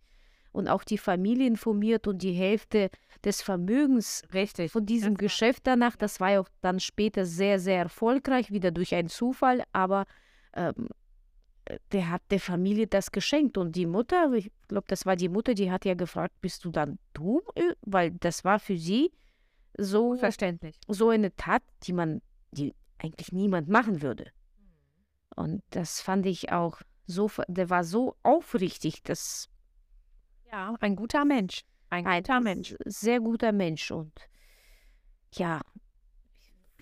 und 0.58 0.66
auch 0.66 0.82
die 0.82 0.98
Familie 0.98 1.46
informiert 1.46 2.08
und 2.08 2.20
die 2.20 2.32
Hälfte 2.32 2.90
des 3.24 3.42
Vermögens 3.42 4.24
Richtig. 4.34 4.72
von 4.72 4.84
diesem 4.84 5.16
Geschäft 5.16 5.66
danach, 5.68 5.94
das 5.94 6.18
war 6.18 6.32
ja 6.32 6.40
auch 6.40 6.48
dann 6.60 6.80
später 6.80 7.24
sehr, 7.24 7.60
sehr 7.60 7.78
erfolgreich, 7.78 8.50
wieder 8.50 8.72
durch 8.72 8.92
einen 8.94 9.08
Zufall, 9.08 9.62
aber 9.72 10.04
ähm, 10.54 10.88
der 11.92 12.10
hat 12.10 12.22
der 12.30 12.40
Familie 12.40 12.88
das 12.88 13.12
geschenkt. 13.12 13.56
Und 13.56 13.76
die 13.76 13.86
Mutter, 13.86 14.32
ich 14.32 14.50
glaube, 14.66 14.86
das 14.88 15.06
war 15.06 15.14
die 15.14 15.28
Mutter, 15.28 15.54
die 15.54 15.70
hat 15.70 15.84
ja 15.84 15.94
gefragt, 15.94 16.34
bist 16.40 16.64
du 16.64 16.70
dann 16.70 16.98
du? 17.12 17.40
Weil 17.82 18.10
das 18.10 18.44
war 18.44 18.58
für 18.58 18.76
sie 18.76 19.12
so 19.76 20.16
verständlich. 20.16 20.76
So 20.88 21.10
eine 21.10 21.34
Tat, 21.36 21.62
die 21.84 21.92
man, 21.92 22.20
die 22.50 22.74
eigentlich 22.98 23.30
niemand 23.30 23.68
machen 23.68 24.02
würde. 24.02 24.32
Und 25.36 25.62
das 25.70 26.00
fand 26.00 26.26
ich 26.26 26.50
auch 26.50 26.80
so, 27.06 27.30
der 27.46 27.70
war 27.70 27.84
so 27.84 28.16
aufrichtig, 28.24 29.04
dass. 29.04 29.48
Ja, 30.50 30.74
ein 30.80 30.96
guter 30.96 31.24
Mensch. 31.24 31.62
Ein, 31.90 32.06
ein 32.06 32.22
guter 32.22 32.40
Mensch. 32.40 32.74
Sehr 32.84 33.20
guter 33.20 33.52
Mensch. 33.52 33.90
Und 33.90 34.12
ja, 35.32 35.60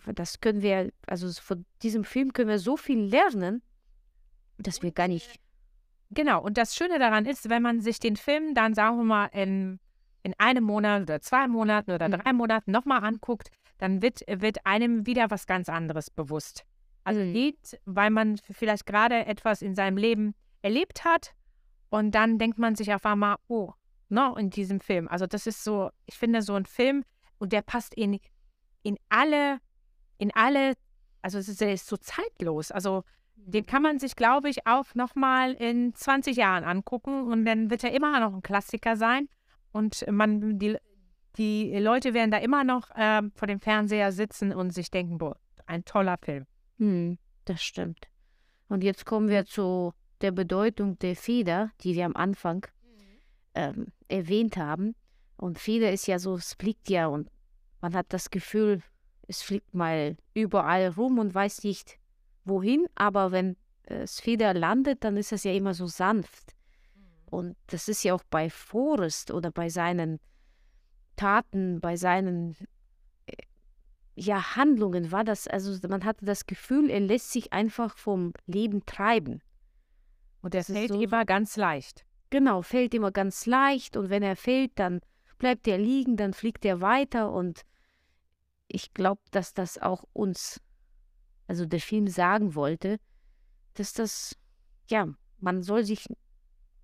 das 0.06 0.40
können 0.40 0.62
wir, 0.62 0.92
also 1.06 1.30
von 1.32 1.64
diesem 1.82 2.04
Film 2.04 2.32
können 2.32 2.48
wir 2.48 2.58
so 2.58 2.76
viel 2.76 3.00
lernen, 3.00 3.62
dass 4.58 4.82
wir 4.82 4.92
gar 4.92 5.08
nicht. 5.08 5.40
Genau, 6.10 6.40
und 6.42 6.56
das 6.56 6.76
Schöne 6.76 6.98
daran 6.98 7.26
ist, 7.26 7.48
wenn 7.48 7.62
man 7.62 7.80
sich 7.80 7.98
den 7.98 8.16
Film 8.16 8.54
dann, 8.54 8.74
sagen 8.74 8.98
wir 8.98 9.04
mal, 9.04 9.26
in, 9.26 9.80
in 10.22 10.34
einem 10.38 10.64
Monat 10.64 11.02
oder 11.02 11.20
zwei 11.20 11.48
Monaten 11.48 11.90
oder 11.90 12.08
drei 12.08 12.32
Monaten 12.32 12.70
nochmal 12.70 13.02
anguckt, 13.02 13.50
dann 13.78 14.00
wird, 14.02 14.20
wird 14.28 14.64
einem 14.64 15.06
wieder 15.06 15.30
was 15.30 15.46
ganz 15.46 15.68
anderes 15.68 16.10
bewusst. 16.10 16.64
Also 17.02 17.20
mhm. 17.20 17.32
Lied, 17.32 17.80
weil 17.84 18.10
man 18.10 18.38
vielleicht 18.38 18.86
gerade 18.86 19.26
etwas 19.26 19.62
in 19.62 19.74
seinem 19.74 19.96
Leben 19.96 20.34
erlebt 20.62 21.04
hat 21.04 21.35
und 21.90 22.12
dann 22.12 22.38
denkt 22.38 22.58
man 22.58 22.74
sich 22.74 22.92
auf 22.92 23.04
einmal, 23.06 23.36
oh, 23.48 23.72
no, 24.08 24.34
in 24.36 24.50
diesem 24.50 24.80
Film. 24.80 25.08
Also 25.08 25.26
das 25.26 25.46
ist 25.46 25.64
so, 25.64 25.90
ich 26.06 26.16
finde 26.16 26.42
so 26.42 26.54
ein 26.54 26.66
Film 26.66 27.04
und 27.38 27.52
der 27.52 27.62
passt 27.62 27.94
in, 27.94 28.18
in 28.82 28.96
alle 29.08 29.60
in 30.18 30.34
alle, 30.34 30.74
also 31.22 31.38
es 31.38 31.48
ist, 31.48 31.62
ist 31.62 31.86
so 31.86 31.96
zeitlos. 31.96 32.70
Also 32.70 33.04
den 33.36 33.62
mhm. 33.62 33.66
kann 33.66 33.82
man 33.82 33.98
sich, 33.98 34.16
glaube 34.16 34.48
ich, 34.48 34.66
auch 34.66 34.94
nochmal 34.94 35.52
in 35.52 35.94
20 35.94 36.36
Jahren 36.36 36.64
angucken 36.64 37.24
und 37.24 37.44
dann 37.44 37.70
wird 37.70 37.84
er 37.84 37.92
immer 37.92 38.18
noch 38.20 38.34
ein 38.34 38.42
Klassiker 38.42 38.96
sein. 38.96 39.28
Und 39.72 40.04
man, 40.10 40.58
die, 40.58 40.76
die 41.36 41.76
Leute 41.78 42.14
werden 42.14 42.30
da 42.30 42.38
immer 42.38 42.64
noch 42.64 42.90
äh, 42.96 43.22
vor 43.34 43.46
dem 43.46 43.60
Fernseher 43.60 44.10
sitzen 44.12 44.52
und 44.52 44.70
sich 44.70 44.90
denken, 44.90 45.18
boah, 45.18 45.36
ein 45.66 45.84
toller 45.84 46.16
Film. 46.22 46.46
Hm, 46.78 47.18
das 47.44 47.62
stimmt. 47.62 48.08
Und 48.68 48.82
jetzt 48.82 49.04
kommen 49.04 49.28
wir 49.28 49.44
zu 49.44 49.92
der 50.26 50.32
Bedeutung 50.32 50.98
der 50.98 51.14
Feder, 51.14 51.70
die 51.82 51.94
wir 51.94 52.04
am 52.04 52.16
Anfang 52.16 52.66
ähm, 53.54 53.92
erwähnt 54.08 54.56
haben. 54.56 54.96
Und 55.36 55.60
Feder 55.60 55.92
ist 55.92 56.08
ja 56.08 56.18
so, 56.18 56.34
es 56.34 56.54
fliegt 56.54 56.90
ja 56.90 57.06
und 57.06 57.30
man 57.80 57.94
hat 57.94 58.06
das 58.08 58.30
Gefühl, 58.30 58.82
es 59.28 59.42
fliegt 59.42 59.72
mal 59.72 60.16
überall 60.34 60.88
rum 60.88 61.20
und 61.20 61.32
weiß 61.32 61.62
nicht 61.62 61.98
wohin, 62.44 62.88
aber 62.96 63.30
wenn 63.30 63.56
es 63.84 64.26
wieder 64.26 64.52
landet, 64.52 65.04
dann 65.04 65.16
ist 65.16 65.32
es 65.32 65.44
ja 65.44 65.52
immer 65.52 65.74
so 65.74 65.86
sanft. 65.86 66.56
Und 67.26 67.56
das 67.68 67.86
ist 67.86 68.02
ja 68.02 68.12
auch 68.12 68.24
bei 68.28 68.50
Forrest 68.50 69.30
oder 69.30 69.52
bei 69.52 69.68
seinen 69.68 70.18
Taten, 71.14 71.80
bei 71.80 71.96
seinen 71.96 72.56
äh, 73.26 73.36
ja, 74.16 74.56
Handlungen 74.56 75.12
war 75.12 75.22
das, 75.22 75.46
also 75.46 75.76
man 75.88 76.04
hatte 76.04 76.24
das 76.24 76.46
Gefühl, 76.46 76.90
er 76.90 77.00
lässt 77.00 77.30
sich 77.30 77.52
einfach 77.52 77.96
vom 77.96 78.32
Leben 78.46 78.84
treiben. 78.86 79.40
Und 80.46 80.54
er 80.54 80.62
fällt 80.62 80.90
so, 80.90 81.00
immer 81.00 81.24
ganz 81.24 81.56
leicht. 81.56 82.06
Genau, 82.30 82.62
fällt 82.62 82.94
immer 82.94 83.10
ganz 83.10 83.46
leicht 83.46 83.96
und 83.96 84.10
wenn 84.10 84.22
er 84.22 84.36
fällt, 84.36 84.78
dann 84.78 85.00
bleibt 85.38 85.66
er 85.66 85.76
liegen, 85.76 86.16
dann 86.16 86.34
fliegt 86.34 86.64
er 86.64 86.80
weiter 86.80 87.32
und 87.32 87.62
ich 88.68 88.94
glaube, 88.94 89.22
dass 89.32 89.54
das 89.54 89.76
auch 89.76 90.04
uns, 90.12 90.60
also 91.48 91.66
der 91.66 91.80
Film 91.80 92.06
sagen 92.06 92.54
wollte, 92.54 93.00
dass 93.74 93.92
das, 93.92 94.36
ja, 94.88 95.08
man 95.40 95.64
soll 95.64 95.82
sich 95.82 96.06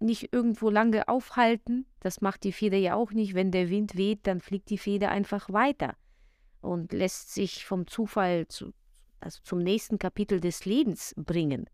nicht 0.01 0.33
irgendwo 0.33 0.69
lange 0.69 1.07
aufhalten. 1.07 1.87
Das 2.01 2.21
macht 2.21 2.43
die 2.43 2.51
Feder 2.51 2.79
ja 2.79 2.97
auch 2.97 3.13
nicht. 3.13 3.35
Wenn 3.35 3.53
der 3.53 3.71
Wind 3.71 3.97
weht, 3.97 4.27
dann 4.27 4.41
fliegt 4.41 4.71
die 4.71 4.79
Feder 4.79 5.13
einfach 5.13 5.53
weiter 5.53 5.95
und 6.63 6.93
lässt 6.93 7.33
sich 7.33 7.65
vom 7.65 7.87
Zufall 7.87 8.49
zu, 8.49 8.73
also 9.21 9.39
zum 9.45 9.61
nächsten 9.61 10.01
Kapitel 10.01 10.41
des 10.41 10.65
Lebens 10.65 11.15
bringen. 11.17 11.71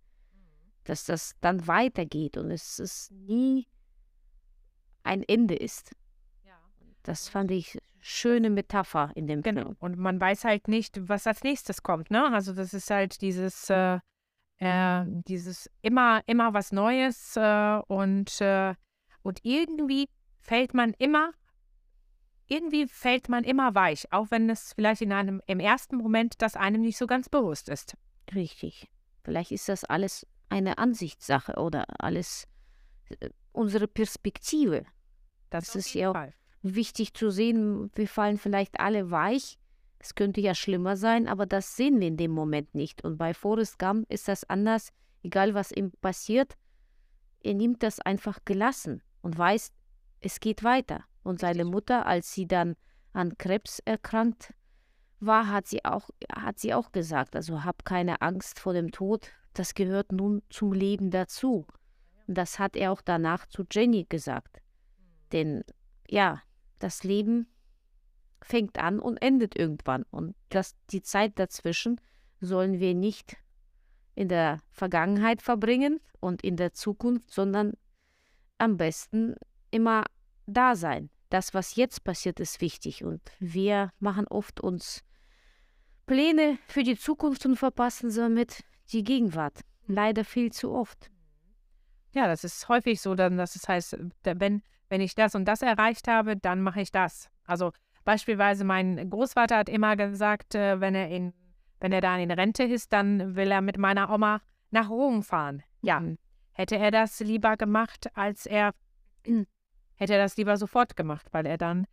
Dass 0.88 1.04
das 1.04 1.34
dann 1.40 1.66
weitergeht 1.66 2.38
und 2.38 2.50
es 2.50 2.78
ist 2.78 3.10
nie 3.12 3.66
ein 5.02 5.22
Ende 5.22 5.54
ist. 5.54 5.94
Das 7.08 7.28
fand 7.28 7.50
ich 7.50 7.78
schöne 8.00 8.50
Metapher 8.50 9.12
in 9.14 9.26
dem 9.26 9.42
genau. 9.42 9.62
Film. 9.62 9.76
Und 9.80 9.98
man 9.98 10.20
weiß 10.20 10.44
halt 10.44 10.68
nicht, 10.68 11.08
was 11.08 11.26
als 11.26 11.42
nächstes 11.42 11.82
kommt, 11.82 12.10
ne? 12.10 12.30
Also 12.32 12.52
das 12.52 12.74
ist 12.74 12.90
halt 12.90 13.22
dieses, 13.22 13.70
äh, 13.70 13.98
äh, 14.58 15.04
dieses 15.06 15.70
immer, 15.80 16.20
immer 16.26 16.52
was 16.52 16.70
Neues 16.70 17.34
äh, 17.36 17.80
und, 17.86 18.40
äh, 18.42 18.74
und 19.22 19.40
irgendwie 19.42 20.10
fällt 20.40 20.74
man 20.74 20.92
immer, 20.98 21.32
irgendwie 22.46 22.86
fällt 22.86 23.30
man 23.30 23.42
immer 23.42 23.74
weich, 23.74 24.12
auch 24.12 24.30
wenn 24.30 24.50
es 24.50 24.74
vielleicht 24.74 25.00
in 25.00 25.12
einem, 25.12 25.40
im 25.46 25.60
ersten 25.60 25.96
Moment 25.96 26.42
das 26.42 26.56
einem 26.56 26.82
nicht 26.82 26.98
so 26.98 27.06
ganz 27.06 27.30
bewusst 27.30 27.70
ist. 27.70 27.96
Richtig. 28.34 28.90
Vielleicht 29.24 29.52
ist 29.52 29.68
das 29.70 29.84
alles 29.84 30.26
eine 30.48 30.78
Ansichtssache 30.78 31.54
oder 31.56 31.84
alles 31.98 32.46
äh, 33.20 33.30
unsere 33.52 33.88
Perspektive. 33.88 34.84
Das, 35.50 35.66
Das 35.66 35.76
ist 35.76 35.94
ja 35.94 36.10
auch 36.10 36.14
Fall. 36.14 36.34
wichtig 36.62 37.14
zu 37.14 37.30
sehen, 37.30 37.90
wir 37.94 38.08
fallen 38.08 38.38
vielleicht 38.38 38.80
alle 38.80 39.10
weich. 39.10 39.58
Es 39.98 40.14
könnte 40.14 40.40
ja 40.40 40.54
schlimmer 40.54 40.96
sein, 40.96 41.26
aber 41.26 41.46
das 41.46 41.76
sehen 41.76 41.98
wir 42.00 42.06
in 42.06 42.16
dem 42.16 42.30
Moment 42.30 42.74
nicht. 42.74 43.02
Und 43.04 43.18
bei 43.18 43.34
Forrest 43.34 43.78
Gump 43.78 44.08
ist 44.10 44.28
das 44.28 44.44
anders, 44.44 44.90
egal 45.22 45.54
was 45.54 45.72
ihm 45.72 45.90
passiert. 46.00 46.54
Er 47.40 47.54
nimmt 47.54 47.82
das 47.82 47.98
einfach 48.00 48.38
gelassen 48.44 49.02
und 49.22 49.36
weiß, 49.36 49.72
es 50.20 50.40
geht 50.40 50.62
weiter. 50.62 51.04
Und 51.22 51.40
seine 51.40 51.64
Mutter, 51.64 52.06
als 52.06 52.32
sie 52.32 52.46
dann 52.46 52.76
an 53.12 53.36
Krebs 53.38 53.80
erkrankt 53.84 54.54
war, 55.20 55.48
hat 55.48 55.66
sie 55.66 55.84
auch, 55.84 56.10
hat 56.32 56.58
sie 56.58 56.74
auch 56.74 56.92
gesagt, 56.92 57.36
also 57.36 57.64
hab 57.64 57.84
keine 57.84 58.22
Angst 58.22 58.60
vor 58.60 58.72
dem 58.72 58.90
Tod, 58.90 59.28
das 59.54 59.74
gehört 59.74 60.12
nun 60.12 60.42
zum 60.50 60.72
Leben 60.72 61.10
dazu. 61.10 61.66
Und 62.26 62.36
das 62.36 62.58
hat 62.58 62.76
er 62.76 62.92
auch 62.92 63.00
danach 63.00 63.46
zu 63.46 63.64
Jenny 63.70 64.06
gesagt. 64.08 64.60
Denn 65.32 65.64
ja, 66.08 66.42
das 66.78 67.02
Leben 67.02 67.48
fängt 68.42 68.78
an 68.78 69.00
und 69.00 69.16
endet 69.18 69.56
irgendwann. 69.58 70.04
Und 70.10 70.36
das, 70.48 70.76
die 70.90 71.02
Zeit 71.02 71.38
dazwischen 71.38 72.00
sollen 72.40 72.78
wir 72.78 72.94
nicht 72.94 73.36
in 74.14 74.28
der 74.28 74.60
Vergangenheit 74.70 75.42
verbringen 75.42 76.00
und 76.20 76.42
in 76.42 76.56
der 76.56 76.72
Zukunft, 76.72 77.30
sondern 77.30 77.72
am 78.58 78.76
besten 78.76 79.34
immer 79.70 80.04
da 80.46 80.76
sein. 80.76 81.10
Das, 81.30 81.52
was 81.52 81.76
jetzt 81.76 82.04
passiert, 82.04 82.40
ist 82.40 82.60
wichtig. 82.60 83.04
Und 83.04 83.20
wir 83.38 83.92
machen 83.98 84.26
oft 84.28 84.60
uns 84.60 85.04
Pläne 86.08 86.58
für 86.66 86.82
die 86.82 86.96
Zukunft 86.96 87.44
und 87.44 87.56
verpassen 87.56 88.10
somit 88.10 88.64
die 88.92 89.04
Gegenwart. 89.04 89.60
Leider 89.86 90.24
viel 90.24 90.50
zu 90.50 90.72
oft. 90.72 91.10
Ja, 92.12 92.26
das 92.26 92.44
ist 92.44 92.66
häufig 92.70 93.02
so, 93.02 93.14
dann, 93.14 93.36
dass 93.36 93.54
es 93.56 93.68
heißt, 93.68 93.98
wenn, 94.24 94.62
wenn 94.88 95.00
ich 95.02 95.14
das 95.14 95.34
und 95.34 95.44
das 95.44 95.60
erreicht 95.60 96.08
habe, 96.08 96.38
dann 96.38 96.62
mache 96.62 96.80
ich 96.80 96.90
das. 96.90 97.28
Also 97.44 97.72
beispielsweise 98.04 98.64
mein 98.64 99.10
Großvater 99.10 99.58
hat 99.58 99.68
immer 99.68 99.96
gesagt, 99.96 100.54
äh, 100.54 100.80
wenn 100.80 100.94
er 100.94 101.10
in, 101.10 101.34
wenn 101.78 101.92
er 101.92 102.00
da 102.00 102.16
in 102.16 102.30
Rente 102.30 102.64
ist, 102.64 102.90
dann 102.94 103.36
will 103.36 103.50
er 103.50 103.60
mit 103.60 103.76
meiner 103.76 104.10
Oma 104.10 104.40
nach 104.70 104.88
Rom 104.88 105.22
fahren. 105.22 105.62
Ja, 105.82 106.00
Mhm. 106.00 106.16
hätte 106.52 106.78
er 106.78 106.90
das 106.90 107.20
lieber 107.20 107.58
gemacht, 107.58 108.08
als 108.14 108.46
er 108.46 108.72
hätte 109.96 110.14
er 110.14 110.22
das 110.22 110.38
lieber 110.38 110.56
sofort 110.56 110.96
gemacht, 110.96 111.26
weil 111.32 111.44
er 111.44 111.58
dann 111.58 111.86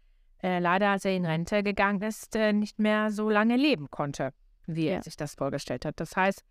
äh, 0.43 0.59
leider, 0.59 0.89
als 0.89 1.05
er 1.05 1.15
in 1.15 1.25
Rente 1.25 1.63
gegangen 1.63 2.01
ist, 2.01 2.35
äh, 2.35 2.53
nicht 2.53 2.79
mehr 2.79 3.11
so 3.11 3.29
lange 3.29 3.55
leben 3.57 3.89
konnte, 3.89 4.31
wie 4.67 4.87
Ja. 4.87 4.93
er 4.95 5.03
sich 5.03 5.15
das 5.17 5.35
vorgestellt 5.35 5.85
hat. 5.85 5.99
Das 5.99 6.15
heißt, 6.15 6.43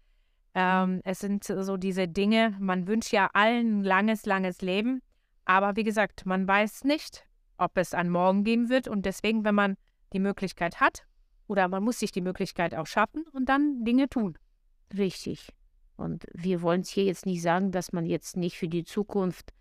ähm, 0.55 1.01
es 1.05 1.19
sind 1.19 1.45
so 1.45 1.77
diese 1.77 2.07
Dinge, 2.09 2.57
man 2.61 2.87
wünscht 2.87 3.13
ja 3.13 3.29
allen 3.33 3.81
ein 3.81 3.85
langes, 3.85 4.25
langes 4.27 4.61
Leben, 4.63 5.03
aber 5.45 5.77
wie 5.77 5.83
gesagt, 5.83 6.27
man 6.27 6.47
weiß 6.47 6.85
nicht, 6.85 7.25
ob 7.59 7.77
es 7.77 7.93
einen 7.95 8.11
Morgen 8.11 8.45
geben 8.45 8.69
wird 8.69 8.89
und 8.89 9.05
deswegen, 9.05 9.45
wenn 9.45 9.55
man 9.55 9.77
die 10.13 10.21
Möglichkeit 10.21 10.81
hat, 10.81 11.07
oder 11.47 11.69
man 11.69 11.83
muss 11.83 11.99
sich 11.99 12.13
die 12.13 12.21
Möglichkeit 12.23 12.75
auch 12.75 12.87
schaffen 12.87 13.25
und 13.33 13.49
dann 13.49 13.85
Dinge 13.85 14.09
tun. 14.09 14.39
Richtig. 14.97 15.49
Und 15.97 16.25
wir 16.33 16.63
wollen 16.63 16.81
es 16.81 16.89
hier 16.89 17.05
jetzt 17.05 17.27
nicht 17.27 17.43
sagen, 17.43 17.71
dass 17.71 17.93
man 17.93 18.07
jetzt 18.07 18.37
nicht 18.37 18.57
für 18.57 18.69
die 18.69 18.85
Zukunft 18.85 19.53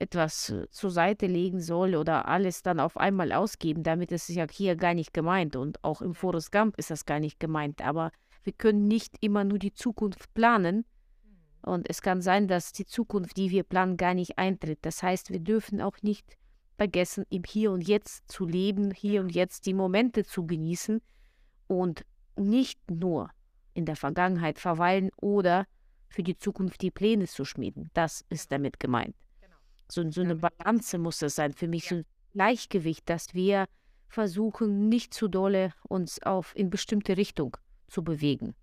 etwas 0.00 0.50
äh, 0.50 0.68
zur 0.70 0.90
Seite 0.90 1.26
legen 1.26 1.60
soll 1.60 1.96
oder 1.96 2.28
alles 2.28 2.62
dann 2.62 2.80
auf 2.80 2.96
einmal 2.96 3.32
ausgeben. 3.32 3.82
Damit 3.82 4.12
ist 4.12 4.28
es 4.28 4.36
ja 4.36 4.46
hier 4.50 4.76
gar 4.76 4.94
nicht 4.94 5.12
gemeint. 5.12 5.56
Und 5.56 5.82
auch 5.84 6.02
im 6.02 6.14
Forrest 6.14 6.52
Gump 6.52 6.76
ist 6.78 6.90
das 6.90 7.04
gar 7.04 7.20
nicht 7.20 7.40
gemeint. 7.40 7.82
Aber 7.82 8.10
wir 8.44 8.52
können 8.52 8.86
nicht 8.86 9.16
immer 9.20 9.44
nur 9.44 9.58
die 9.58 9.72
Zukunft 9.72 10.32
planen. 10.34 10.84
Und 11.62 11.90
es 11.90 12.02
kann 12.02 12.22
sein, 12.22 12.48
dass 12.48 12.72
die 12.72 12.86
Zukunft, 12.86 13.36
die 13.36 13.50
wir 13.50 13.64
planen, 13.64 13.96
gar 13.96 14.14
nicht 14.14 14.38
eintritt. 14.38 14.78
Das 14.82 15.02
heißt, 15.02 15.30
wir 15.30 15.40
dürfen 15.40 15.80
auch 15.80 15.96
nicht 16.02 16.38
vergessen, 16.76 17.24
im 17.28 17.42
Hier 17.44 17.72
und 17.72 17.86
Jetzt 17.86 18.30
zu 18.30 18.46
leben, 18.46 18.92
hier 18.92 19.20
und 19.20 19.34
jetzt 19.34 19.66
die 19.66 19.74
Momente 19.74 20.24
zu 20.24 20.46
genießen 20.46 21.02
und 21.66 22.04
nicht 22.36 22.78
nur 22.88 23.30
in 23.74 23.84
der 23.84 23.96
Vergangenheit 23.96 24.60
verweilen 24.60 25.10
oder 25.16 25.66
für 26.08 26.22
die 26.22 26.38
Zukunft 26.38 26.80
die 26.80 26.92
Pläne 26.92 27.26
zu 27.26 27.44
schmieden. 27.44 27.90
Das 27.94 28.24
ist 28.30 28.52
damit 28.52 28.78
gemeint. 28.78 29.16
So, 29.90 30.10
so 30.10 30.20
eine 30.20 30.36
Balance 30.36 30.98
muss 30.98 31.18
das 31.18 31.36
sein. 31.36 31.52
Für 31.52 31.68
mich 31.68 31.88
so 31.88 31.96
ein 31.96 32.04
Gleichgewicht, 32.32 33.08
dass 33.08 33.34
wir 33.34 33.66
versuchen, 34.08 34.88
nicht 34.88 35.14
zu 35.14 35.28
dolle 35.28 35.72
uns 35.88 36.22
auf 36.22 36.54
in 36.56 36.70
bestimmte 36.70 37.16
Richtung 37.16 37.56
zu 37.88 38.02
bewegen. 38.02 38.54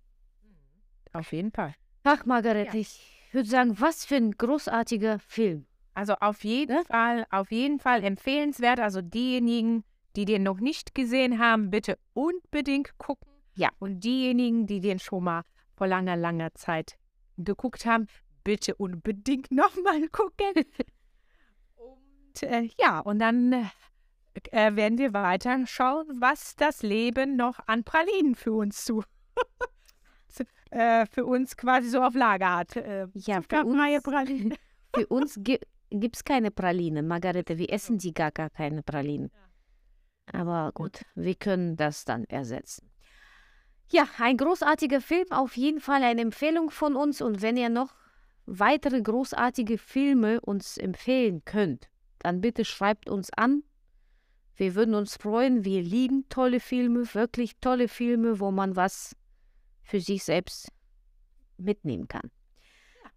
Auf 1.12 1.32
jeden 1.32 1.50
Fall. 1.52 1.74
Ach, 2.04 2.24
Margaret, 2.24 2.74
ich 2.74 3.00
würde 3.32 3.48
sagen, 3.48 3.80
was 3.80 4.04
für 4.04 4.16
ein 4.16 4.32
großartiger 4.32 5.18
Film. 5.18 5.66
Also 5.94 6.14
auf 6.20 6.44
jeden 6.44 6.76
Ne? 6.76 6.84
Fall, 6.84 7.26
auf 7.30 7.50
jeden 7.50 7.80
Fall 7.80 8.04
empfehlenswert. 8.04 8.78
Also 8.80 9.00
diejenigen, 9.00 9.82
die 10.14 10.26
den 10.26 10.42
noch 10.42 10.60
nicht 10.60 10.94
gesehen 10.94 11.38
haben, 11.38 11.70
bitte 11.70 11.98
unbedingt 12.12 12.96
gucken. 12.98 13.30
Ja. 13.56 13.70
Und 13.78 14.00
diejenigen, 14.04 14.66
die 14.66 14.80
den 14.80 14.98
schon 14.98 15.24
mal 15.24 15.42
vor 15.74 15.86
langer, 15.86 16.16
langer 16.16 16.54
Zeit 16.54 16.96
geguckt 17.38 17.86
haben, 17.86 18.06
bitte 18.44 18.74
unbedingt 18.74 19.50
nochmal 19.50 20.08
gucken. 20.08 20.52
Und 22.36 22.50
äh, 22.50 22.68
ja, 22.78 23.00
und 23.00 23.18
dann 23.18 23.52
äh, 23.52 23.64
äh, 24.50 24.76
werden 24.76 24.98
wir 24.98 25.12
weiter 25.12 25.66
schauen, 25.66 26.06
was 26.20 26.56
das 26.56 26.82
Leben 26.82 27.36
noch 27.36 27.58
an 27.66 27.84
Pralinen 27.84 28.34
für 28.34 28.52
uns 28.52 28.84
zu. 28.84 29.02
äh, 30.70 31.06
für 31.06 31.24
uns 31.24 31.56
quasi 31.56 31.88
so 31.88 32.02
auf 32.02 32.14
Lager 32.14 32.56
hat. 32.56 32.76
Äh, 32.76 33.06
Ja, 33.14 33.40
für 33.42 33.64
uns, 33.64 34.02
Pralinen. 34.02 34.54
für 34.94 35.06
uns 35.06 35.38
gi 35.42 35.58
gibt 35.90 36.16
es 36.16 36.24
keine 36.24 36.50
Pralinen. 36.50 37.06
Margarete, 37.06 37.58
wir 37.58 37.72
essen 37.72 37.98
die 37.98 38.12
gar, 38.12 38.32
gar 38.32 38.50
keine 38.50 38.82
Pralinen. 38.82 39.30
Aber 40.32 40.72
gut, 40.74 41.02
wir 41.14 41.36
können 41.36 41.76
das 41.76 42.04
dann 42.04 42.24
ersetzen. 42.24 42.90
Ja, 43.92 44.08
ein 44.18 44.36
großartiger 44.36 45.00
Film, 45.00 45.30
auf 45.30 45.56
jeden 45.56 45.80
Fall 45.80 46.02
eine 46.02 46.22
Empfehlung 46.22 46.70
von 46.70 46.96
uns. 46.96 47.22
Und 47.22 47.40
wenn 47.40 47.56
ihr 47.56 47.68
noch 47.68 47.94
weitere 48.46 49.00
großartige 49.00 49.78
Filme 49.78 50.40
uns 50.40 50.76
empfehlen 50.76 51.44
könnt, 51.44 51.88
dann 52.26 52.40
bitte 52.40 52.64
schreibt 52.64 53.08
uns 53.08 53.30
an. 53.36 53.62
Wir 54.56 54.74
würden 54.74 54.96
uns 54.96 55.16
freuen. 55.16 55.64
Wir 55.64 55.80
lieben 55.80 56.28
tolle 56.28 56.58
Filme, 56.58 57.14
wirklich 57.14 57.56
tolle 57.60 57.86
Filme, 57.86 58.40
wo 58.40 58.50
man 58.50 58.74
was 58.74 59.14
für 59.84 60.00
sich 60.00 60.24
selbst 60.24 60.72
mitnehmen 61.56 62.08
kann. 62.08 62.32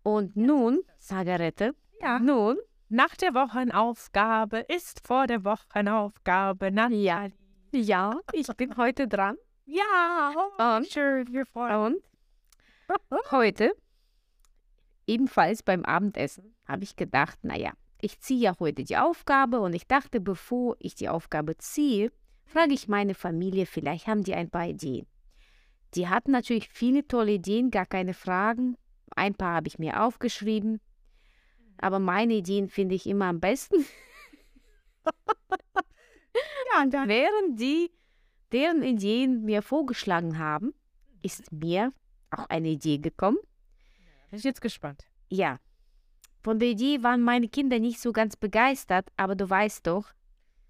Und 0.04 0.36
nun, 0.36 0.82
Margarete, 1.10 1.74
Ja. 2.02 2.20
nun, 2.20 2.58
Nach 2.92 3.16
der 3.16 3.34
Wochenaufgabe 3.34 4.60
ist 4.60 5.06
vor 5.06 5.26
der 5.26 5.44
Wochenaufgabe. 5.44 6.70
Na, 6.72 6.90
ja, 6.90 7.28
ja, 7.72 8.20
ich 8.32 8.48
bin 8.58 8.78
heute 8.78 9.08
dran. 9.08 9.38
ja, 9.66 10.34
oh, 10.36 10.78
Und? 10.78 10.88
freuen 11.48 11.98
Und 13.10 13.32
heute, 13.32 13.72
ebenfalls 15.08 15.62
beim 15.64 15.84
Abendessen, 15.86 16.56
habe 16.68 16.84
ich 16.84 16.96
gedacht, 16.96 17.38
naja, 17.44 17.74
ich 18.02 18.20
ziehe 18.20 18.40
ja 18.40 18.56
heute 18.60 18.84
die 18.84 18.98
Aufgabe 18.98 19.60
und 19.60 19.74
ich 19.74 19.88
dachte, 19.88 20.20
bevor 20.22 20.76
ich 20.80 20.96
die 20.96 21.10
Aufgabe 21.10 21.58
ziehe, 21.58 22.12
frage 22.46 22.74
ich 22.74 22.88
meine 22.88 23.14
Familie, 23.14 23.66
vielleicht 23.66 24.08
haben 24.08 24.24
die 24.24 24.34
ein 24.34 24.50
paar 24.50 24.68
Ideen. 24.68 25.06
Die 25.96 26.08
hatten 26.08 26.32
natürlich 26.32 26.70
viele 26.70 27.08
tolle 27.08 27.34
Ideen, 27.34 27.72
gar 27.72 27.86
keine 27.86 28.14
Fragen. 28.14 28.78
Ein 29.16 29.36
paar 29.36 29.56
habe 29.56 29.68
ich 29.68 29.80
mir 29.80 30.04
aufgeschrieben. 30.04 30.80
Aber 31.78 32.00
meine 32.00 32.36
Ideen 32.36 32.70
finde 32.70 32.96
ich 32.96 33.08
immer 33.08 33.26
am 33.26 33.40
besten. 33.40 33.86
Ja, 36.72 36.84
und 36.84 36.94
dann 36.94 37.10
Während 37.10 37.60
die 37.60 37.92
deren 38.52 38.84
Ideen 38.84 39.44
mir 39.44 39.62
vorgeschlagen 39.62 40.38
haben, 40.38 40.74
ist 41.22 41.52
mir 41.52 41.92
auch 42.32 42.48
eine 42.50 42.70
Idee 42.70 43.00
gekommen. 43.00 43.38
bin 44.30 44.40
ich 44.40 44.46
jetzt 44.46 44.62
gespannt. 44.62 45.06
Ja, 45.30 45.60
von 46.42 46.60
der 46.60 46.70
Idee 46.70 47.04
waren 47.04 47.22
meine 47.22 47.48
Kinder 47.48 47.80
nicht 47.80 48.00
so 48.00 48.12
ganz 48.12 48.36
begeistert, 48.36 49.10
aber 49.18 49.36
du 49.36 49.50
weißt 49.50 49.88
doch, 49.88 50.14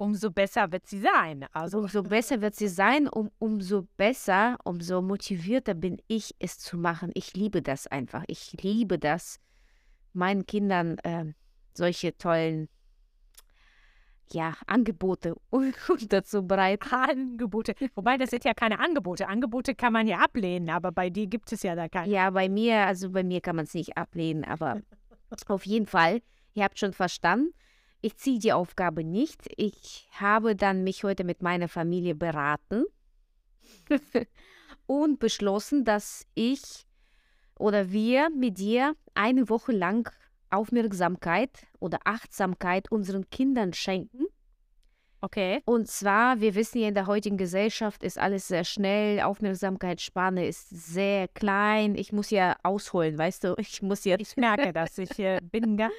Umso 0.01 0.31
besser 0.31 0.71
wird 0.71 0.87
sie 0.87 1.01
sein. 1.01 1.45
Also, 1.51 1.79
umso 1.79 2.03
besser 2.03 2.39
wird 2.39 2.55
sie 2.55 2.69
sein, 2.69 3.09
um, 3.09 3.31
umso 3.37 3.85
besser, 3.97 4.57
umso 4.63 5.01
motivierter 5.01 5.73
bin 5.73 5.97
ich, 6.07 6.33
es 6.39 6.57
zu 6.57 6.77
machen. 6.77 7.11
Ich 7.15 7.33
liebe 7.33 7.61
das 7.61 7.85
einfach. 7.85 8.23
Ich 8.27 8.53
liebe 8.63 8.97
das, 8.97 9.41
meinen 10.13 10.45
Kindern 10.45 10.95
ähm, 11.03 11.35
solche 11.73 12.17
tollen 12.17 12.69
ja, 14.31 14.53
Angebote 14.67 15.35
unterzubreiten. 15.49 16.93
Angebote. 16.93 17.73
Wobei, 17.93 18.15
das 18.15 18.29
sind 18.29 18.45
ja 18.45 18.53
keine 18.53 18.79
Angebote. 18.79 19.27
Angebote 19.27 19.75
kann 19.75 19.91
man 19.91 20.07
ja 20.07 20.19
ablehnen, 20.19 20.69
aber 20.69 20.93
bei 20.93 21.09
dir 21.09 21.27
gibt 21.27 21.51
es 21.51 21.61
ja 21.63 21.75
da 21.75 21.89
keine. 21.89 22.09
Ja, 22.09 22.29
bei 22.29 22.47
mir, 22.47 22.85
also 22.85 23.09
bei 23.09 23.23
mir 23.23 23.41
kann 23.41 23.57
man 23.57 23.65
es 23.65 23.73
nicht 23.73 23.97
ablehnen, 23.97 24.45
aber 24.45 24.79
auf 25.47 25.65
jeden 25.65 25.85
Fall, 25.85 26.21
ihr 26.53 26.63
habt 26.63 26.79
schon 26.79 26.93
verstanden, 26.93 27.53
ich 28.01 28.15
ziehe 28.17 28.39
die 28.39 28.53
Aufgabe 28.53 29.03
nicht. 29.03 29.41
Ich 29.57 30.07
habe 30.13 30.55
dann 30.55 30.83
mich 30.83 31.03
heute 31.03 31.23
mit 31.23 31.41
meiner 31.41 31.67
Familie 31.67 32.15
beraten 32.15 32.85
und 34.85 35.19
beschlossen, 35.19 35.83
dass 35.83 36.25
ich 36.33 36.85
oder 37.57 37.91
wir 37.91 38.29
mit 38.29 38.57
dir 38.57 38.95
eine 39.15 39.49
Woche 39.49 39.73
lang 39.73 40.09
Aufmerksamkeit 40.49 41.67
oder 41.79 41.99
Achtsamkeit 42.05 42.89
unseren 42.89 43.29
Kindern 43.29 43.73
schenken. 43.73 44.25
Okay. 45.21 45.61
Und 45.65 45.87
zwar, 45.87 46.39
wir 46.39 46.55
wissen 46.55 46.79
ja, 46.79 46.87
in 46.87 46.93
der 46.93 47.07
heutigen 47.07 47.37
Gesellschaft 47.37 48.03
ist 48.03 48.17
alles 48.17 48.47
sehr 48.47 48.63
schnell, 48.63 49.19
Aufmerksamkeitsspanne 49.19 50.47
ist 50.47 50.69
sehr 50.69 51.27
klein. 51.27 51.95
Ich 51.95 52.13
muss 52.13 52.29
ja 52.29 52.55
ausholen, 52.63 53.17
weißt 53.17 53.43
du? 53.43 53.55
Ich 53.59 53.81
muss 53.81 54.05
jetzt. 54.05 54.21
Ich 54.21 54.37
merke 54.37 54.71
das. 54.71 54.97
Ich 54.97 55.19
äh, 55.19 55.41
bin 55.51 55.77
ganz. 55.77 55.93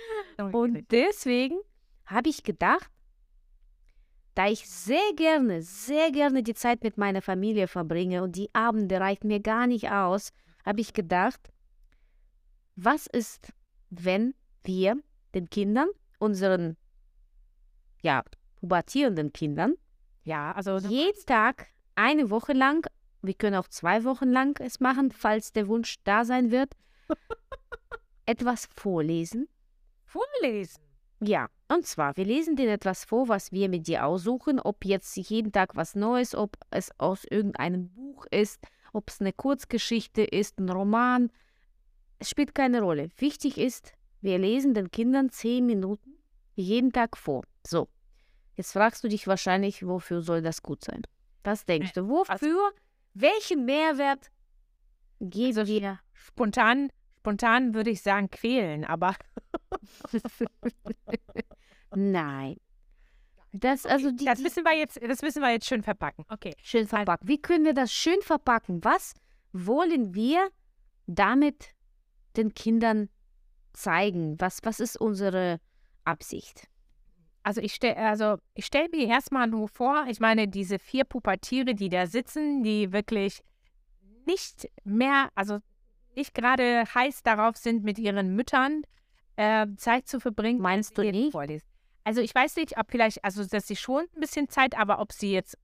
Und 0.52 0.90
deswegen 0.90 1.58
habe 2.06 2.30
ich 2.30 2.42
gedacht, 2.42 2.90
da 4.34 4.48
ich 4.48 4.68
sehr 4.68 5.12
gerne, 5.16 5.60
sehr 5.60 6.10
gerne 6.12 6.42
die 6.42 6.54
Zeit 6.54 6.82
mit 6.82 6.96
meiner 6.96 7.20
Familie 7.20 7.68
verbringe 7.68 8.22
und 8.22 8.36
die 8.36 8.48
Abende 8.54 8.98
reichen 9.00 9.26
mir 9.26 9.40
gar 9.40 9.66
nicht 9.66 9.90
aus, 9.90 10.30
habe 10.64 10.80
ich 10.80 10.94
gedacht, 10.94 11.50
was 12.76 13.06
ist, 13.06 13.52
wenn 13.90 14.34
wir 14.64 14.96
den 15.34 15.50
Kindern, 15.50 15.88
unseren, 16.18 16.76
ja, 18.02 18.22
pubertierenden 18.60 19.32
Kindern, 19.32 19.74
Ja, 20.24 20.52
also 20.52 20.76
jeden 20.76 21.24
Tag 21.26 21.66
eine 21.94 22.30
Woche 22.30 22.52
lang, 22.52 22.86
wir 23.22 23.34
können 23.34 23.56
auch 23.56 23.68
zwei 23.68 24.04
Wochen 24.04 24.28
lang 24.30 24.58
es 24.60 24.80
machen, 24.80 25.10
falls 25.10 25.52
der 25.52 25.68
Wunsch 25.68 25.96
da 26.04 26.24
sein 26.24 26.50
wird, 26.50 26.74
etwas 28.26 28.68
vorlesen. 28.76 29.48
vorlesen. 30.04 30.82
Ja, 31.22 31.48
und 31.68 31.86
zwar, 31.86 32.16
wir 32.16 32.24
lesen 32.24 32.56
dir 32.56 32.70
etwas 32.72 33.04
vor, 33.04 33.28
was 33.28 33.52
wir 33.52 33.68
mit 33.68 33.86
dir 33.86 34.06
aussuchen, 34.06 34.58
ob 34.58 34.84
jetzt 34.84 35.16
jeden 35.16 35.52
Tag 35.52 35.76
was 35.76 35.94
Neues, 35.94 36.34
ob 36.34 36.56
es 36.70 36.90
aus 36.98 37.24
irgendeinem 37.24 37.90
Buch 37.90 38.26
ist, 38.30 38.60
ob 38.92 39.10
es 39.10 39.20
eine 39.20 39.32
Kurzgeschichte 39.32 40.22
ist, 40.22 40.58
ein 40.58 40.70
Roman. 40.70 41.30
Es 42.18 42.30
spielt 42.30 42.54
keine 42.54 42.80
Rolle. 42.80 43.10
Wichtig 43.18 43.58
ist, 43.58 43.92
wir 44.22 44.38
lesen 44.38 44.72
den 44.74 44.90
Kindern 44.90 45.30
zehn 45.30 45.66
Minuten 45.66 46.14
jeden 46.54 46.92
Tag 46.92 47.16
vor. 47.16 47.44
So, 47.66 47.88
jetzt 48.60 48.72
fragst 48.72 49.02
du 49.02 49.08
dich 49.08 49.26
wahrscheinlich, 49.26 49.86
wofür 49.86 50.20
soll 50.20 50.42
das 50.42 50.62
gut 50.62 50.84
sein? 50.84 51.02
Was 51.44 51.64
denkst 51.64 51.94
du? 51.94 52.08
Wofür? 52.08 52.72
Welchen 53.14 53.64
Mehrwert 53.64 54.30
geben 55.18 55.66
wir? 55.66 55.98
Spontan, 56.12 56.90
spontan 57.20 57.74
würde 57.74 57.90
ich 57.90 58.02
sagen 58.02 58.30
quälen, 58.30 58.84
aber 58.84 59.16
Nein. 61.94 62.56
Das, 63.52 63.84
also 63.86 64.12
die, 64.12 64.26
das 64.26 64.40
müssen 64.40 64.62
wir 64.62 64.76
jetzt, 64.76 65.00
das 65.02 65.22
müssen 65.22 65.42
wir 65.42 65.50
jetzt 65.50 65.66
schön 65.66 65.82
verpacken. 65.82 66.24
Okay. 66.28 66.54
Schön 66.62 66.86
verpacken. 66.86 67.26
Wie 67.26 67.40
können 67.40 67.64
wir 67.64 67.74
das 67.74 67.90
schön 67.90 68.20
verpacken? 68.20 68.84
Was 68.84 69.14
wollen 69.52 70.14
wir 70.14 70.50
damit 71.06 71.74
den 72.36 72.54
Kindern 72.54 73.08
zeigen? 73.72 74.38
Was, 74.38 74.60
was 74.62 74.78
ist 74.78 75.00
unsere 75.00 75.60
Absicht? 76.04 76.68
Also 77.42 77.60
ich 77.60 77.74
stelle 77.74 77.96
also 77.96 78.36
ich 78.54 78.66
stell 78.66 78.88
mir 78.90 79.08
erstmal 79.08 79.46
nur 79.46 79.68
vor, 79.68 80.06
ich 80.08 80.20
meine, 80.20 80.48
diese 80.48 80.78
vier 80.78 81.04
Pubertiere, 81.04 81.74
die 81.74 81.88
da 81.88 82.06
sitzen, 82.06 82.62
die 82.62 82.92
wirklich 82.92 83.42
nicht 84.26 84.68
mehr, 84.84 85.30
also 85.34 85.58
nicht 86.14 86.34
gerade 86.34 86.84
heiß 86.94 87.22
darauf 87.22 87.56
sind, 87.56 87.82
mit 87.82 87.98
ihren 87.98 88.34
Müttern 88.34 88.82
äh, 89.36 89.66
Zeit 89.76 90.06
zu 90.06 90.20
verbringen. 90.20 90.60
Meinst 90.60 90.96
du 90.98 91.02
nicht? 91.02 91.32
vorlesen. 91.32 91.66
Also 92.04 92.20
ich 92.20 92.34
weiß 92.34 92.56
nicht, 92.56 92.78
ob 92.78 92.90
vielleicht, 92.90 93.24
also 93.24 93.44
dass 93.44 93.66
sie 93.66 93.76
schon 93.76 94.04
ein 94.14 94.20
bisschen 94.20 94.48
Zeit, 94.48 94.76
aber 94.76 95.00
ob 95.00 95.12
sie 95.12 95.32
jetzt 95.32 95.56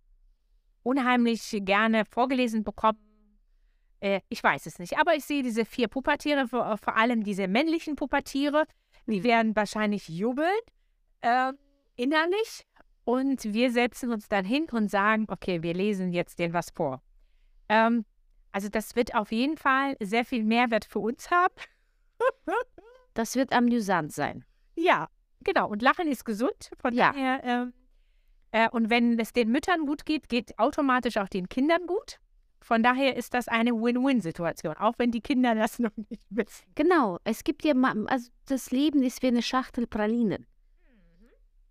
unheimlich 0.83 1.59
gerne 1.63 2.05
vorgelesen 2.05 2.63
bekommen, 2.63 2.99
äh, 4.01 4.21
ich 4.29 4.43
weiß 4.43 4.67
es 4.67 4.79
nicht. 4.79 4.99
Aber 4.99 5.15
ich 5.15 5.25
sehe 5.25 5.43
diese 5.43 5.65
vier 5.65 5.89
Pubertiere, 5.89 6.49
vor, 6.49 6.77
vor 6.79 6.97
allem 6.97 7.25
diese 7.25 7.49
männlichen 7.49 7.97
Pubertiere, 7.97 8.67
die 9.07 9.23
werden 9.25 9.55
wahrscheinlich 9.57 10.09
jubeln 10.09 10.49
äh, 11.23 11.53
innerlich 11.97 12.67
und 13.05 13.45
wir 13.45 13.71
setzen 13.71 14.13
uns 14.13 14.29
dann 14.29 14.45
hin 14.45 14.67
und 14.73 14.91
sagen, 14.91 15.27
okay, 15.29 15.63
wir 15.63 15.75
lesen 15.75 16.13
jetzt 16.13 16.39
denen 16.39 16.55
was 16.55 16.71
vor. 16.71 17.03
Ähm, 17.69 18.05
also 18.53 18.69
das 18.69 18.97
wird 18.97 19.15
auf 19.15 19.33
jeden 19.33 19.57
Fall 19.57 19.97
sehr 20.01 20.25
viel 20.25 20.45
Mehrwert 20.45 20.85
für 20.85 21.01
uns 21.01 21.31
haben. 21.31 21.55
Das 23.15 23.35
wird 23.35 23.53
amüsant 23.55 24.13
sein. 24.13 24.45
Ja, 24.75 25.09
genau. 25.43 25.71
Und 25.71 25.81
Lachen 25.81 26.07
ist 26.07 26.27
gesund. 26.27 26.71
Von 26.81 26.93
Ja. 26.93 27.13
daher, 27.13 27.41
ähm, 27.45 27.73
äh, 28.51 28.69
und 28.69 28.91
wenn 28.91 29.19
es 29.19 29.33
den 29.33 29.51
Müttern 29.51 29.87
gut 29.87 30.05
geht, 30.05 30.29
geht 30.29 30.59
automatisch 30.59 31.17
auch 31.17 31.29
den 31.29 31.49
Kindern 31.49 31.87
gut. 31.87 32.19
Von 32.61 32.83
daher 32.83 33.17
ist 33.17 33.33
das 33.33 33.49
eine 33.49 33.71
Win-Win-Situation, 33.73 34.77
auch 34.77 34.95
wenn 34.99 35.13
die 35.13 35.23
Kinder 35.23 35.55
das 35.55 35.79
noch 35.79 35.97
nicht 36.11 36.27
wissen. 36.29 36.67
Genau, 36.75 37.19
es 37.25 37.43
gibt 37.43 37.65
ja, 37.65 37.73
also 38.07 38.31
das 38.49 38.71
Leben 38.71 39.03
ist 39.03 39.23
wie 39.23 39.29
eine 39.29 39.41
Schachtel 39.43 39.87
Pralinen. 39.87 40.47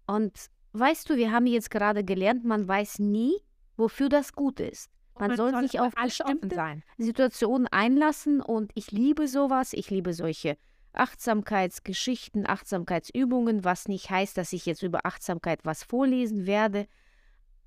Und 0.08 0.50
weißt 0.74 1.10
du, 1.10 1.16
wir 1.16 1.32
haben 1.32 1.48
jetzt 1.48 1.72
gerade 1.72 2.04
gelernt, 2.04 2.44
man 2.44 2.68
weiß 2.68 3.00
nie, 3.00 3.34
wofür 3.78 4.10
das 4.10 4.34
gut 4.34 4.60
ist. 4.60 4.90
Man 5.18 5.36
soll 5.36 5.58
sich 5.62 5.80
auf 5.80 5.94
bestimmte 5.96 6.54
sein. 6.54 6.84
Situationen 6.98 7.68
einlassen 7.68 8.42
und 8.42 8.72
ich 8.76 8.92
liebe 8.92 9.28
sowas. 9.28 9.72
Ich 9.72 9.90
liebe 9.90 10.14
solche 10.14 10.58
Achtsamkeitsgeschichten, 10.92 12.48
Achtsamkeitsübungen, 12.48 13.64
was 13.64 13.88
nicht 13.88 14.10
heißt, 14.10 14.38
dass 14.38 14.54
ich 14.54 14.66
jetzt 14.66 14.84
über 14.84 15.06
Achtsamkeit 15.06 15.60
was 15.64 15.84
vorlesen 15.84 16.46
werde. 16.46 16.88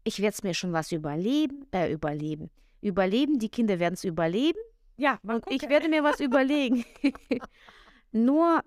Ich 0.05 0.21
werde 0.21 0.35
es 0.35 0.43
mir 0.43 0.55
schon 0.55 0.73
was 0.73 0.93
überleben, 0.93 1.67
äh, 1.73 1.91
überleben. 1.91 2.51
Überleben, 2.81 3.39
die 3.39 3.49
Kinder 3.49 3.79
werden 3.79 3.95
es 3.95 4.05
überleben 4.05 4.59
Ja, 4.97 5.19
mal 5.23 5.37
und 5.37 5.51
ich 5.51 5.69
werde 5.69 5.89
mir 5.89 6.05
was 6.05 6.21
überlegen. 6.21 6.85
Nur, 8.13 8.63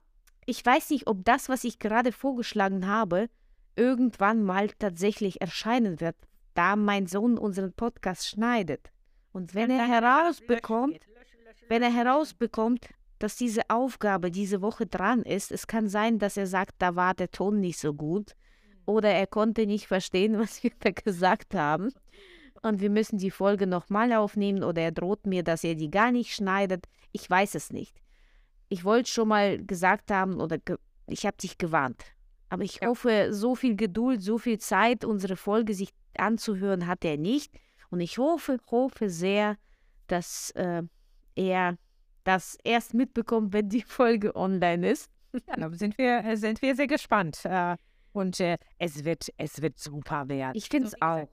ich 0.46 0.66
weiß 0.66 0.90
nicht, 0.90 1.08
ob 1.08 1.24
das, 1.24 1.50
was 1.50 1.64
ich 1.64 1.80
gerade 1.80 2.12
vorgeschlagen 2.12 2.88
habe, 2.88 3.30
irgendwann 3.76 4.44
mal 4.44 4.70
tatsächlich 4.70 5.42
erscheinen 5.42 6.00
wird, 6.00 6.16
da 6.54 6.76
mein 6.76 7.08
Sohn 7.08 7.38
unseren 7.38 7.74
Podcast 7.74 8.28
schneidet. 8.28 8.92
Und 9.32 9.56
wenn 9.56 9.70
er 9.72 9.88
herausbekommt, 9.88 11.00
wenn 11.70 11.82
er 11.82 11.94
herausbekommt, 11.94 12.90
dass 13.20 13.36
diese 13.36 13.70
Aufgabe 13.70 14.32
diese 14.32 14.62
Woche 14.62 14.86
dran 14.88 15.22
ist, 15.22 15.52
es 15.52 15.68
kann 15.68 15.88
sein, 15.88 16.20
dass 16.20 16.38
er 16.38 16.48
sagt, 16.48 16.76
da 16.80 16.96
war 16.96 17.14
der 17.14 17.32
Ton 17.32 17.60
nicht 17.60 17.80
so 17.80 17.94
gut 17.94 18.36
oder 18.86 19.10
er 19.10 19.28
konnte 19.28 19.66
nicht 19.66 19.88
verstehen, 19.88 20.38
was 20.40 20.64
wir 20.64 20.72
da 20.80 20.92
gesagt 20.92 21.56
haben. 21.56 21.94
Und 22.64 22.80
wir 22.80 22.90
müssen 22.90 23.18
die 23.18 23.32
Folge 23.32 23.66
nochmal 23.66 24.14
aufnehmen 24.14 24.64
oder 24.64 24.82
er 24.82 24.92
droht 24.92 25.26
mir, 25.26 25.44
dass 25.44 25.64
er 25.64 25.76
die 25.76 25.90
gar 25.90 26.12
nicht 26.12 26.36
schneidet. 26.36 26.86
Ich 27.12 27.28
weiß 27.28 27.56
es 27.56 27.72
nicht. 27.72 28.02
Ich 28.70 28.84
wollte 28.84 29.10
schon 29.10 29.28
mal 29.28 29.64
gesagt 29.66 30.12
haben 30.12 30.40
oder 30.40 30.58
ich 31.08 31.26
habe 31.26 31.38
dich 31.38 31.58
gewarnt. 31.58 32.04
Aber 32.52 32.64
ich 32.64 32.80
Ja. 32.82 32.90
hoffe, 32.90 33.30
so 33.32 33.56
viel 33.56 33.76
Geduld, 33.78 34.22
so 34.22 34.38
viel 34.38 34.60
Zeit, 34.60 35.06
unsere 35.06 35.38
Folge 35.38 35.74
sich 35.74 35.90
anzuhören, 36.18 36.86
hat 36.86 37.06
er 37.06 37.18
nicht. 37.18 37.54
Und 37.90 38.02
ich 38.02 38.18
hoffe, 38.18 38.58
hoffe 38.70 39.10
sehr, 39.10 39.58
dass 40.08 40.52
äh, 40.52 40.84
er 41.36 41.78
das 42.26 42.58
erst 42.64 42.94
mitbekommt, 42.94 43.54
wenn 43.54 43.70
die 43.70 43.82
Folge 43.88 44.36
online 44.36 44.92
ist. 44.92 45.10
Ja, 45.48 45.56
da 45.56 45.70
sind 45.72 45.98
wir, 45.98 46.26
äh, 46.26 46.36
sind 46.36 46.62
wir 46.62 46.76
sehr 46.76 46.88
gespannt. 46.88 47.40
Äh, 47.46 47.78
und 48.12 48.42
äh, 48.42 48.58
es, 48.78 49.06
wird, 49.06 49.30
es 49.38 49.62
wird 49.62 49.80
super 49.80 50.28
werden. 50.28 50.58
Ich 50.58 50.68
finde 50.68 50.88
es 50.88 50.92
So 50.92 50.98
auch. 51.06 51.28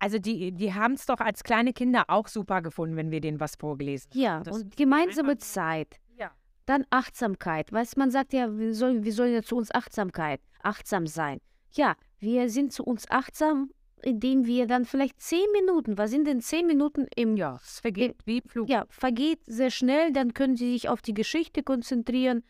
Also 0.00 0.18
die, 0.18 0.50
die 0.50 0.74
haben 0.74 0.94
es 0.94 1.06
doch 1.06 1.20
als 1.20 1.44
kleine 1.44 1.72
Kinder 1.72 2.04
auch 2.08 2.26
super 2.26 2.62
gefunden, 2.62 2.96
wenn 2.96 3.12
wir 3.12 3.20
denen 3.20 3.38
was 3.38 3.54
vorgelesen 3.54 4.10
haben. 4.10 4.20
Ja, 4.20 4.40
Das 4.40 4.56
und 4.56 4.76
gemeinsame 4.76 5.38
Zeit. 5.38 6.00
Dann 6.66 6.84
Achtsamkeit. 6.90 7.72
Weißt 7.72 7.96
man 7.96 8.10
sagt 8.10 8.32
ja, 8.32 8.56
wir 8.56 8.74
sollen, 8.74 9.04
wir 9.04 9.12
sollen 9.12 9.34
ja 9.34 9.42
zu 9.42 9.56
uns 9.56 9.74
Achtsamkeit, 9.74 10.40
achtsam 10.62 11.06
sein. 11.06 11.40
Ja, 11.72 11.96
wir 12.18 12.48
sind 12.48 12.72
zu 12.72 12.84
uns 12.84 13.10
achtsam, 13.10 13.70
indem 14.02 14.46
wir 14.46 14.66
dann 14.66 14.84
vielleicht 14.84 15.20
zehn 15.20 15.46
Minuten, 15.52 15.98
was 15.98 16.10
sind 16.10 16.26
denn 16.26 16.40
zehn 16.40 16.66
Minuten 16.66 17.06
im 17.16 17.36
Ja, 17.36 17.58
es 17.62 17.80
vergeht 17.80 18.16
wie 18.24 18.42
Flug. 18.46 18.68
ja, 18.68 18.84
vergeht 18.88 19.40
sehr 19.46 19.70
schnell, 19.70 20.12
dann 20.12 20.34
können 20.34 20.56
Sie 20.56 20.72
sich 20.72 20.88
auf 20.88 21.02
die 21.02 21.14
Geschichte 21.14 21.62
konzentrieren 21.62 22.44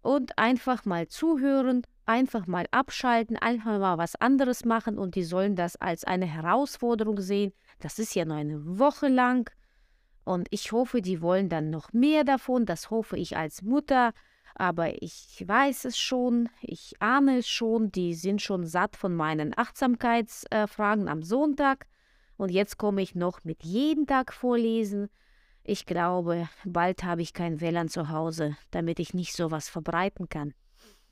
und 0.00 0.38
einfach 0.38 0.84
mal 0.84 1.08
zuhören, 1.08 1.82
einfach 2.06 2.46
mal 2.46 2.66
abschalten, 2.70 3.36
einfach 3.36 3.78
mal 3.78 3.98
was 3.98 4.16
anderes 4.16 4.64
machen 4.64 4.98
und 4.98 5.14
die 5.14 5.22
sollen 5.22 5.54
das 5.54 5.76
als 5.76 6.04
eine 6.04 6.26
Herausforderung 6.26 7.20
sehen. 7.20 7.52
Das 7.80 7.98
ist 7.98 8.14
ja 8.14 8.24
nur 8.24 8.36
eine 8.36 8.78
Woche 8.78 9.08
lang 9.08 9.50
und 10.24 10.48
ich 10.50 10.72
hoffe, 10.72 11.02
die 11.02 11.20
wollen 11.20 11.48
dann 11.48 11.70
noch 11.70 11.92
mehr 11.92 12.24
davon, 12.24 12.66
das 12.66 12.90
hoffe 12.90 13.16
ich 13.16 13.36
als 13.36 13.62
Mutter, 13.62 14.12
aber 14.54 15.02
ich 15.02 15.42
weiß 15.46 15.86
es 15.86 15.98
schon, 15.98 16.48
ich 16.60 16.94
ahne 17.00 17.38
es 17.38 17.48
schon, 17.48 17.90
die 17.90 18.14
sind 18.14 18.42
schon 18.42 18.66
satt 18.66 18.96
von 18.96 19.14
meinen 19.14 19.56
Achtsamkeitsfragen 19.56 21.08
am 21.08 21.22
Sonntag 21.22 21.86
und 22.36 22.50
jetzt 22.50 22.78
komme 22.78 23.02
ich 23.02 23.14
noch 23.14 23.44
mit 23.44 23.64
jeden 23.64 24.06
Tag 24.06 24.32
vorlesen. 24.32 25.08
Ich 25.64 25.86
glaube, 25.86 26.48
bald 26.64 27.04
habe 27.04 27.22
ich 27.22 27.32
kein 27.32 27.60
WLAN 27.60 27.88
zu 27.88 28.08
Hause, 28.08 28.56
damit 28.72 28.98
ich 28.98 29.14
nicht 29.14 29.34
sowas 29.34 29.68
verbreiten 29.68 30.28
kann. 30.28 30.54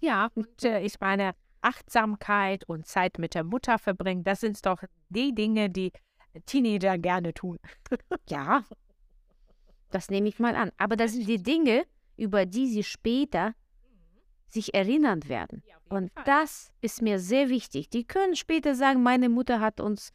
Ja, 0.01 0.31
und 0.35 0.65
äh, 0.65 0.81
ich 0.81 0.99
meine, 0.99 1.35
Achtsamkeit 1.63 2.65
und 2.65 2.87
Zeit 2.87 3.19
mit 3.19 3.35
der 3.35 3.45
Mutter 3.45 3.79
verbringen, 3.79 4.25
das 4.25 4.41
sind 4.41 4.65
doch 4.65 4.83
die 5.09 5.35
Dinge, 5.35 5.71
die 5.71 5.93
Teenager 6.47 6.99
gerne 6.99 7.35
tun. 7.35 7.59
Ja. 8.29 8.65
Das 9.91 10.11
nehme 10.11 10.29
ich 10.29 10.39
mal 10.39 10.55
an. 10.57 10.71
Aber 10.77 10.97
das 10.97 11.13
sind 11.13 11.29
die 11.29 11.43
Dinge, 11.43 11.85
über 12.17 12.47
die 12.47 12.67
sie 12.67 12.83
später 12.83 13.55
sich 14.47 14.75
erinnern 14.75 15.29
werden. 15.29 15.63
Und 15.89 16.13
das 16.25 16.73
ist 16.81 17.03
mir 17.03 17.19
sehr 17.19 17.49
wichtig. 17.49 17.89
Die 17.89 18.05
können 18.05 18.37
später 18.37 18.75
sagen, 18.75 19.03
meine 19.03 19.29
Mutter 19.29 19.61
hat 19.61 19.81
uns 19.81 20.13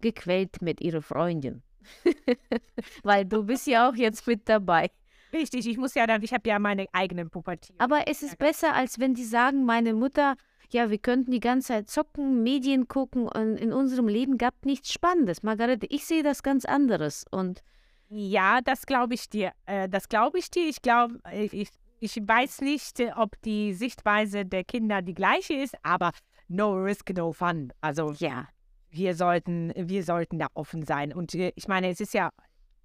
gequält 0.00 0.60
mit 0.60 0.80
ihrer 0.80 1.02
Freundin. 1.02 1.62
Weil 3.02 3.24
du 3.24 3.44
bist 3.44 3.66
ja 3.66 3.88
auch 3.88 3.94
jetzt 3.94 4.26
mit 4.26 4.48
dabei. 4.48 4.90
Richtig, 5.32 5.66
ich 5.66 5.76
muss 5.76 5.94
ja 5.94 6.06
dann, 6.06 6.22
ich 6.22 6.32
habe 6.32 6.48
ja 6.48 6.58
meine 6.58 6.86
eigenen 6.92 7.28
Pubertät. 7.30 7.74
Aber 7.78 8.06
es 8.06 8.22
ist 8.22 8.38
besser, 8.38 8.74
als 8.74 8.98
wenn 9.00 9.14
die 9.14 9.24
sagen, 9.24 9.64
meine 9.64 9.92
Mutter, 9.92 10.36
ja, 10.70 10.90
wir 10.90 10.98
könnten 10.98 11.30
die 11.30 11.40
ganze 11.40 11.68
Zeit 11.68 11.90
zocken, 11.90 12.42
Medien 12.42 12.86
gucken 12.86 13.28
und 13.28 13.56
in 13.56 13.72
unserem 13.72 14.08
Leben 14.08 14.38
gab 14.38 14.64
nichts 14.64 14.92
Spannendes. 14.92 15.42
Margarete, 15.42 15.86
ich 15.90 16.06
sehe 16.06 16.22
das 16.22 16.42
ganz 16.42 16.64
anderes 16.64 17.24
und 17.30 17.62
ja, 18.08 18.60
das 18.62 18.86
glaube 18.86 19.14
ich 19.14 19.28
dir. 19.28 19.52
Äh, 19.66 19.88
das 19.88 20.08
glaube 20.08 20.38
ich 20.38 20.50
dir. 20.50 20.68
Ich 20.68 20.82
glaube, 20.82 21.18
ich, 21.32 21.68
ich 22.00 22.16
weiß 22.16 22.60
nicht, 22.60 23.00
äh, 23.00 23.12
ob 23.16 23.40
die 23.42 23.74
Sichtweise 23.74 24.44
der 24.44 24.64
Kinder 24.64 25.02
die 25.02 25.14
gleiche 25.14 25.54
ist, 25.54 25.74
aber 25.82 26.12
no 26.48 26.74
risk, 26.74 27.10
no 27.16 27.32
fun. 27.32 27.72
Also 27.80 28.12
ja, 28.12 28.48
wir 28.90 29.14
sollten, 29.14 29.72
wir 29.76 30.04
sollten 30.04 30.38
da 30.38 30.48
offen 30.54 30.84
sein. 30.84 31.12
Und 31.12 31.34
äh, 31.34 31.52
ich 31.56 31.68
meine, 31.68 31.88
es 31.88 32.00
ist 32.00 32.14
ja 32.14 32.30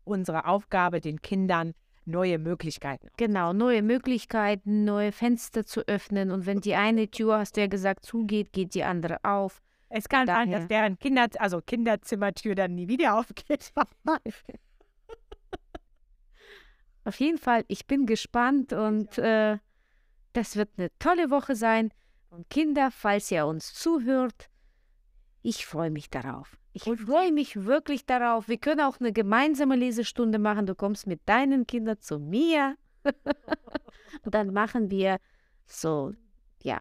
unsere 0.04 0.46
Aufgabe, 0.46 1.02
den 1.02 1.22
Kindern 1.22 1.74
neue 2.06 2.40
Möglichkeiten. 2.40 3.08
Genau, 3.18 3.54
neue 3.54 3.84
Möglichkeiten, 3.84 4.84
neue 4.84 5.12
Fenster 5.12 5.66
zu 5.66 5.88
öffnen. 5.88 6.32
Und 6.32 6.46
wenn 6.46 6.60
die 6.60 6.76
eine 6.76 7.10
Tür, 7.10 7.40
hast 7.40 7.58
du 7.58 7.62
ja 7.62 7.68
gesagt, 7.68 8.06
zugeht, 8.06 8.52
geht 8.52 8.74
die 8.74 8.84
andere 8.84 9.18
auf. 9.24 9.62
Es 9.90 10.08
kann 10.08 10.28
sein, 10.28 10.52
dass 10.52 10.68
deren 10.68 11.00
Kinder, 11.00 11.28
also 11.40 11.62
Kinderzimmertür 11.62 12.56
dann 12.56 12.76
nie 12.76 12.88
wieder 12.88 13.18
aufgeht. 13.18 13.72
Auf 17.04 17.20
jeden 17.20 17.38
Fall, 17.38 17.66
ich 17.68 17.88
bin 17.88 18.06
gespannt 18.06 18.74
und 18.74 19.18
äh, 19.18 19.58
das 20.34 20.56
wird 20.56 20.70
eine 20.78 20.90
tolle 21.00 21.30
Woche 21.30 21.56
sein. 21.56 21.92
Und 22.30 22.50
Kinder, 22.50 22.92
falls 22.92 23.32
ihr 23.32 23.46
uns 23.46 23.74
zuhört, 23.74 24.50
ich 25.42 25.66
freue 25.66 25.90
mich 25.90 26.10
darauf. 26.10 26.58
Ich 26.74 26.84
freue 26.84 27.32
mich 27.32 27.66
wirklich 27.66 28.06
darauf. 28.06 28.48
Wir 28.48 28.58
können 28.58 28.82
auch 28.82 29.00
eine 29.00 29.12
gemeinsame 29.12 29.76
Lesestunde 29.76 30.38
machen. 30.38 30.66
Du 30.66 30.76
kommst 30.76 31.08
mit 31.08 31.22
deinen 31.26 31.66
Kindern 31.66 32.00
zu 32.00 32.20
mir. 32.20 32.78
und 34.24 34.36
dann 34.36 34.54
machen 34.54 34.92
wir 34.92 35.18
so, 35.66 36.14
ja, 36.62 36.80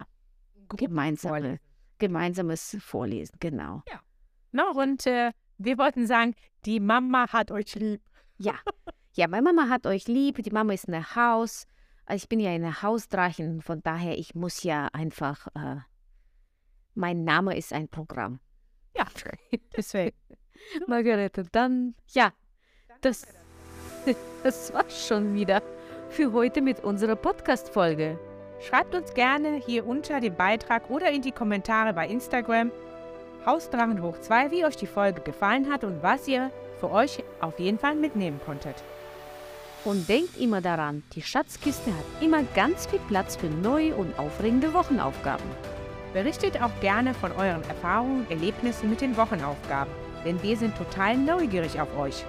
gemeinsame, 0.76 1.60
gemeinsames 1.98 2.76
Vorlesen. 2.80 3.36
Genau. 3.40 3.82
Ja. 3.88 4.00
No, 4.52 4.70
und 4.72 5.06
äh, 5.06 5.32
wir 5.56 5.78
wollten 5.78 6.06
sagen, 6.06 6.34
die 6.64 6.80
Mama 6.80 7.32
hat 7.32 7.50
euch 7.50 7.74
lieb. 7.74 8.02
Ja. 8.36 8.54
Ja, 9.14 9.28
meine 9.28 9.42
Mama 9.42 9.68
hat 9.68 9.86
euch 9.86 10.06
lieb. 10.09 10.42
Die 10.42 10.50
Mama 10.50 10.72
ist 10.72 10.88
ein 10.88 11.14
Haus. 11.14 11.66
Also 12.06 12.22
ich 12.22 12.28
bin 12.28 12.40
ja 12.40 12.50
eine 12.50 12.82
Hausdrachen. 12.82 13.62
Von 13.62 13.82
daher, 13.82 14.18
ich 14.18 14.34
muss 14.34 14.62
ja 14.62 14.88
einfach, 14.92 15.46
äh, 15.54 15.76
mein 16.94 17.24
Name 17.24 17.56
ist 17.56 17.72
ein 17.72 17.88
Programm. 17.88 18.40
Ja, 18.96 19.06
deswegen. 19.76 20.16
Margarete, 20.86 21.44
dann, 21.52 21.94
ja, 22.09 22.32
das, 23.00 23.26
das 24.42 24.72
war's 24.72 25.06
schon 25.06 25.34
wieder 25.34 25.62
für 26.11 26.32
heute 26.32 26.62
mit 26.62 26.82
unserer 26.84 27.16
Podcast-Folge. 27.16 28.18
Schreibt 28.61 28.94
uns 28.94 29.14
gerne 29.14 29.56
hier 29.56 29.86
unter 29.86 30.20
dem 30.20 30.34
Beitrag 30.34 30.90
oder 30.90 31.11
in 31.11 31.22
die 31.22 31.32
Kommentare 31.32 31.92
bei 31.92 32.09
Instagram 32.09 32.72
Hausdrachen 33.46 34.02
hoch 34.02 34.18
2, 34.18 34.50
wie 34.50 34.64
euch 34.64 34.76
die 34.76 34.86
Folge 34.86 35.20
gefallen 35.20 35.70
hat 35.70 35.84
und 35.84 36.02
was 36.02 36.26
ihr 36.26 36.50
für 36.80 36.90
euch 36.90 37.22
auf 37.40 37.59
jeden 37.59 37.78
Fall 37.78 37.94
mitnehmen 37.94 38.40
konntet. 38.44 38.82
Und 39.85 40.09
denkt 40.09 40.37
immer 40.39 40.61
daran, 40.61 41.03
die 41.14 41.22
Schatzkiste 41.22 41.91
hat 41.91 42.22
immer 42.22 42.43
ganz 42.55 42.87
viel 42.87 42.99
Platz 43.09 43.37
für 43.37 43.47
neue 43.47 43.95
und 43.95 44.18
aufregende 44.18 44.74
Wochenaufgaben. 44.74 45.47
Berichtet 46.12 46.61
auch 46.61 46.70
gerne 46.81 47.14
von 47.14 47.33
euren 47.33 47.62
Erfahrungen 47.68 48.20
und 48.20 48.31
Erlebnissen 48.31 48.91
mit 48.91 49.01
den 49.01 49.16
Wochenaufgaben, 49.16 49.93
denn 50.24 50.43
wir 50.43 50.57
sind 50.57 50.76
total 50.76 51.16
neugierig 51.16 51.81
auf 51.81 51.97
euch. 51.97 52.24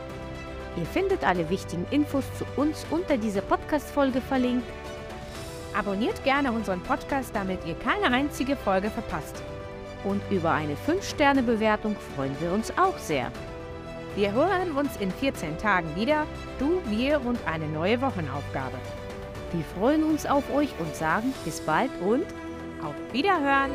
Ihr 0.77 0.85
findet 0.85 1.23
alle 1.23 1.49
wichtigen 1.49 1.85
Infos 1.89 2.23
zu 2.37 2.45
uns 2.55 2.85
unter 2.91 3.17
dieser 3.17 3.41
Podcast-Folge 3.41 4.21
verlinkt. 4.21 4.67
Abonniert 5.77 6.23
gerne 6.23 6.51
unseren 6.51 6.81
Podcast, 6.81 7.31
damit 7.33 7.65
ihr 7.65 7.75
keine 7.75 8.15
einzige 8.15 8.55
Folge 8.55 8.89
verpasst. 8.89 9.41
Und 10.03 10.21
über 10.29 10.51
eine 10.51 10.75
5-Sterne-Bewertung 10.87 11.95
freuen 12.15 12.35
wir 12.39 12.51
uns 12.51 12.71
auch 12.77 12.97
sehr. 12.97 13.31
Wir 14.19 14.33
hören 14.33 14.73
uns 14.73 14.97
in 14.97 15.11
14 15.11 15.57
Tagen 15.59 15.95
wieder, 15.95 16.27
du, 16.59 16.81
wir 16.87 17.25
und 17.25 17.39
eine 17.47 17.69
neue 17.69 18.01
Wochenaufgabe. 18.01 18.77
Wir 19.53 19.63
freuen 19.77 20.03
uns 20.03 20.25
auf 20.25 20.43
euch 20.53 20.71
und 20.77 20.93
sagen 20.93 21.33
bis 21.45 21.61
bald 21.61 21.89
und 22.01 22.25
auf 22.83 22.95
Wiederhören! 23.13 23.71